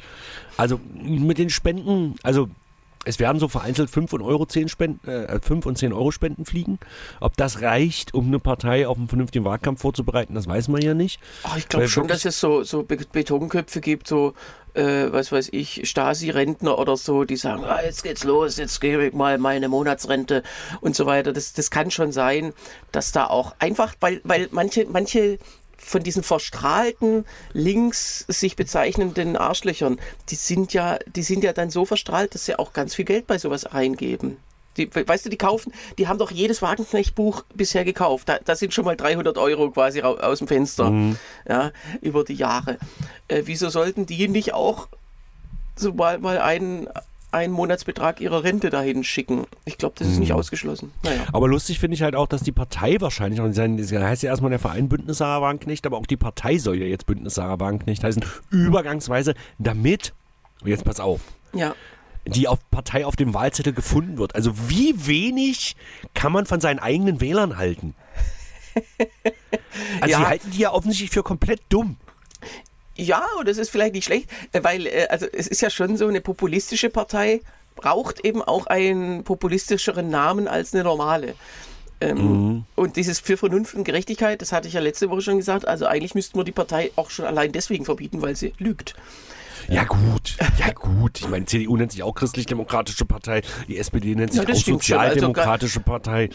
Also, 0.56 0.80
mit 0.94 1.38
den 1.38 1.50
Spenden, 1.50 2.16
also, 2.22 2.48
es 3.06 3.18
werden 3.18 3.38
so 3.38 3.48
vereinzelt 3.48 3.88
5 3.88 4.12
und 4.12 4.20
Euro 4.22 4.44
10 4.46 4.68
Spenden, 4.68 5.08
äh, 5.08 5.38
5 5.40 5.64
und 5.64 5.78
10 5.78 5.92
Euro 5.92 6.10
Spenden 6.10 6.44
fliegen. 6.44 6.78
Ob 7.20 7.36
das 7.36 7.62
reicht, 7.62 8.12
um 8.14 8.26
eine 8.26 8.38
Partei 8.40 8.86
auf 8.86 8.98
einen 8.98 9.08
vernünftigen 9.08 9.44
Wahlkampf 9.44 9.80
vorzubereiten, 9.80 10.34
das 10.34 10.46
weiß 10.48 10.68
man 10.68 10.82
ja 10.82 10.92
nicht. 10.92 11.20
Ach, 11.44 11.56
ich 11.56 11.68
glaube 11.68 11.88
schon, 11.88 12.08
dass 12.08 12.24
es 12.24 12.38
so, 12.40 12.62
so 12.64 12.82
Be- 12.82 12.98
Betonköpfe 13.10 13.80
gibt, 13.80 14.08
so, 14.08 14.34
äh, 14.74 15.06
was 15.12 15.30
weiß 15.32 15.50
ich, 15.52 15.88
Stasi-Rentner 15.88 16.78
oder 16.78 16.96
so, 16.96 17.24
die 17.24 17.36
sagen, 17.36 17.64
ah, 17.64 17.80
jetzt 17.82 18.02
geht's 18.02 18.24
los, 18.24 18.56
jetzt 18.56 18.80
gebe 18.80 19.06
ich 19.06 19.14
mal 19.14 19.38
meine 19.38 19.68
Monatsrente 19.68 20.42
und 20.80 20.96
so 20.96 21.06
weiter. 21.06 21.32
Das, 21.32 21.52
das 21.52 21.70
kann 21.70 21.90
schon 21.90 22.10
sein, 22.12 22.52
dass 22.92 23.12
da 23.12 23.26
auch 23.28 23.54
einfach, 23.60 23.94
weil, 24.00 24.20
weil 24.24 24.48
manche, 24.50 24.84
manche 24.90 25.38
von 25.76 26.02
diesen 26.02 26.22
verstrahlten, 26.22 27.24
links 27.52 28.24
sich 28.28 28.56
bezeichnenden 28.56 29.36
Arschlöchern, 29.36 29.98
die 30.30 30.34
sind 30.34 30.72
ja, 30.72 30.98
die 31.06 31.22
sind 31.22 31.44
ja 31.44 31.52
dann 31.52 31.70
so 31.70 31.84
verstrahlt, 31.84 32.34
dass 32.34 32.46
sie 32.46 32.58
auch 32.58 32.72
ganz 32.72 32.94
viel 32.94 33.04
Geld 33.04 33.26
bei 33.26 33.38
sowas 33.38 33.72
reingeben. 33.72 34.38
Die, 34.76 34.90
weißt 34.94 35.24
du, 35.24 35.30
die 35.30 35.38
kaufen, 35.38 35.72
die 35.96 36.06
haben 36.06 36.18
doch 36.18 36.30
jedes 36.30 36.60
Wagenknecht-Buch 36.60 37.44
bisher 37.54 37.84
gekauft. 37.84 38.28
Da, 38.28 38.38
da 38.44 38.56
sind 38.56 38.74
schon 38.74 38.84
mal 38.84 38.96
300 38.96 39.38
Euro 39.38 39.70
quasi 39.70 40.02
aus 40.02 40.38
dem 40.38 40.48
Fenster, 40.48 40.92
ja, 41.48 41.72
über 42.02 42.24
die 42.24 42.34
Jahre. 42.34 42.78
Äh, 43.28 43.42
wieso 43.46 43.70
sollten 43.70 44.04
die 44.04 44.28
nicht 44.28 44.52
auch 44.52 44.88
so 45.76 45.92
mal, 45.92 46.18
mal 46.18 46.38
einen, 46.38 46.88
einen 47.32 47.52
Monatsbetrag 47.52 48.20
ihrer 48.20 48.42
Rente 48.44 48.70
dahin 48.70 49.04
schicken? 49.04 49.46
Ich 49.64 49.78
glaube, 49.78 49.94
das 49.98 50.08
ist 50.08 50.18
nicht 50.18 50.32
ausgeschlossen. 50.32 50.92
Naja. 51.02 51.24
Aber 51.32 51.48
lustig 51.48 51.78
finde 51.78 51.94
ich 51.94 52.02
halt 52.02 52.14
auch, 52.16 52.26
dass 52.26 52.42
die 52.42 52.52
Partei 52.52 52.96
wahrscheinlich, 53.00 53.40
und 53.40 53.56
das 53.56 53.92
heißt 53.92 54.22
ja 54.22 54.30
erstmal 54.30 54.50
der 54.50 54.58
Verein 54.58 54.88
Bündnis 54.88 55.18
Sarah 55.18 55.42
Wagenknecht, 55.42 55.86
aber 55.86 55.96
auch 55.98 56.06
die 56.06 56.16
Partei 56.16 56.58
soll 56.58 56.76
ja 56.78 56.86
jetzt 56.86 57.06
Bündnis 57.06 57.34
Sarah 57.34 57.60
Wagenknecht 57.60 58.02
heißen, 58.04 58.24
übergangsweise, 58.50 59.34
damit, 59.58 60.12
und 60.62 60.68
jetzt 60.68 60.84
pass 60.84 61.00
auf, 61.00 61.20
Ja. 61.52 61.74
die 62.26 62.48
auf 62.48 62.58
Partei 62.70 63.04
auf 63.06 63.16
dem 63.16 63.34
Wahlzettel 63.34 63.72
gefunden 63.72 64.18
wird. 64.18 64.34
Also 64.34 64.68
wie 64.68 65.06
wenig 65.06 65.76
kann 66.14 66.32
man 66.32 66.46
von 66.46 66.60
seinen 66.60 66.78
eigenen 66.78 67.20
Wählern 67.20 67.56
halten? 67.58 67.94
Also 70.00 70.12
Ja. 70.12 70.18
die 70.20 70.26
halten 70.26 70.50
die 70.50 70.58
ja 70.58 70.72
offensichtlich 70.72 71.10
für 71.10 71.22
komplett 71.22 71.60
dumm. 71.68 71.96
Ja, 72.96 73.24
und 73.38 73.48
das 73.48 73.58
ist 73.58 73.70
vielleicht 73.70 73.94
nicht 73.94 74.04
schlecht, 74.04 74.28
äh, 74.52 74.62
weil 74.62 74.86
äh, 74.86 75.06
also 75.08 75.26
es 75.32 75.46
ist 75.46 75.60
ja 75.60 75.70
schon 75.70 75.96
so 75.96 76.06
eine 76.06 76.20
populistische 76.20 76.90
Partei 76.90 77.40
braucht 77.76 78.24
eben 78.24 78.42
auch 78.42 78.66
einen 78.66 79.22
populistischeren 79.22 80.08
Namen 80.08 80.48
als 80.48 80.74
eine 80.74 80.82
normale. 80.82 81.34
Ähm, 82.00 82.64
Und 82.74 82.96
dieses 82.96 83.20
für 83.20 83.36
Vernunft 83.36 83.74
und 83.74 83.84
Gerechtigkeit, 83.84 84.42
das 84.42 84.52
hatte 84.52 84.68
ich 84.68 84.74
ja 84.74 84.80
letzte 84.80 85.08
Woche 85.08 85.22
schon 85.22 85.38
gesagt, 85.38 85.66
also 85.66 85.86
eigentlich 85.86 86.14
müssten 86.14 86.38
wir 86.38 86.44
die 86.44 86.52
Partei 86.52 86.90
auch 86.96 87.10
schon 87.10 87.24
allein 87.24 87.52
deswegen 87.52 87.84
verbieten, 87.84 88.20
weil 88.20 88.36
sie 88.36 88.52
lügt. 88.58 88.94
Ja 89.68 89.84
gut, 89.84 90.36
ja 90.58 90.72
gut. 90.72 91.20
Ich 91.20 91.28
meine, 91.28 91.46
CDU 91.46 91.76
nennt 91.76 91.92
sich 91.92 92.02
auch 92.02 92.14
Christlich-Demokratische 92.14 93.04
Partei, 93.04 93.42
die 93.66 93.78
SPD 93.78 94.14
nennt 94.14 94.32
sich 94.32 94.42
Ja, 94.42 94.44
auch. 94.44 94.50
Also 94.50 94.72
Sozialdemokratische 94.72 95.80
Partei. 95.80 96.28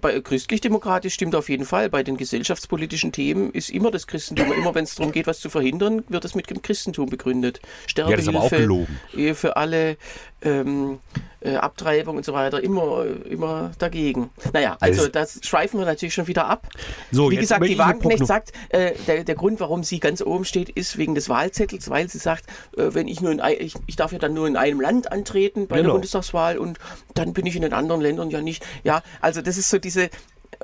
Bei 0.00 0.20
christlich-demokratisch 0.20 1.14
stimmt 1.14 1.34
auf 1.34 1.48
jeden 1.48 1.64
Fall. 1.64 1.90
Bei 1.90 2.02
den 2.02 2.16
gesellschaftspolitischen 2.16 3.10
Themen 3.10 3.50
ist 3.50 3.70
immer 3.70 3.90
das 3.90 4.06
Christentum, 4.06 4.52
immer 4.52 4.74
wenn 4.74 4.84
es 4.84 4.94
darum 4.94 5.10
geht, 5.10 5.26
was 5.26 5.40
zu 5.40 5.50
verhindern, 5.50 6.04
wird 6.08 6.24
es 6.24 6.34
mit 6.34 6.48
dem 6.50 6.62
Christentum 6.62 7.08
begründet. 7.08 7.60
Ja, 7.62 7.88
Sterbehilfe, 7.88 8.56
gelogen. 8.56 9.00
Ehe 9.14 9.34
für 9.34 9.56
alle, 9.56 9.96
ähm, 10.42 11.00
äh, 11.46 11.56
Abtreibung 11.56 12.16
und 12.16 12.24
so 12.24 12.32
weiter, 12.32 12.62
immer, 12.62 13.04
immer 13.28 13.70
dagegen. 13.78 14.30
Naja, 14.52 14.76
also 14.80 15.02
Also- 15.02 15.12
das 15.12 15.38
schweifen 15.42 15.78
wir 15.78 15.86
natürlich 15.86 16.14
schon 16.14 16.26
wieder 16.26 16.46
ab. 16.46 16.68
So, 17.12 17.30
Wie 17.30 17.36
gesagt, 17.36 17.64
die 17.66 17.78
Wagenknecht 17.78 18.26
sagt, 18.26 18.52
äh, 18.70 18.92
der, 19.06 19.24
der 19.24 19.34
Grund, 19.34 19.60
warum 19.60 19.84
sie 19.84 20.00
ganz 20.00 20.20
oben 20.22 20.44
steht, 20.44 20.68
ist 20.70 20.98
wegen 20.98 21.14
des 21.14 21.28
Wahlzettels, 21.28 21.88
weil 21.90 22.08
sie 22.08 22.18
sagt, 22.18 22.44
äh, 22.76 22.88
wenn 22.94 23.08
ich 23.08 23.20
nur 23.20 23.30
in 23.32 23.40
ein, 23.40 23.56
ich, 23.58 23.74
ich 23.86 23.96
darf 23.96 24.12
ja 24.12 24.18
dann 24.18 24.34
nur 24.34 24.46
in 24.48 24.56
einem 24.56 24.80
Land 24.80 25.12
antreten 25.12 25.66
bei 25.68 25.76
der 25.76 25.82
Genau. 25.84 25.94
Bundestagswahl 25.94 26.58
und 26.58 26.78
dann 27.14 27.32
bin 27.32 27.46
ich 27.46 27.56
in 27.56 27.62
den 27.62 27.72
anderen 27.72 28.00
Ländern 28.00 28.30
ja 28.30 28.40
nicht. 28.42 28.64
Ja, 28.84 29.02
also 29.20 29.40
das 29.42 29.56
ist 29.58 29.70
so 29.70 29.78
diese, 29.78 30.10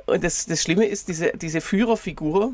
und 0.05 0.23
das, 0.23 0.45
das 0.45 0.61
Schlimme 0.61 0.85
ist, 0.85 1.07
diese, 1.07 1.31
diese 1.35 1.61
Führerfigur, 1.61 2.53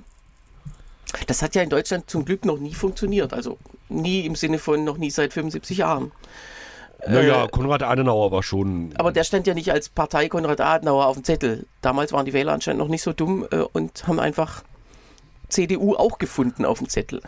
das 1.27 1.41
hat 1.41 1.55
ja 1.55 1.63
in 1.63 1.69
Deutschland 1.69 2.09
zum 2.09 2.25
Glück 2.25 2.45
noch 2.45 2.59
nie 2.59 2.73
funktioniert. 2.73 3.33
Also 3.33 3.57
nie 3.89 4.25
im 4.25 4.35
Sinne 4.35 4.59
von 4.59 4.83
noch 4.83 4.97
nie 4.97 5.09
seit 5.09 5.33
75 5.33 5.79
Jahren. 5.79 6.11
Naja, 7.07 7.47
Konrad 7.47 7.83
Adenauer 7.83 8.31
war 8.31 8.43
schon. 8.43 8.93
Aber 8.97 9.11
der 9.11 9.23
stand 9.23 9.47
ja 9.47 9.53
nicht 9.53 9.71
als 9.71 9.89
Partei 9.89 10.27
Konrad 10.27 10.59
Adenauer 10.59 11.05
auf 11.07 11.15
dem 11.15 11.23
Zettel. 11.23 11.65
Damals 11.81 12.11
waren 12.11 12.25
die 12.25 12.33
Wähler 12.33 12.53
anscheinend 12.53 12.79
noch 12.79 12.89
nicht 12.89 13.03
so 13.03 13.13
dumm 13.13 13.47
äh, 13.51 13.57
und 13.57 14.07
haben 14.07 14.19
einfach 14.19 14.63
CDU 15.47 15.95
auch 15.95 16.19
gefunden 16.19 16.65
auf 16.65 16.79
dem 16.79 16.89
Zettel. 16.89 17.21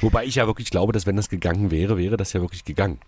Wobei 0.00 0.24
ich 0.24 0.36
ja 0.36 0.46
wirklich 0.46 0.70
glaube, 0.70 0.94
dass 0.94 1.06
wenn 1.06 1.16
das 1.16 1.28
gegangen 1.28 1.70
wäre, 1.70 1.98
wäre 1.98 2.16
das 2.16 2.32
ja 2.32 2.40
wirklich 2.40 2.64
gegangen. 2.64 2.98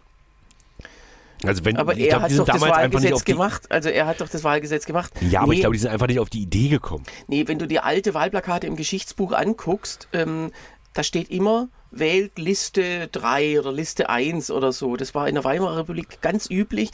Also 1.44 1.64
wenn 1.64 1.78
Aber 1.78 1.94
ich 1.94 2.00
er 2.00 2.08
glaube, 2.08 2.22
hat 2.24 2.30
die 2.32 2.36
doch 2.36 2.44
das 2.44 2.60
Wahlgesetz 2.60 3.24
die, 3.24 3.32
gemacht. 3.32 3.62
Also 3.70 3.88
er 3.88 4.06
hat 4.06 4.20
doch 4.20 4.28
das 4.28 4.44
Wahlgesetz 4.44 4.84
gemacht. 4.84 5.10
Ja, 5.22 5.40
aber 5.40 5.52
ich 5.52 5.58
Nee, 5.58 5.60
glaube, 5.62 5.72
die 5.74 5.80
sind 5.80 5.90
einfach 5.90 6.06
nicht 6.06 6.20
auf 6.20 6.28
die 6.28 6.42
Idee 6.42 6.68
gekommen. 6.68 7.04
Nee, 7.28 7.48
wenn 7.48 7.58
du 7.58 7.66
dir 7.66 7.84
alte 7.84 8.12
Wahlplakate 8.12 8.66
im 8.66 8.76
Geschichtsbuch 8.76 9.32
anguckst, 9.32 10.08
ähm, 10.12 10.52
da 10.94 11.02
steht 11.02 11.30
immer, 11.30 11.68
wählt 11.90 12.38
Liste 12.38 13.08
3 13.08 13.60
oder 13.60 13.72
Liste 13.72 14.08
1 14.08 14.50
oder 14.50 14.72
so. 14.72 14.96
Das 14.96 15.14
war 15.14 15.28
in 15.28 15.34
der 15.34 15.44
Weimarer 15.44 15.78
Republik 15.78 16.20
ganz 16.20 16.48
üblich. 16.48 16.90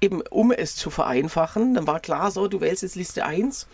Eben 0.00 0.22
um 0.22 0.52
es 0.52 0.76
zu 0.76 0.90
vereinfachen, 0.90 1.74
dann 1.74 1.86
war 1.86 2.00
klar 2.00 2.30
so, 2.30 2.48
du 2.48 2.60
wählst 2.60 2.82
jetzt 2.82 2.96
Liste 2.96 3.24
1 3.24 3.66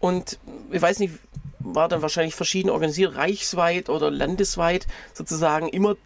und 0.00 0.38
ich 0.72 0.82
weiß 0.82 0.98
nicht, 0.98 1.14
war 1.60 1.88
dann 1.88 2.02
wahrscheinlich 2.02 2.34
verschieden 2.34 2.70
organisiert, 2.70 3.16
reichsweit 3.16 3.88
oder 3.88 4.10
landesweit 4.10 4.86
sozusagen 5.14 5.68
immer, 5.68 5.96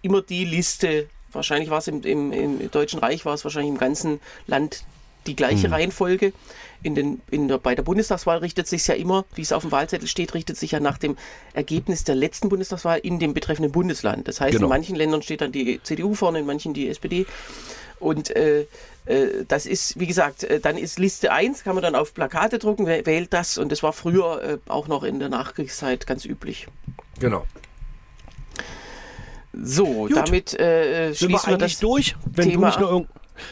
immer 0.00 0.22
die 0.22 0.44
Liste, 0.44 1.08
wahrscheinlich 1.32 1.70
war 1.70 1.78
es 1.78 1.88
im, 1.88 2.02
im, 2.02 2.32
im 2.32 2.70
Deutschen 2.70 3.00
Reich, 3.00 3.24
war 3.24 3.34
es 3.34 3.44
wahrscheinlich 3.44 3.72
im 3.72 3.78
ganzen 3.78 4.20
Land 4.46 4.84
die 5.26 5.36
gleiche 5.36 5.70
Reihenfolge. 5.70 6.32
In 6.82 6.94
den, 6.94 7.20
in 7.30 7.46
der, 7.48 7.58
bei 7.58 7.74
der 7.74 7.82
Bundestagswahl 7.82 8.38
richtet 8.38 8.66
sich 8.66 8.86
ja 8.86 8.94
immer, 8.94 9.24
wie 9.34 9.42
es 9.42 9.52
auf 9.52 9.62
dem 9.62 9.70
Wahlzettel 9.70 10.08
steht, 10.08 10.34
richtet 10.34 10.56
sich 10.56 10.72
ja 10.72 10.80
nach 10.80 10.98
dem 10.98 11.16
Ergebnis 11.54 12.02
der 12.04 12.14
letzten 12.16 12.48
Bundestagswahl 12.48 12.98
in 12.98 13.18
dem 13.20 13.34
betreffenden 13.34 13.70
Bundesland. 13.72 14.26
Das 14.26 14.40
heißt, 14.40 14.52
Genau. 14.54 14.66
in 14.66 14.70
manchen 14.70 14.96
Ländern 14.96 15.22
steht 15.22 15.40
dann 15.42 15.52
die 15.52 15.80
CDU 15.82 16.14
vorne, 16.14 16.40
in 16.40 16.46
manchen 16.46 16.74
die 16.74 16.88
SPD. 16.88 17.26
Und 18.00 18.34
äh, 18.34 18.66
äh, 19.06 19.44
das 19.46 19.66
ist, 19.66 20.00
wie 20.00 20.08
gesagt, 20.08 20.42
äh, 20.42 20.58
dann 20.58 20.76
ist 20.76 20.98
Liste 20.98 21.30
1, 21.30 21.62
kann 21.62 21.74
man 21.76 21.82
dann 21.84 21.94
auf 21.94 22.14
Plakate 22.14 22.58
drucken, 22.58 22.84
wer 22.86 23.06
wählt 23.06 23.32
das. 23.32 23.58
Und 23.58 23.70
das 23.70 23.84
war 23.84 23.92
früher 23.92 24.42
äh, 24.42 24.58
auch 24.68 24.88
noch 24.88 25.04
in 25.04 25.20
der 25.20 25.28
Nachkriegszeit 25.28 26.04
ganz 26.08 26.24
üblich. 26.24 26.66
Genau. 27.20 27.46
So, 29.52 29.84
Gut. 29.86 30.16
damit 30.16 30.58
äh, 30.58 31.12
Sind 31.12 31.30
wir 31.30 31.38
schließen 31.38 31.50
wir 31.52 31.58
das. 31.58 31.78
durch? 31.78 32.16
Wenn 32.24 32.46
du, 32.46 32.50
Thema 32.52 32.66
nicht 32.68 32.80
noch 32.80 32.86
ab. 32.88 32.92
irgend, 32.92 33.08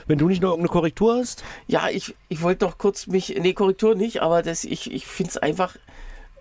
wenn 0.06 0.18
du 0.18 0.28
nicht 0.28 0.42
noch 0.42 0.50
irgendeine 0.50 0.72
Korrektur 0.72 1.16
hast? 1.16 1.44
Ja, 1.66 1.88
ich, 1.88 2.14
ich 2.28 2.42
wollte 2.42 2.64
noch 2.64 2.78
kurz 2.78 3.06
mich, 3.06 3.36
nee, 3.40 3.52
Korrektur 3.52 3.94
nicht, 3.94 4.22
aber 4.22 4.42
das, 4.42 4.64
ich, 4.64 4.92
ich 4.92 5.06
finde 5.06 5.30
es 5.30 5.36
einfach 5.38 5.76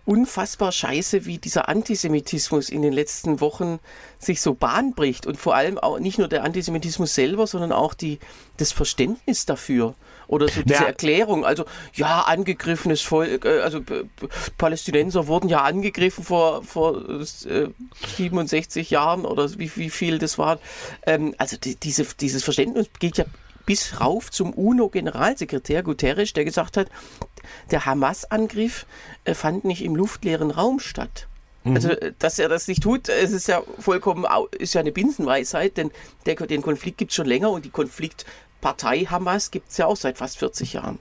unfassbar 0.05 0.71
scheiße, 0.71 1.25
wie 1.25 1.37
dieser 1.37 1.69
Antisemitismus 1.69 2.69
in 2.69 2.81
den 2.81 2.93
letzten 2.93 3.41
Wochen 3.41 3.79
sich 4.17 4.41
so 4.41 4.55
Bahn 4.55 4.95
bricht 4.95 5.27
und 5.27 5.37
vor 5.37 5.55
allem 5.55 5.77
auch 5.77 5.99
nicht 5.99 6.17
nur 6.17 6.27
der 6.27 6.43
Antisemitismus 6.43 7.13
selber, 7.13 7.45
sondern 7.45 7.71
auch 7.71 7.93
die, 7.93 8.17
das 8.57 8.71
Verständnis 8.71 9.45
dafür 9.45 9.93
oder 10.30 10.47
so 10.47 10.61
diese 10.61 10.82
Ja. 10.82 10.88
Erklärung. 10.88 11.43
Also 11.43 11.65
ja, 11.93 12.21
angegriffenes 12.21 13.01
Volk, 13.01 13.45
äh, 13.45 13.61
also 13.61 13.80
äh, 13.80 14.05
Palästinenser 14.57 15.27
wurden 15.27 15.49
ja 15.49 15.63
angegriffen 15.63 16.23
vor, 16.23 16.63
vor 16.63 17.03
äh, 17.09 17.67
67 18.15 18.91
Jahren 18.91 19.25
oder 19.25 19.49
wie, 19.57 19.71
wie 19.75 19.89
viel 19.89 20.19
das 20.19 20.38
war. 20.38 20.59
Ähm, 21.05 21.34
also 21.38 21.57
die, 21.57 21.75
diese, 21.75 22.05
dieses 22.19 22.43
Verständnis 22.43 22.88
geht 22.99 23.17
ja 23.17 23.25
bis 23.65 23.99
rauf 23.99 24.32
zum 24.32 24.53
UNO-Generalsekretär 24.53 25.84
Guterres, 25.84 26.34
der 26.34 26.45
gesagt 26.45 26.77
hat, 26.77 26.88
der 27.71 27.86
Hamas-Angriff 27.86 28.86
äh, 29.25 29.34
fand 29.34 29.65
nicht 29.65 29.84
im 29.84 29.95
luftleeren 29.95 30.51
Raum 30.51 30.80
statt. 30.80 31.27
Also, 31.65 31.89
äh, 31.89 32.13
dass 32.17 32.39
er 32.39 32.49
das 32.49 32.67
nicht 32.67 32.82
tut, 32.84 33.09
es 33.09 33.32
ist 33.32 33.47
ja 33.47 33.61
vollkommen, 33.80 34.25
ist 34.57 34.73
ja 34.73 34.82
eine 34.82 34.91
Binsenweisheit, 34.91 35.77
denn 35.77 35.91
der, 36.25 36.36
den 36.36 36.61
Konflikt 36.61 36.97
gibt 36.97 37.11
es 37.11 37.15
schon 37.15 37.27
länger 37.27 37.49
und 37.51 37.65
die 37.65 37.69
Konfliktpartei 38.60 39.05
Hamas 39.05 39.51
gibt 39.51 39.70
es 39.70 39.78
ja 39.78 39.86
auch 39.86 39.95
seit 39.95 40.18
fast 40.18 40.38
40 40.38 40.74
Jahren. 40.74 40.99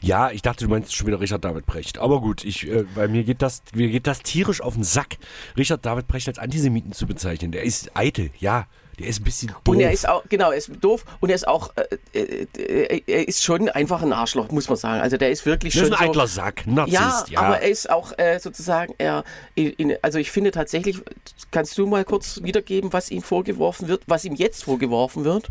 Ja, 0.00 0.30
ich 0.30 0.40
dachte, 0.40 0.64
du 0.64 0.70
meinst 0.70 0.94
schon 0.94 1.06
wieder 1.06 1.20
Richard 1.20 1.44
David 1.44 1.66
Brecht. 1.66 1.98
Aber 1.98 2.20
gut, 2.20 2.44
ich, 2.44 2.66
äh, 2.68 2.84
weil 2.94 3.08
mir 3.08 3.24
geht, 3.24 3.42
das, 3.42 3.62
mir 3.74 3.88
geht 3.88 4.06
das 4.06 4.20
tierisch 4.20 4.62
auf 4.62 4.74
den 4.74 4.84
Sack, 4.84 5.18
Richard 5.56 5.84
David 5.84 6.08
Brecht 6.08 6.28
als 6.28 6.38
Antisemiten 6.38 6.92
zu 6.92 7.06
bezeichnen. 7.06 7.52
Der 7.52 7.64
ist 7.64 7.90
eitel, 7.94 8.30
ja. 8.38 8.66
Der 8.98 9.06
ist 9.06 9.20
ein 9.20 9.24
bisschen 9.24 9.48
doof. 9.48 9.58
Und 9.68 9.80
er 9.80 9.92
ist 9.92 10.08
auch, 10.08 10.24
genau, 10.28 10.50
er 10.50 10.56
ist 10.56 10.70
doof 10.80 11.04
und 11.20 11.28
er 11.28 11.36
ist 11.36 11.46
auch, 11.46 11.72
äh, 12.14 12.46
äh, 12.58 13.02
er 13.06 13.28
ist 13.28 13.44
schon 13.44 13.68
einfach 13.68 14.02
ein 14.02 14.12
Arschloch, 14.12 14.50
muss 14.50 14.68
man 14.68 14.76
sagen. 14.76 15.00
Also 15.00 15.16
der 15.16 15.30
ist 15.30 15.46
wirklich 15.46 15.74
das 15.74 15.84
schon 15.84 15.92
ist 15.92 16.00
ein 16.00 16.08
eitler 16.08 16.26
Sack, 16.26 16.66
Narzisst, 16.66 16.98
Ja, 16.98 17.24
ja. 17.28 17.40
aber 17.40 17.60
er 17.60 17.68
ist 17.68 17.90
auch 17.90 18.18
äh, 18.18 18.40
sozusagen, 18.40 18.94
er, 18.98 19.22
in, 19.54 19.96
also 20.02 20.18
ich 20.18 20.32
finde 20.32 20.50
tatsächlich, 20.50 21.00
kannst 21.52 21.78
du 21.78 21.86
mal 21.86 22.04
kurz 22.04 22.42
wiedergeben, 22.42 22.92
was 22.92 23.12
ihm 23.12 23.22
vorgeworfen 23.22 23.86
wird, 23.86 24.02
was 24.08 24.24
ihm 24.24 24.34
jetzt 24.34 24.64
vorgeworfen 24.64 25.24
wird? 25.24 25.50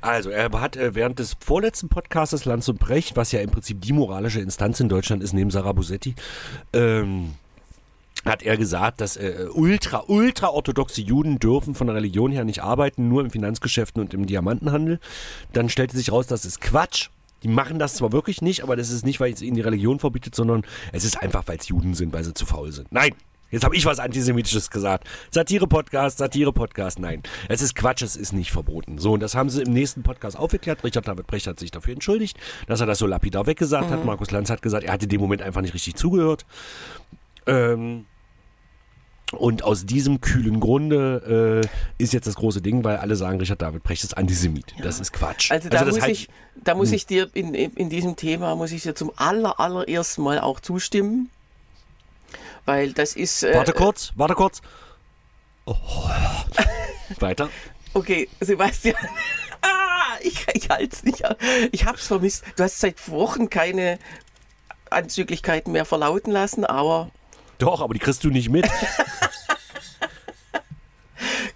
Also, 0.00 0.30
er 0.30 0.50
hat 0.60 0.76
äh, 0.76 0.94
während 0.94 1.18
des 1.18 1.36
vorletzten 1.40 1.88
Podcastes 1.88 2.44
Lanz 2.44 2.68
und 2.68 2.78
Brecht, 2.78 3.16
was 3.16 3.32
ja 3.32 3.40
im 3.40 3.50
Prinzip 3.50 3.80
die 3.80 3.92
moralische 3.92 4.40
Instanz 4.40 4.80
in 4.80 4.88
Deutschland 4.88 5.22
ist, 5.22 5.32
neben 5.32 5.50
Sarah 5.50 5.72
Busetti, 5.72 6.14
ähm, 6.72 7.34
hat 8.24 8.42
er 8.42 8.56
gesagt, 8.56 9.00
dass 9.00 9.16
äh, 9.16 9.46
ultra, 9.52 10.04
ultra 10.06 10.48
orthodoxe 10.48 11.00
Juden 11.00 11.38
dürfen 11.38 11.74
von 11.74 11.88
der 11.88 11.96
Religion 11.96 12.30
her 12.30 12.44
nicht 12.44 12.62
arbeiten, 12.62 13.08
nur 13.08 13.22
im 13.22 13.30
Finanzgeschäften 13.30 14.00
und 14.00 14.14
im 14.14 14.26
Diamantenhandel. 14.26 15.00
Dann 15.52 15.68
stellte 15.68 15.96
sich 15.96 16.12
raus, 16.12 16.26
das 16.26 16.44
ist 16.44 16.60
Quatsch. 16.60 17.08
Die 17.42 17.48
machen 17.48 17.80
das 17.80 17.94
zwar 17.94 18.12
wirklich 18.12 18.40
nicht, 18.40 18.62
aber 18.62 18.76
das 18.76 18.90
ist 18.90 19.04
nicht, 19.04 19.18
weil 19.18 19.32
es 19.32 19.42
ihnen 19.42 19.56
die 19.56 19.62
Religion 19.62 19.98
verbietet, 19.98 20.36
sondern 20.36 20.62
es 20.92 21.04
ist 21.04 21.20
einfach, 21.20 21.42
weil 21.46 21.58
es 21.58 21.66
Juden 21.66 21.94
sind, 21.94 22.12
weil 22.12 22.22
sie 22.22 22.34
zu 22.34 22.46
faul 22.46 22.70
sind. 22.70 22.92
Nein, 22.92 23.14
jetzt 23.52 23.62
habe 23.62 23.76
ich 23.76 23.86
was 23.86 24.00
Antisemitisches 24.00 24.70
gesagt. 24.70 25.06
Satire-Podcast, 25.30 26.18
Satire-Podcast, 26.18 26.98
nein. 26.98 27.22
Es 27.48 27.62
ist 27.62 27.76
Quatsch, 27.76 28.02
es 28.02 28.16
ist 28.16 28.32
nicht 28.32 28.50
verboten. 28.50 28.98
So, 28.98 29.12
und 29.12 29.20
das 29.20 29.36
haben 29.36 29.48
sie 29.48 29.62
im 29.62 29.72
nächsten 29.72 30.02
Podcast 30.02 30.36
aufgeklärt. 30.36 30.82
Richard 30.82 31.06
David 31.06 31.28
Brecht 31.28 31.46
hat 31.46 31.60
sich 31.60 31.70
dafür 31.70 31.94
entschuldigt, 31.94 32.36
dass 32.66 32.80
er 32.80 32.86
das 32.86 32.98
so 32.98 33.06
lapidar 33.06 33.46
weggesagt 33.46 33.90
hat. 33.90 34.04
Markus 34.04 34.32
Lanz 34.32 34.50
hat 34.50 34.60
gesagt, 34.62 34.82
er 34.84 34.92
hatte 34.92 35.06
dem 35.06 35.20
Moment 35.20 35.42
einfach 35.42 35.60
nicht 35.60 35.74
richtig 35.74 35.94
zugehört. 35.94 36.44
Ähm, 37.46 38.06
und 39.32 39.64
aus 39.64 39.86
diesem 39.86 40.20
kühlen 40.20 40.60
Grunde 40.60 41.62
äh, 41.64 42.02
ist 42.02 42.12
jetzt 42.12 42.26
das 42.26 42.34
große 42.34 42.60
Ding, 42.60 42.84
weil 42.84 42.98
alle 42.98 43.16
sagen, 43.16 43.38
Richard 43.38 43.62
David 43.62 43.82
Brecht 43.82 44.04
ist 44.04 44.16
Antisemit. 44.18 44.74
Das 44.82 45.00
ist 45.00 45.12
Quatsch. 45.12 45.50
Also 45.50 45.70
da 45.70 45.84
das 45.84 45.94
muss 45.94 46.02
halt- 46.02 46.12
ich, 46.12 46.28
da 46.62 46.74
muss 46.74 46.92
ich 46.92 47.06
dir 47.06 47.30
in, 47.32 47.54
in 47.54 47.70
in 47.72 47.88
diesem 47.88 48.16
Thema 48.16 48.54
muss 48.56 48.72
ich 48.72 48.82
dir 48.82 48.94
zum 48.94 49.10
aller 49.16 49.58
allerersten 49.58 50.22
Mal 50.22 50.38
auch 50.38 50.60
zustimmen, 50.60 51.30
weil 52.64 52.92
das 52.92 53.14
ist 53.14 53.42
äh, 53.42 53.54
Warte 53.54 53.72
kurz, 53.72 54.12
warte 54.16 54.34
kurz. 54.34 54.62
Oh. 55.64 55.76
Weiter. 57.20 57.50
okay, 57.94 58.28
Sebastian. 58.40 58.96
ah, 59.62 60.16
ich, 60.20 60.46
ich 60.54 60.68
halte 60.68 60.94
es 60.96 61.04
nicht. 61.04 61.24
aus. 61.24 61.36
Ich 61.70 61.84
hab's 61.84 62.06
vermisst. 62.06 62.44
Du 62.56 62.64
hast 62.64 62.80
seit 62.80 63.08
Wochen 63.10 63.50
keine 63.50 63.98
Anzüglichkeiten 64.90 65.72
mehr 65.72 65.84
verlauten 65.84 66.32
lassen, 66.32 66.64
aber 66.64 67.10
Doch, 67.58 67.80
aber 67.80 67.94
die 67.94 68.00
kriegst 68.00 68.24
du 68.24 68.30
nicht 68.30 68.48
mit. 68.48 68.68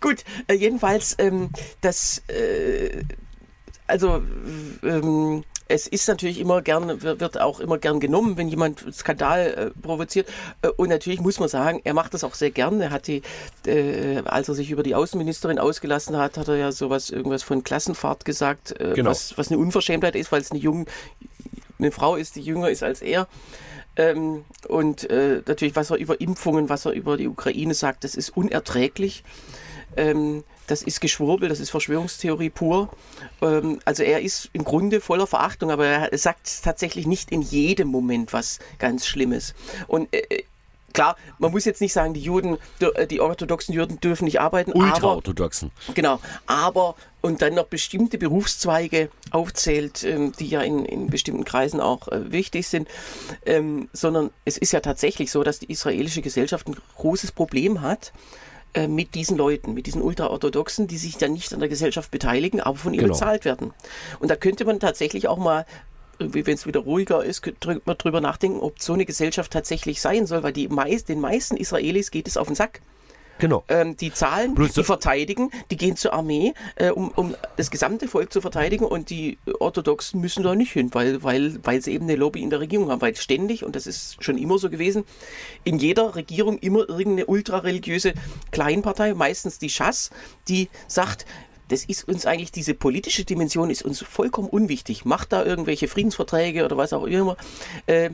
Gut, 0.01 0.25
äh, 0.47 0.55
jedenfalls, 0.55 1.17
ähm, 1.19 1.51
das, 1.81 2.23
äh, 2.29 3.03
also, 3.87 4.23
ähm, 4.83 5.45
es 5.69 5.87
ist 5.87 6.07
natürlich 6.09 6.39
immer 6.39 6.63
gern, 6.63 7.03
wird 7.03 7.41
auch 7.41 7.61
immer 7.61 7.79
gern 7.79 7.99
genommen, 8.01 8.37
wenn 8.37 8.49
jemand 8.49 8.85
Skandal 8.95 9.73
äh, 9.77 9.81
provoziert. 9.81 10.29
Äh, 10.63 10.69
und 10.69 10.89
natürlich 10.89 11.21
muss 11.21 11.41
man 11.41 11.49
sagen, 11.49 11.81
er 11.85 11.95
macht 11.95 12.15
das 12.15 12.25
auch 12.25 12.35
sehr 12.35 12.51
gern. 12.51 12.81
Er 12.81 12.91
hat 12.91 13.07
die, 13.09 13.23
äh, 13.67 14.23
als 14.25 14.49
er 14.49 14.55
sich 14.55 14.71
über 14.71 14.83
die 14.83 14.95
Außenministerin 14.95 15.59
ausgelassen 15.59 16.17
hat, 16.17 16.39
hat 16.39 16.49
er 16.49 16.57
ja 16.57 16.73
sowas, 16.73 17.11
irgendwas 17.11 17.43
von 17.43 17.65
Klassenfahrt 17.65 18.25
gesagt, 18.25 18.81
äh, 18.81 18.93
Genau. 18.95 19.11
was, 19.11 19.37
was 19.37 19.49
eine 19.49 19.59
Unverschämtheit 19.59 20.15
ist, 20.15 20.31
weil 20.31 20.41
es 20.41 20.51
eine 20.51 20.61
junge, 20.61 20.87
eine 21.79 21.91
Frau 21.91 22.17
ist, 22.17 22.37
die 22.37 22.43
jünger 22.43 22.71
ist 22.71 22.83
als 22.83 23.03
er. 23.03 23.27
Ähm, 23.97 24.45
und 24.69 25.09
äh, 25.11 25.43
natürlich, 25.47 25.75
was 25.75 25.91
er 25.91 25.97
über 25.97 26.21
Impfungen, 26.21 26.69
was 26.69 26.85
er 26.85 26.93
über 26.93 27.17
die 27.17 27.29
Ukraine 27.29 27.75
sagt, 27.75 28.05
das 28.05 28.15
ist 28.15 28.37
unerträglich. 28.37 29.25
Ähm, 29.97 30.45
das 30.67 30.83
ist 30.83 31.01
Geschwurbel, 31.01 31.49
das 31.49 31.61
ist 31.61 31.71
Verschwörungstheorie 31.71 32.51
pur. 32.51 32.91
Ähm, 33.41 33.81
also 33.85 34.03
er 34.03 34.21
ist 34.21 34.51
im 34.53 34.65
Grunde 34.65 35.01
voller 35.01 35.27
Verachtung, 35.27 35.71
aber 35.71 35.87
er 35.87 36.19
sagt 36.19 36.63
tatsächlich 36.63 37.07
nicht 37.07 37.31
in 37.31 37.43
jedem 37.43 37.89
Moment 37.89 38.33
was 38.33 38.59
ganz 38.79 39.07
Schlimmes. 39.07 39.55
Und 39.87 40.13
äh, 40.13 40.45
klar, 40.93 41.17
man 41.39 41.53
muss 41.53 41.65
jetzt 41.65 41.81
nicht 41.81 41.93
sagen, 41.93 42.15
die 42.15 42.21
Juden, 42.21 42.59
äh, 42.81 43.07
die 43.07 43.21
orthodoxen 43.21 43.75
Juden 43.75 44.01
dürfen 44.01 44.25
nicht 44.25 44.41
arbeiten. 44.41 44.73
Ultraorthodoxen. 44.73 45.71
Genau, 45.95 46.21
aber 46.47 46.97
und 47.21 47.43
dann 47.43 47.55
noch 47.55 47.67
bestimmte 47.67 48.19
Berufszweige 48.19 49.11
aufzählt, 49.31 50.05
ähm, 50.05 50.33
die 50.39 50.49
ja 50.49 50.63
in, 50.63 50.85
in 50.85 51.09
bestimmten 51.09 51.45
Kreisen 51.45 51.81
auch 51.81 52.09
äh, 52.09 52.33
wichtig 52.33 52.67
sind, 52.69 52.89
ähm, 53.45 53.89
sondern 53.93 54.31
es 54.45 54.57
ist 54.57 54.73
ja 54.73 54.81
tatsächlich 54.81 55.31
so, 55.31 55.43
dass 55.43 55.59
die 55.59 55.71
israelische 55.71 56.23
Gesellschaft 56.23 56.67
ein 56.67 56.77
großes 56.97 57.33
Problem 57.33 57.83
hat 57.83 58.13
äh, 58.77 58.87
mit 58.87 59.15
diesen 59.15 59.37
Leuten, 59.37 59.75
mit 59.75 59.87
diesen 59.87 60.03
Ultraorthodoxen, 60.03 60.87
die 60.87 60.99
sich 60.99 61.17
dann 61.17 61.33
nicht 61.33 61.53
an 61.53 61.61
der 61.61 61.69
Gesellschaft 61.69 62.11
beteiligen, 62.11 62.61
aber 62.61 62.77
von 62.77 62.95
ihr 62.95 63.01
Genau. 63.01 63.15
bezahlt 63.15 63.45
werden. 63.45 63.73
Und 64.21 64.31
da 64.31 64.37
könnte 64.37 64.65
man 64.65 64.79
tatsächlich 64.79 65.27
auch 65.27 65.39
mal 65.39 65.67
irgendwie, 66.19 66.47
wenn 66.47 66.55
es 66.55 66.67
wieder 66.67 66.81
ruhiger 66.81 67.25
ist, 67.25 67.43
könnte 67.43 67.81
man 67.85 67.99
drüber 67.99 68.21
nachdenken, 68.21 68.61
ob 68.61 68.81
so 68.81 68.93
eine 68.93 69.05
Gesellschaft 69.05 69.51
tatsächlich 69.53 70.01
sein 70.01 70.27
soll, 70.27 70.43
weil 70.43 70.53
die 70.53 70.69
meist, 70.69 71.09
den 71.09 71.21
meisten 71.21 71.57
Israelis 71.57 72.11
geht 72.11 72.29
es 72.29 72.37
auf 72.37 72.47
den 72.47 72.57
Sack. 72.57 72.81
Genau. 73.39 73.65
Ähm, 73.69 73.97
die 73.97 74.13
zahlen, 74.13 74.55
Bloß 74.55 74.73
die 74.73 74.85
verteidigen, 74.85 75.51
die 75.71 75.77
gehen 75.77 75.97
zur 75.97 76.15
Armee, 76.15 76.55
äh, 76.77 76.91
um, 76.91 77.11
um 77.11 77.35
das 77.57 77.71
gesamte 77.71 78.09
Volk 78.09 78.33
zu 78.33 78.41
verteidigen 78.41 78.85
und 78.85 79.11
die 79.11 79.39
Orthodoxen 79.61 80.21
müssen 80.21 80.43
da 80.43 80.55
nicht 80.55 80.73
hin, 80.73 80.91
weil, 80.93 81.23
weil, 81.23 81.59
weil 81.63 81.83
sie 81.83 81.93
eben 81.93 82.05
eine 82.05 82.17
Lobby 82.17 82.43
in 82.43 82.51
der 82.51 82.61
Regierung 82.61 82.91
haben, 82.91 83.01
weil 83.01 83.15
ständig, 83.17 83.65
und 83.65 83.77
das 83.77 83.87
ist 83.87 84.23
schon 84.23 84.39
immer 84.39 84.59
so 84.59 84.71
gewesen, 84.71 85.05
in 85.65 85.79
jeder 85.79 86.15
Regierung 86.15 86.59
immer 86.59 86.89
irgendeine 86.89 87.27
ultrareligiöse 87.27 88.15
Kleinpartei, 88.53 89.15
meistens 89.15 89.59
die 89.59 89.71
Schass, 89.71 90.11
die 90.49 90.69
sagt, 90.87 91.27
das 91.69 91.85
ist 91.85 92.09
uns 92.09 92.27
eigentlich, 92.27 92.53
diese 92.53 92.75
politische 92.75 93.25
Dimension 93.25 93.71
ist 93.71 93.83
uns 93.83 94.01
vollkommen 94.01 94.49
unwichtig. 94.49 95.05
Macht 95.05 95.33
da 95.33 95.45
irgendwelche 95.45 95.89
Friedensverträge 95.89 96.65
oder 96.65 96.77
was 96.77 96.93
auch 96.93 97.05
immer. 97.05 97.37
Äh, 97.87 98.11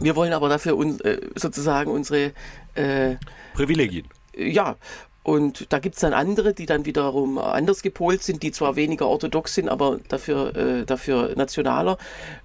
wir 0.00 0.16
wollen 0.16 0.32
aber 0.32 0.48
dafür 0.48 0.76
un, 0.76 1.00
äh, 1.00 1.20
sozusagen 1.36 1.90
unsere 1.90 2.32
äh, 2.74 3.16
Privilegien. 3.54 4.08
Ja, 4.36 4.76
und 5.22 5.72
da 5.72 5.78
gibt 5.78 5.94
es 5.94 6.00
dann 6.00 6.14
andere, 6.14 6.52
die 6.52 6.66
dann 6.66 6.84
wiederum 6.84 7.38
anders 7.38 7.82
gepolt 7.82 8.22
sind, 8.22 8.42
die 8.42 8.50
zwar 8.50 8.74
weniger 8.74 9.06
orthodox 9.06 9.54
sind, 9.54 9.68
aber 9.68 10.00
dafür, 10.08 10.56
äh, 10.56 10.84
dafür 10.84 11.34
nationaler. 11.36 11.96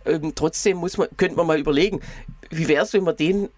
Ähm, 0.05 0.33
trotzdem 0.35 0.77
muss 0.77 0.97
man, 0.97 1.07
könnte 1.17 1.37
man 1.37 1.47
mal 1.47 1.59
überlegen, 1.59 2.01
wie 2.51 2.67
wäre 2.67 2.83
es, 2.83 2.93
wenn 2.93 3.03
man 3.03 3.17
denen 3.17 3.49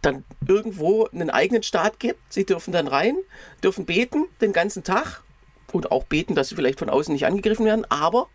dann 0.00 0.24
irgendwo 0.48 1.06
einen 1.06 1.28
eigenen 1.28 1.62
Staat 1.62 2.00
gibt? 2.00 2.20
Sie 2.32 2.46
dürfen 2.46 2.72
dann 2.72 2.88
rein, 2.88 3.16
dürfen 3.62 3.84
beten 3.84 4.26
den 4.40 4.54
ganzen 4.54 4.82
Tag 4.82 5.22
und 5.72 5.92
auch 5.92 6.04
beten, 6.04 6.34
dass 6.34 6.48
sie 6.48 6.54
vielleicht 6.54 6.78
von 6.78 6.88
außen 6.88 7.12
nicht 7.12 7.26
angegriffen 7.26 7.66
werden, 7.66 7.84
aber 7.90 8.28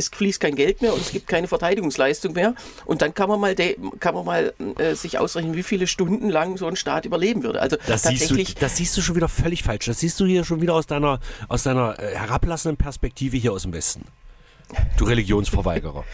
es 0.00 0.08
fließt 0.08 0.40
kein 0.40 0.56
Geld 0.56 0.82
mehr 0.82 0.92
und 0.92 1.00
es 1.00 1.12
gibt 1.12 1.28
keine 1.28 1.46
Verteidigungsleistung 1.48 2.32
mehr. 2.32 2.54
Und 2.84 3.02
dann 3.02 3.14
kann 3.14 3.28
man 3.28 3.40
mal, 3.40 3.54
kann 4.00 4.14
man 4.14 4.24
mal 4.24 4.54
äh, 4.78 4.94
sich 4.94 5.18
ausrechnen, 5.18 5.54
wie 5.54 5.62
viele 5.62 5.86
Stunden 5.86 6.28
lang 6.28 6.56
so 6.56 6.66
ein 6.66 6.76
Staat 6.76 7.04
überleben 7.04 7.42
würde. 7.42 7.60
Also 7.60 7.76
Das 7.86 8.02
siehst, 8.02 8.22
du, 8.22 8.28
tatsächlich. 8.28 8.54
das 8.56 8.76
siehst 8.76 8.96
du 8.96 9.02
schon 9.02 9.16
wieder 9.16 9.28
völlig 9.28 9.62
falsch. 9.62 9.86
Das 9.86 10.00
siehst 10.00 10.18
du 10.20 10.26
hier 10.26 10.44
schon 10.44 10.60
wieder 10.60 10.74
aus 10.74 10.86
deiner, 10.86 11.20
aus 11.48 11.62
deiner 11.62 11.98
äh, 11.98 12.16
herablassenden 12.16 12.76
Perspektive 12.76 13.36
hier 13.36 13.52
aus 13.52 13.62
dem 13.62 13.72
Westen. 13.72 14.04
Du 14.96 15.04
Religionsverweigerer. 15.06 16.04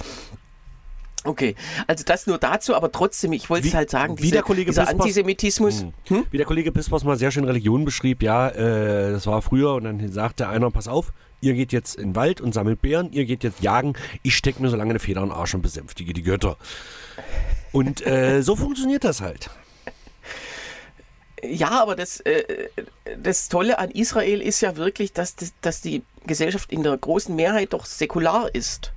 Okay, 1.27 1.55
also 1.87 2.05
das 2.05 2.27
nur 2.27 2.39
dazu, 2.39 2.75
aber 2.75 2.91
trotzdem, 2.93 3.33
ich 3.33 3.51
wollte 3.51 3.67
es 3.69 3.75
halt 3.75 3.91
sagen, 3.91 4.19
wie 4.21 4.31
der 4.31 4.43
Kollege 4.43 4.71
dieser 4.71 4.85
Pispers- 4.85 4.91
Antisemitismus. 5.01 5.85
Hm? 6.07 6.25
Wie 6.31 6.37
der 6.37 6.47
Kollege 6.47 6.71
Pispers 6.73 7.05
mal 7.05 7.17
sehr 7.19 7.31
schön 7.31 7.45
Religion 7.45 7.85
beschrieb, 7.85 8.23
ja, 8.23 8.49
äh, 8.49 9.11
das 9.13 9.27
war 9.27 9.43
früher 9.43 9.75
und 9.75 9.85
dann 9.85 10.13
sagte 10.13 10.49
einer, 10.49 10.71
pass 10.71 10.87
auf, 10.89 11.13
ihr 11.41 11.55
geht 11.55 11.73
jetzt 11.73 11.97
in 11.97 12.11
den 12.11 12.17
Wald 12.17 12.41
und 12.41 12.55
sammelt 12.55 12.81
Beeren, 12.81 13.13
ihr 13.13 13.25
geht 13.25 13.43
jetzt 13.45 13.61
jagen, 13.61 13.95
ich 14.23 14.37
stecke 14.37 14.63
mir 14.63 14.69
so 14.71 14.77
lange 14.77 14.91
eine 14.91 14.99
Feder 15.01 15.23
in 15.23 15.29
den 15.29 15.37
Arsch 15.37 15.55
und 15.55 15.63
besänftige 15.63 16.13
die 16.13 16.23
Götter. 16.23 16.57
Und 17.73 18.07
äh, 18.07 18.43
so 18.43 18.57
funktioniert 18.57 19.05
das 19.05 19.21
halt. 19.21 19.51
Ja, 21.45 21.83
aber 21.83 21.97
das, 21.97 22.21
äh, 22.21 22.69
das 23.23 23.49
Tolle 23.49 23.79
an 23.79 23.91
Israel 23.91 24.41
ist 24.41 24.61
ja 24.63 24.77
wirklich, 24.77 25.13
dass, 25.13 25.37
das- 25.37 25.53
dass 25.61 25.81
die 25.83 26.03
Gesellschaft 26.27 26.73
in 26.73 26.83
der 26.83 26.97
großen 26.97 27.35
Mehrheit 27.37 27.73
doch 27.73 27.85
säkular 27.85 28.55
ist. 28.55 28.93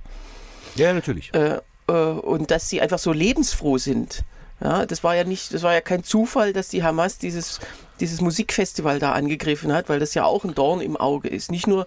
Ja, 0.76 0.92
natürlich. 0.92 1.34
äh, 1.34 1.58
und 1.90 2.50
dass 2.50 2.68
sie 2.68 2.80
einfach 2.80 2.98
so 2.98 3.12
lebensfroh 3.12 3.78
sind. 3.78 4.24
Ja, 4.62 4.84
das 4.84 5.02
war 5.02 5.16
ja 5.16 5.24
nicht, 5.24 5.54
das 5.54 5.62
war 5.62 5.72
ja 5.72 5.80
kein 5.80 6.04
Zufall, 6.04 6.52
dass 6.52 6.68
die 6.68 6.82
Hamas 6.82 7.16
dieses, 7.16 7.60
dieses 7.98 8.20
Musikfestival 8.20 8.98
da 8.98 9.12
angegriffen 9.12 9.72
hat, 9.72 9.88
weil 9.88 9.98
das 9.98 10.12
ja 10.14 10.24
auch 10.24 10.44
ein 10.44 10.54
Dorn 10.54 10.82
im 10.82 10.98
Auge 10.98 11.28
ist. 11.28 11.50
Nicht 11.50 11.66
nur 11.66 11.86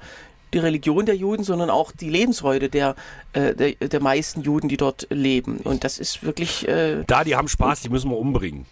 die 0.54 0.60
Religion 0.60 1.06
der 1.06 1.16
Juden, 1.16 1.44
sondern 1.44 1.70
auch 1.70 1.92
die 1.92 2.10
Lebensfreude 2.10 2.70
der, 2.70 2.96
äh, 3.34 3.54
der, 3.54 3.74
der 3.74 4.00
meisten 4.02 4.42
Juden, 4.42 4.70
die 4.70 4.78
dort 4.78 5.08
leben. 5.10 5.58
Und 5.58 5.84
das 5.84 6.00
ist 6.00 6.24
wirklich 6.24 6.68
äh, 6.68 7.04
Da, 7.06 7.24
die 7.24 7.36
haben 7.36 7.48
Spaß, 7.48 7.82
die 7.82 7.90
müssen 7.90 8.10
wir 8.10 8.18
umbringen. 8.18 8.66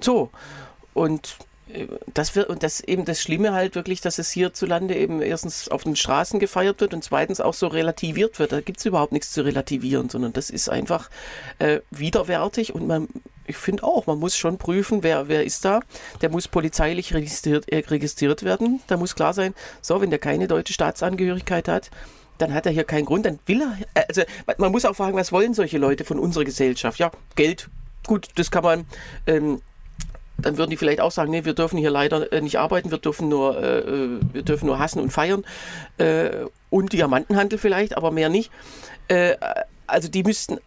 so. 0.00 0.30
Und 0.94 1.36
äh, 1.36 1.55
das 2.14 2.36
wird, 2.36 2.48
und 2.48 2.62
das 2.62 2.80
eben 2.80 3.04
das 3.04 3.20
Schlimme 3.20 3.52
halt 3.52 3.74
wirklich, 3.74 4.00
dass 4.00 4.18
es 4.18 4.30
hierzulande 4.30 4.94
eben 4.94 5.20
erstens 5.20 5.68
auf 5.68 5.82
den 5.82 5.96
Straßen 5.96 6.38
gefeiert 6.38 6.80
wird 6.80 6.94
und 6.94 7.02
zweitens 7.02 7.40
auch 7.40 7.54
so 7.54 7.66
relativiert 7.66 8.38
wird. 8.38 8.52
Da 8.52 8.60
gibt 8.60 8.78
es 8.78 8.86
überhaupt 8.86 9.12
nichts 9.12 9.32
zu 9.32 9.44
relativieren, 9.44 10.08
sondern 10.08 10.32
das 10.32 10.50
ist 10.50 10.68
einfach 10.68 11.10
äh, 11.58 11.80
widerwärtig 11.90 12.74
und 12.74 12.86
man, 12.86 13.08
ich 13.46 13.56
finde 13.56 13.82
auch, 13.82 14.06
man 14.06 14.18
muss 14.18 14.36
schon 14.36 14.58
prüfen, 14.58 15.02
wer, 15.02 15.28
wer 15.28 15.44
ist 15.44 15.64
da. 15.64 15.80
Der 16.20 16.30
muss 16.30 16.46
polizeilich 16.46 17.12
registriert, 17.12 17.70
äh, 17.70 17.82
registriert 17.88 18.44
werden. 18.44 18.80
Da 18.86 18.96
muss 18.96 19.16
klar 19.16 19.34
sein, 19.34 19.52
so, 19.82 20.00
wenn 20.00 20.10
der 20.10 20.20
keine 20.20 20.46
deutsche 20.46 20.72
Staatsangehörigkeit 20.72 21.66
hat, 21.66 21.90
dann 22.38 22.54
hat 22.54 22.66
er 22.66 22.72
hier 22.72 22.84
keinen 22.84 23.06
Grund, 23.06 23.26
dann 23.26 23.40
will 23.46 23.62
er, 23.62 23.76
äh, 23.94 24.06
also 24.08 24.22
man 24.58 24.70
muss 24.70 24.84
auch 24.84 24.94
fragen, 24.94 25.16
was 25.16 25.32
wollen 25.32 25.52
solche 25.52 25.78
Leute 25.78 26.04
von 26.04 26.20
unserer 26.20 26.44
Gesellschaft? 26.44 27.00
Ja, 27.00 27.10
Geld, 27.34 27.68
gut, 28.06 28.28
das 28.36 28.52
kann 28.52 28.62
man, 28.62 28.86
ähm, 29.26 29.62
dann 30.38 30.58
würden 30.58 30.70
die 30.70 30.76
vielleicht 30.76 31.00
auch 31.00 31.10
sagen, 31.10 31.30
nee, 31.30 31.44
wir 31.44 31.54
dürfen 31.54 31.78
hier 31.78 31.90
leider 31.90 32.32
äh, 32.32 32.40
nicht 32.40 32.58
arbeiten, 32.58 32.90
wir 32.90 32.98
dürfen 32.98 33.28
nur, 33.28 33.56
äh, 33.62 33.78
äh, 33.78 34.20
wir 34.32 34.42
dürfen 34.42 34.66
nur 34.66 34.78
hassen 34.78 35.00
und 35.00 35.10
feiern 35.10 35.44
äh, 35.98 36.30
und 36.70 36.92
Diamantenhandel 36.92 37.58
vielleicht, 37.58 37.96
aber 37.96 38.10
mehr 38.10 38.28
nicht. 38.28 38.50
Äh, 39.08 39.36
also 39.86 40.08
die 40.08 40.22
müssten, 40.22 40.58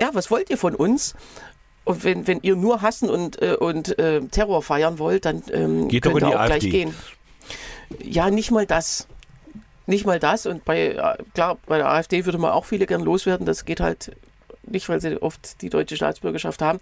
ja, 0.00 0.10
was 0.12 0.30
wollt 0.30 0.50
ihr 0.50 0.58
von 0.58 0.74
uns? 0.74 1.14
Und 1.84 2.04
wenn, 2.04 2.26
wenn 2.26 2.40
ihr 2.42 2.56
nur 2.56 2.80
hassen 2.80 3.10
und, 3.10 3.38
und 3.38 3.96
Terror 4.30 4.62
feiern 4.62 5.00
wollt, 5.00 5.24
dann 5.24 5.42
ähm, 5.52 5.88
Geht 5.88 6.04
könnt 6.04 6.20
ihr 6.20 6.28
auch 6.28 6.46
gleich 6.46 6.52
AfD. 6.52 6.70
gehen. 6.70 6.94
Ja, 8.00 8.30
nicht 8.30 8.52
mal 8.52 8.66
das. 8.66 9.08
Nicht 9.86 10.06
mal 10.06 10.20
das. 10.20 10.46
Und 10.46 10.64
bei, 10.64 10.96
klar, 11.34 11.58
bei 11.66 11.78
der 11.78 11.90
AfD 11.90 12.24
würde 12.24 12.38
man 12.38 12.52
auch 12.52 12.66
viele 12.66 12.86
gern 12.86 13.00
loswerden. 13.02 13.46
Das 13.46 13.64
geht 13.64 13.80
halt 13.80 14.12
nicht, 14.62 14.88
weil 14.88 15.00
sie 15.00 15.20
oft 15.20 15.60
die 15.60 15.70
deutsche 15.70 15.96
Staatsbürgerschaft 15.96 16.62
haben. 16.62 16.78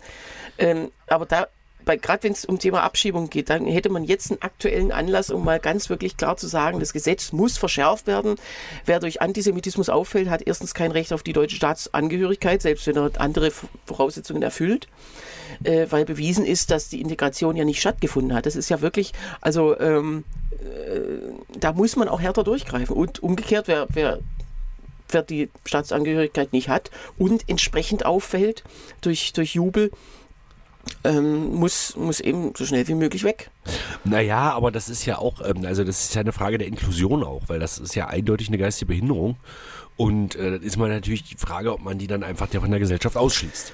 Ähm, 0.58 0.90
aber 1.06 1.24
da, 1.24 1.46
gerade 1.84 2.22
wenn 2.22 2.32
es 2.32 2.44
um 2.44 2.58
Thema 2.58 2.82
Abschiebung 2.82 3.30
geht, 3.30 3.50
dann 3.50 3.66
hätte 3.66 3.88
man 3.88 4.04
jetzt 4.04 4.30
einen 4.30 4.42
aktuellen 4.42 4.92
Anlass, 4.92 5.30
um 5.30 5.44
mal 5.44 5.60
ganz 5.60 5.88
wirklich 5.88 6.16
klar 6.16 6.36
zu 6.36 6.46
sagen, 6.46 6.80
das 6.80 6.92
Gesetz 6.92 7.32
muss 7.32 7.58
verschärft 7.58 8.06
werden. 8.06 8.36
Wer 8.84 9.00
durch 9.00 9.22
Antisemitismus 9.22 9.88
auffällt, 9.88 10.28
hat 10.30 10.42
erstens 10.46 10.74
kein 10.74 10.92
Recht 10.92 11.12
auf 11.12 11.22
die 11.22 11.32
deutsche 11.32 11.56
Staatsangehörigkeit, 11.56 12.62
selbst 12.62 12.86
wenn 12.86 12.96
er 12.96 13.10
andere 13.18 13.50
Voraussetzungen 13.86 14.42
erfüllt 14.42 14.88
äh, 15.64 15.86
weil 15.90 16.04
bewiesen 16.04 16.44
ist, 16.44 16.70
dass 16.70 16.88
die 16.88 17.00
Integration 17.00 17.56
ja 17.56 17.64
nicht 17.64 17.80
stattgefunden 17.80 18.34
hat. 18.34 18.46
Das 18.46 18.56
ist 18.56 18.68
ja 18.68 18.80
wirklich, 18.80 19.12
also 19.40 19.78
ähm, 19.78 20.24
äh, 20.52 21.58
da 21.58 21.72
muss 21.72 21.96
man 21.96 22.08
auch 22.08 22.20
härter 22.20 22.44
durchgreifen. 22.44 22.94
Und 22.94 23.22
umgekehrt, 23.22 23.68
wer, 23.68 23.86
wer, 23.90 24.20
wer 25.08 25.22
die 25.22 25.50
Staatsangehörigkeit 25.64 26.52
nicht 26.52 26.68
hat 26.68 26.90
und 27.18 27.48
entsprechend 27.48 28.06
auffällt 28.06 28.64
durch, 29.00 29.32
durch 29.32 29.54
Jubel, 29.54 29.90
ähm, 31.04 31.54
muss, 31.54 31.96
muss 31.96 32.20
eben 32.20 32.52
so 32.56 32.64
schnell 32.64 32.86
wie 32.88 32.94
möglich 32.94 33.24
weg. 33.24 33.50
Naja, 34.04 34.52
aber 34.52 34.70
das 34.70 34.88
ist 34.88 35.04
ja 35.06 35.18
auch, 35.18 35.40
ähm, 35.44 35.64
also 35.64 35.84
das 35.84 36.04
ist 36.04 36.14
ja 36.14 36.20
eine 36.20 36.32
Frage 36.32 36.58
der 36.58 36.68
Inklusion 36.68 37.24
auch, 37.24 37.42
weil 37.48 37.58
das 37.58 37.78
ist 37.78 37.94
ja 37.94 38.06
eindeutig 38.08 38.48
eine 38.48 38.58
geistige 38.58 38.86
Behinderung. 38.86 39.36
Und 39.96 40.36
äh, 40.36 40.52
das 40.52 40.62
ist 40.62 40.76
mal 40.76 40.88
natürlich 40.88 41.24
die 41.24 41.36
Frage, 41.36 41.72
ob 41.72 41.82
man 41.82 41.98
die 41.98 42.06
dann 42.06 42.22
einfach 42.22 42.48
von 42.48 42.70
der 42.70 42.80
Gesellschaft 42.80 43.16
ausschließt. 43.16 43.72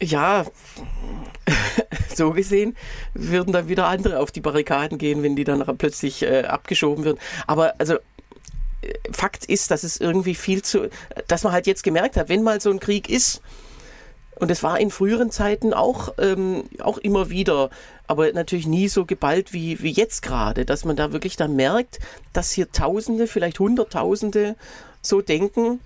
Ja, 0.00 0.46
so 2.14 2.30
gesehen 2.30 2.76
würden 3.14 3.52
dann 3.52 3.68
wieder 3.68 3.86
andere 3.86 4.20
auf 4.20 4.30
die 4.30 4.40
Barrikaden 4.40 4.98
gehen, 4.98 5.22
wenn 5.22 5.36
die 5.36 5.44
dann 5.44 5.64
plötzlich 5.78 6.22
äh, 6.22 6.44
abgeschoben 6.44 7.04
würden. 7.04 7.18
Aber 7.46 7.74
also 7.78 7.94
äh, 7.94 8.94
Fakt 9.10 9.44
ist, 9.44 9.70
dass 9.70 9.82
es 9.82 9.98
irgendwie 9.98 10.34
viel 10.34 10.62
zu, 10.62 10.88
dass 11.26 11.42
man 11.42 11.52
halt 11.52 11.66
jetzt 11.66 11.82
gemerkt 11.82 12.16
hat, 12.16 12.28
wenn 12.28 12.42
mal 12.42 12.60
so 12.60 12.70
ein 12.70 12.80
Krieg 12.80 13.08
ist, 13.08 13.42
und 14.38 14.50
es 14.50 14.62
war 14.62 14.78
in 14.78 14.90
früheren 14.90 15.30
Zeiten 15.30 15.74
auch, 15.74 16.14
ähm, 16.18 16.64
auch 16.80 16.98
immer 16.98 17.30
wieder, 17.30 17.70
aber 18.06 18.32
natürlich 18.32 18.66
nie 18.66 18.88
so 18.88 19.04
geballt 19.04 19.52
wie, 19.52 19.82
wie 19.82 19.92
jetzt 19.92 20.22
gerade, 20.22 20.64
dass 20.64 20.84
man 20.84 20.96
da 20.96 21.12
wirklich 21.12 21.36
dann 21.36 21.56
merkt, 21.56 21.98
dass 22.32 22.50
hier 22.50 22.70
Tausende, 22.70 23.26
vielleicht 23.26 23.58
Hunderttausende 23.58 24.56
so 25.02 25.20
denken, 25.20 25.80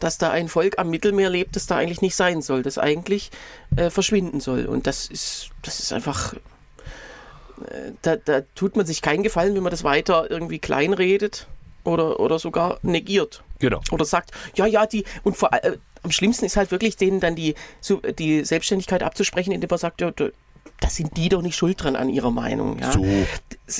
dass 0.00 0.18
da 0.18 0.30
ein 0.30 0.48
Volk 0.48 0.78
am 0.78 0.90
Mittelmeer 0.90 1.30
lebt, 1.30 1.56
das 1.56 1.66
da 1.66 1.76
eigentlich 1.76 2.02
nicht 2.02 2.14
sein 2.14 2.42
soll, 2.42 2.62
das 2.62 2.78
eigentlich 2.78 3.30
äh, 3.76 3.90
verschwinden 3.90 4.40
soll. 4.40 4.66
Und 4.66 4.86
das 4.86 5.06
ist, 5.06 5.50
das 5.62 5.80
ist 5.80 5.92
einfach 5.92 6.34
da, 8.02 8.16
da 8.16 8.42
tut 8.54 8.76
man 8.76 8.86
sich 8.86 9.02
keinen 9.02 9.22
Gefallen, 9.22 9.54
wenn 9.54 9.62
man 9.62 9.70
das 9.70 9.84
weiter 9.84 10.30
irgendwie 10.30 10.58
kleinredet 10.58 11.46
oder, 11.84 12.20
oder 12.20 12.38
sogar 12.38 12.78
negiert. 12.82 13.42
Genau. 13.58 13.80
Oder 13.90 14.04
sagt, 14.04 14.30
ja, 14.54 14.66
ja, 14.66 14.86
die, 14.86 15.04
und 15.24 15.36
vor, 15.36 15.52
äh, 15.52 15.78
am 16.02 16.10
schlimmsten 16.10 16.44
ist 16.44 16.56
halt 16.56 16.70
wirklich 16.70 16.96
denen 16.96 17.20
dann 17.20 17.34
die, 17.34 17.54
die 18.18 18.44
Selbstständigkeit 18.44 19.02
abzusprechen, 19.02 19.52
indem 19.52 19.68
man 19.70 19.78
sagt, 19.78 20.00
ja, 20.00 20.10
da, 20.10 20.28
da 20.80 20.88
sind 20.88 21.16
die 21.16 21.28
doch 21.28 21.42
nicht 21.42 21.56
schuld 21.56 21.82
dran 21.82 21.96
an 21.96 22.08
ihrer 22.08 22.30
Meinung. 22.30 22.78
Ja. 22.78 22.92
So. 22.92 23.04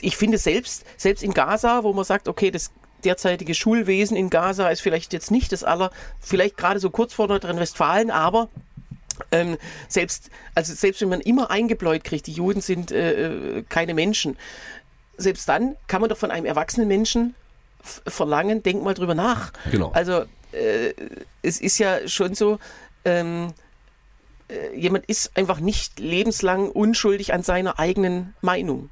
Ich 0.00 0.16
finde 0.16 0.38
selbst, 0.38 0.84
selbst 0.96 1.22
in 1.22 1.34
Gaza, 1.34 1.84
wo 1.84 1.92
man 1.92 2.04
sagt, 2.04 2.28
okay, 2.28 2.50
das 2.50 2.70
derzeitige 3.04 3.54
Schulwesen 3.54 4.16
in 4.16 4.30
Gaza 4.30 4.68
ist 4.68 4.80
vielleicht 4.80 5.12
jetzt 5.12 5.30
nicht 5.30 5.52
das 5.52 5.62
aller, 5.62 5.90
vielleicht 6.20 6.56
gerade 6.56 6.80
so 6.80 6.90
kurz 6.90 7.14
vor 7.14 7.28
Nordrhein-Westfalen, 7.28 8.10
aber 8.10 8.48
ähm, 9.30 9.56
selbst, 9.88 10.30
also 10.54 10.74
selbst 10.74 11.00
wenn 11.00 11.08
man 11.08 11.20
immer 11.20 11.50
eingebläut 11.50 12.04
kriegt, 12.04 12.26
die 12.26 12.32
Juden 12.32 12.60
sind 12.60 12.90
äh, 12.90 13.58
äh 13.58 13.64
keine 13.68 13.94
Menschen, 13.94 14.36
selbst 15.16 15.48
dann 15.48 15.76
kann 15.86 16.00
man 16.00 16.10
doch 16.10 16.16
von 16.16 16.30
einem 16.30 16.46
erwachsenen 16.46 16.88
Menschen 16.88 17.34
verlangen, 17.82 18.62
denk 18.62 18.82
mal 18.82 18.94
drüber 18.94 19.14
nach. 19.14 19.52
Genau. 19.70 19.90
Also 19.92 20.24
äh, 20.52 20.94
es 21.42 21.60
ist 21.60 21.78
ja 21.78 22.06
schon 22.08 22.34
so, 22.34 22.58
ähm, 23.04 23.52
äh, 24.48 24.76
jemand 24.76 25.06
ist 25.06 25.36
einfach 25.36 25.60
nicht 25.60 26.00
lebenslang 26.00 26.70
unschuldig 26.70 27.32
an 27.32 27.42
seiner 27.42 27.78
eigenen 27.78 28.34
Meinung. 28.40 28.90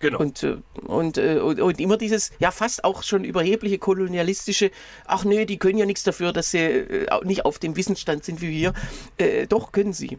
Genau. 0.00 0.18
Und, 0.18 0.42
äh, 0.42 0.56
und, 0.82 1.18
äh, 1.18 1.38
und, 1.38 1.60
und, 1.60 1.80
immer 1.80 1.96
dieses, 1.96 2.30
ja, 2.38 2.50
fast 2.50 2.84
auch 2.84 3.02
schon 3.02 3.24
überhebliche 3.24 3.78
kolonialistische, 3.78 4.70
ach 5.06 5.24
nö, 5.24 5.46
die 5.46 5.58
können 5.58 5.78
ja 5.78 5.86
nichts 5.86 6.02
dafür, 6.02 6.32
dass 6.32 6.50
sie 6.50 7.06
nicht 7.22 7.44
auf 7.44 7.58
dem 7.58 7.76
Wissensstand 7.76 8.24
sind 8.24 8.40
wie 8.40 8.50
wir. 8.50 8.74
Äh, 9.16 9.46
doch, 9.46 9.72
können 9.72 9.92
sie. 9.92 10.18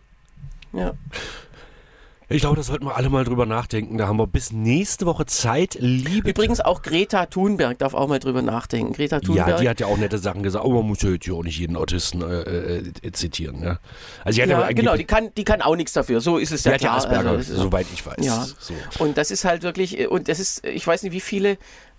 Ja. 0.74 0.93
Ich 2.28 2.41
glaube, 2.41 2.55
da 2.55 2.63
sollten 2.63 2.86
wir 2.86 2.95
alle 2.95 3.09
mal 3.09 3.23
drüber 3.23 3.45
nachdenken. 3.45 3.97
Da 3.97 4.07
haben 4.07 4.17
wir 4.17 4.28
bis 4.28 4.51
nächste 4.51 5.05
Woche 5.05 5.26
Zeit. 5.26 5.78
Liebe 5.80 6.30
Übrigens 6.30 6.59
auch 6.59 6.82
Greta 6.82 7.28
Thunberg 7.28 7.78
darf 7.78 7.93
auch 7.93 8.07
mal 8.07 8.19
drüber 8.19 8.41
nachdenken. 8.41 8.93
Greta 8.93 9.19
Thunberg. 9.19 9.47
Ja, 9.47 9.57
die 9.57 9.69
hat 9.69 9.80
ja 9.80 9.88
auch 9.88 9.97
nette 9.97 10.17
Sachen 10.17 10.41
gesagt. 10.41 10.65
Aber 10.65 10.76
man 10.76 10.88
muss 10.88 11.01
ja 11.03 11.09
jetzt 11.11 11.30
auch 11.30 11.43
nicht 11.43 11.59
jeden 11.59 11.76
Autisten 11.76 12.21
äh, 12.21 12.78
äh, 12.78 13.11
zitieren. 13.11 13.59
Ne? 13.59 13.80
Also 14.23 14.41
ja, 14.41 14.47
ja 14.47 14.67
genau, 14.69 14.95
die 14.95 15.05
kann, 15.05 15.30
die 15.38 15.43
kann 15.43 15.61
auch 15.61 15.76
nichts 15.76 15.93
dafür. 15.93 16.19
So 16.19 16.38
ist 16.38 16.51
es 16.51 16.63
ja 16.63 16.73
die 16.73 16.80
klar. 16.80 16.95
Hat 16.95 17.03
ja 17.03 17.09
Asperger, 17.09 17.30
also, 17.32 17.55
soweit 17.55 17.88
ich 17.93 18.05
weiß. 18.05 18.26
Ja. 18.26 18.45
So. 18.59 18.73
Und 18.99 19.17
das 19.17 19.30
ist 19.30 19.45
halt 19.45 19.61
wirklich, 19.61 20.07
und 20.09 20.28
das 20.28 20.39
ist, 20.39 20.65
ich 20.65 20.86
weiß 20.86 21.03
nicht, 21.03 21.11
wie 21.11 21.21
viele 21.21 21.57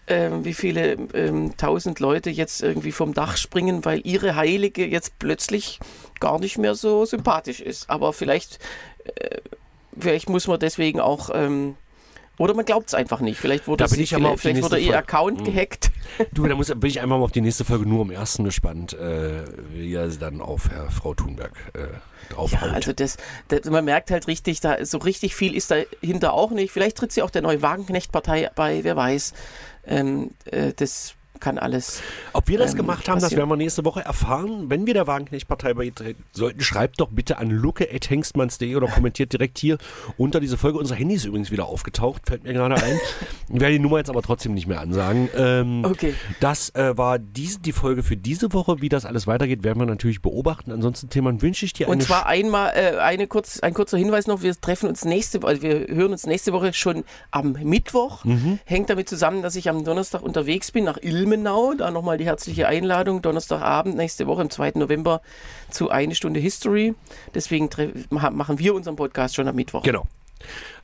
ähm, 0.08 0.44
wie 0.44 0.54
viele 0.54 0.92
ähm, 1.14 1.56
tausend 1.56 1.98
Leute 1.98 2.30
jetzt 2.30 2.62
irgendwie 2.62 2.92
vom 2.92 3.12
Dach 3.12 3.36
springen, 3.36 3.84
weil 3.84 4.00
ihre 4.04 4.36
Heilige 4.36 4.86
jetzt 4.86 5.18
plötzlich 5.18 5.80
gar 6.20 6.38
nicht 6.38 6.58
mehr 6.58 6.74
so 6.74 7.04
sympathisch 7.04 7.60
ist. 7.60 7.90
Aber 7.90 8.12
vielleicht 8.12 8.60
äh, 9.04 9.38
Vielleicht 9.98 10.28
muss 10.28 10.46
man 10.46 10.58
deswegen 10.60 11.00
auch. 11.00 11.30
Ähm, 11.32 11.76
oder 12.38 12.52
man 12.54 12.66
glaubt 12.66 12.88
es 12.88 12.94
einfach 12.94 13.20
nicht. 13.20 13.38
Vielleicht 13.38 13.66
wurde, 13.66 13.84
da 13.84 13.90
bin 13.90 14.00
ich 14.00 14.10
vielleicht, 14.10 14.40
vielleicht 14.40 14.62
wurde 14.62 14.78
ihr 14.78 14.98
Account 14.98 15.38
hm. 15.38 15.44
gehackt. 15.44 15.90
Du, 16.32 16.46
da 16.46 16.54
muss, 16.54 16.68
bin 16.68 16.88
ich 16.88 17.00
einfach 17.00 17.18
mal 17.18 17.24
auf 17.24 17.32
die 17.32 17.40
nächste 17.40 17.64
Folge 17.64 17.86
nur 17.86 18.02
am 18.02 18.10
ersten 18.10 18.44
gespannt, 18.44 18.92
äh, 18.92 19.42
wie 19.72 19.92
er 19.92 20.06
dann 20.08 20.40
auf 20.40 20.70
Herr, 20.70 20.90
Frau 20.90 21.14
Thunberg 21.14 21.52
äh, 21.74 22.32
draufhaut. 22.32 22.68
Ja, 22.68 22.74
also 22.74 22.92
das, 22.92 23.16
das, 23.48 23.64
man 23.64 23.84
merkt 23.84 24.10
halt 24.10 24.28
richtig, 24.28 24.60
da 24.60 24.84
so 24.84 24.98
richtig 24.98 25.34
viel 25.34 25.54
ist 25.54 25.72
dahinter 25.72 26.32
auch 26.32 26.52
nicht. 26.52 26.70
Vielleicht 26.70 26.96
tritt 26.96 27.10
sie 27.10 27.22
auch 27.22 27.30
der 27.30 27.42
neue 27.42 27.60
Wagenknecht-Partei 27.60 28.50
bei, 28.54 28.84
wer 28.84 28.96
weiß. 28.96 29.34
Ähm, 29.86 30.30
äh, 30.44 30.72
das 30.74 31.15
kann 31.40 31.58
alles. 31.58 32.02
Ob 32.32 32.48
wir 32.48 32.58
das 32.58 32.72
ähm, 32.72 32.78
gemacht 32.78 33.08
haben, 33.08 33.16
passieren. 33.16 33.30
das 33.30 33.36
werden 33.38 33.48
wir 33.48 33.56
nächste 33.56 33.84
Woche 33.84 34.04
erfahren. 34.04 34.68
Wenn 34.68 34.86
wir 34.86 34.94
der 34.94 35.06
Wagenknecht-Partei 35.06 35.74
beitreten 35.74 36.24
sollten, 36.32 36.60
schreibt 36.60 37.00
doch 37.00 37.08
bitte 37.10 37.38
an 37.38 37.50
luke.hengstmanns.de 37.50 38.74
oder 38.76 38.86
kommentiert 38.88 39.32
direkt 39.32 39.58
hier 39.58 39.78
unter 40.16 40.40
diese 40.40 40.56
Folge. 40.56 40.78
Unser 40.78 40.94
Handy 40.94 41.14
ist 41.14 41.24
übrigens 41.24 41.50
wieder 41.50 41.66
aufgetaucht, 41.66 42.22
fällt 42.26 42.44
mir 42.44 42.52
gerade 42.52 42.76
ein. 42.76 43.00
Ich 43.48 43.60
werde 43.60 43.74
die 43.74 43.78
Nummer 43.78 43.98
jetzt 43.98 44.10
aber 44.10 44.22
trotzdem 44.22 44.54
nicht 44.54 44.66
mehr 44.66 44.80
ansagen. 44.80 45.28
Ähm, 45.36 45.84
okay. 45.84 46.14
Das 46.40 46.74
äh, 46.74 46.96
war 46.98 47.18
diese, 47.18 47.60
die 47.60 47.72
Folge 47.72 48.02
für 48.02 48.16
diese 48.16 48.52
Woche. 48.52 48.80
Wie 48.80 48.88
das 48.88 49.04
alles 49.04 49.28
weitergeht, 49.28 49.62
werden 49.62 49.78
wir 49.78 49.86
natürlich 49.86 50.20
beobachten. 50.20 50.72
Ansonsten, 50.72 51.08
Themen 51.10 51.42
wünsche 51.42 51.64
ich 51.64 51.72
dir 51.72 51.86
eine. 51.86 51.94
Und 51.94 52.02
zwar 52.02 52.26
einmal 52.26 52.72
äh, 52.74 52.98
eine 52.98 53.28
kurz, 53.28 53.60
ein 53.60 53.72
kurzer 53.72 53.98
Hinweis 53.98 54.26
noch: 54.26 54.42
Wir 54.42 54.60
treffen 54.60 54.88
uns 54.88 55.04
nächste 55.04 55.42
Woche, 55.42 55.48
also 55.50 55.62
wir 55.62 55.86
hören 55.88 56.10
uns 56.10 56.26
nächste 56.26 56.52
Woche 56.52 56.72
schon 56.72 57.04
am 57.30 57.52
Mittwoch. 57.62 58.24
Mhm. 58.24 58.58
Hängt 58.64 58.90
damit 58.90 59.08
zusammen, 59.08 59.42
dass 59.42 59.54
ich 59.54 59.68
am 59.68 59.84
Donnerstag 59.84 60.22
unterwegs 60.22 60.72
bin 60.72 60.84
nach 60.84 60.98
Ilm 61.00 61.25
Ilmenau. 61.26 61.74
Da 61.74 61.90
nochmal 61.90 62.18
die 62.18 62.24
herzliche 62.24 62.68
Einladung. 62.68 63.20
Donnerstagabend, 63.20 63.96
nächste 63.96 64.26
Woche, 64.26 64.42
am 64.42 64.50
2. 64.50 64.72
November, 64.76 65.20
zu 65.70 65.90
eine 65.90 66.14
Stunde 66.14 66.40
History. 66.40 66.94
Deswegen 67.34 67.68
machen 68.10 68.58
wir 68.58 68.74
unseren 68.74 68.96
Podcast 68.96 69.34
schon 69.34 69.48
am 69.48 69.56
Mittwoch. 69.56 69.82
Genau. 69.82 70.06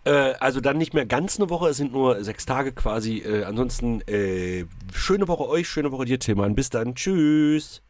Äh, 0.04 0.34
also 0.40 0.60
dann 0.60 0.78
nicht 0.78 0.94
mehr 0.94 1.06
ganz 1.06 1.38
eine 1.38 1.48
Woche, 1.50 1.68
es 1.68 1.76
sind 1.76 1.92
nur 1.92 2.24
sechs 2.24 2.44
Tage 2.44 2.72
quasi. 2.72 3.18
Äh, 3.18 3.44
ansonsten 3.44 4.00
äh, 4.08 4.64
schöne 4.92 5.28
Woche 5.28 5.48
euch, 5.48 5.68
schöne 5.68 5.92
Woche 5.92 6.06
dir, 6.06 6.18
Tillmann. 6.18 6.54
Bis 6.54 6.70
dann. 6.70 6.94
Tschüss. 6.94 7.82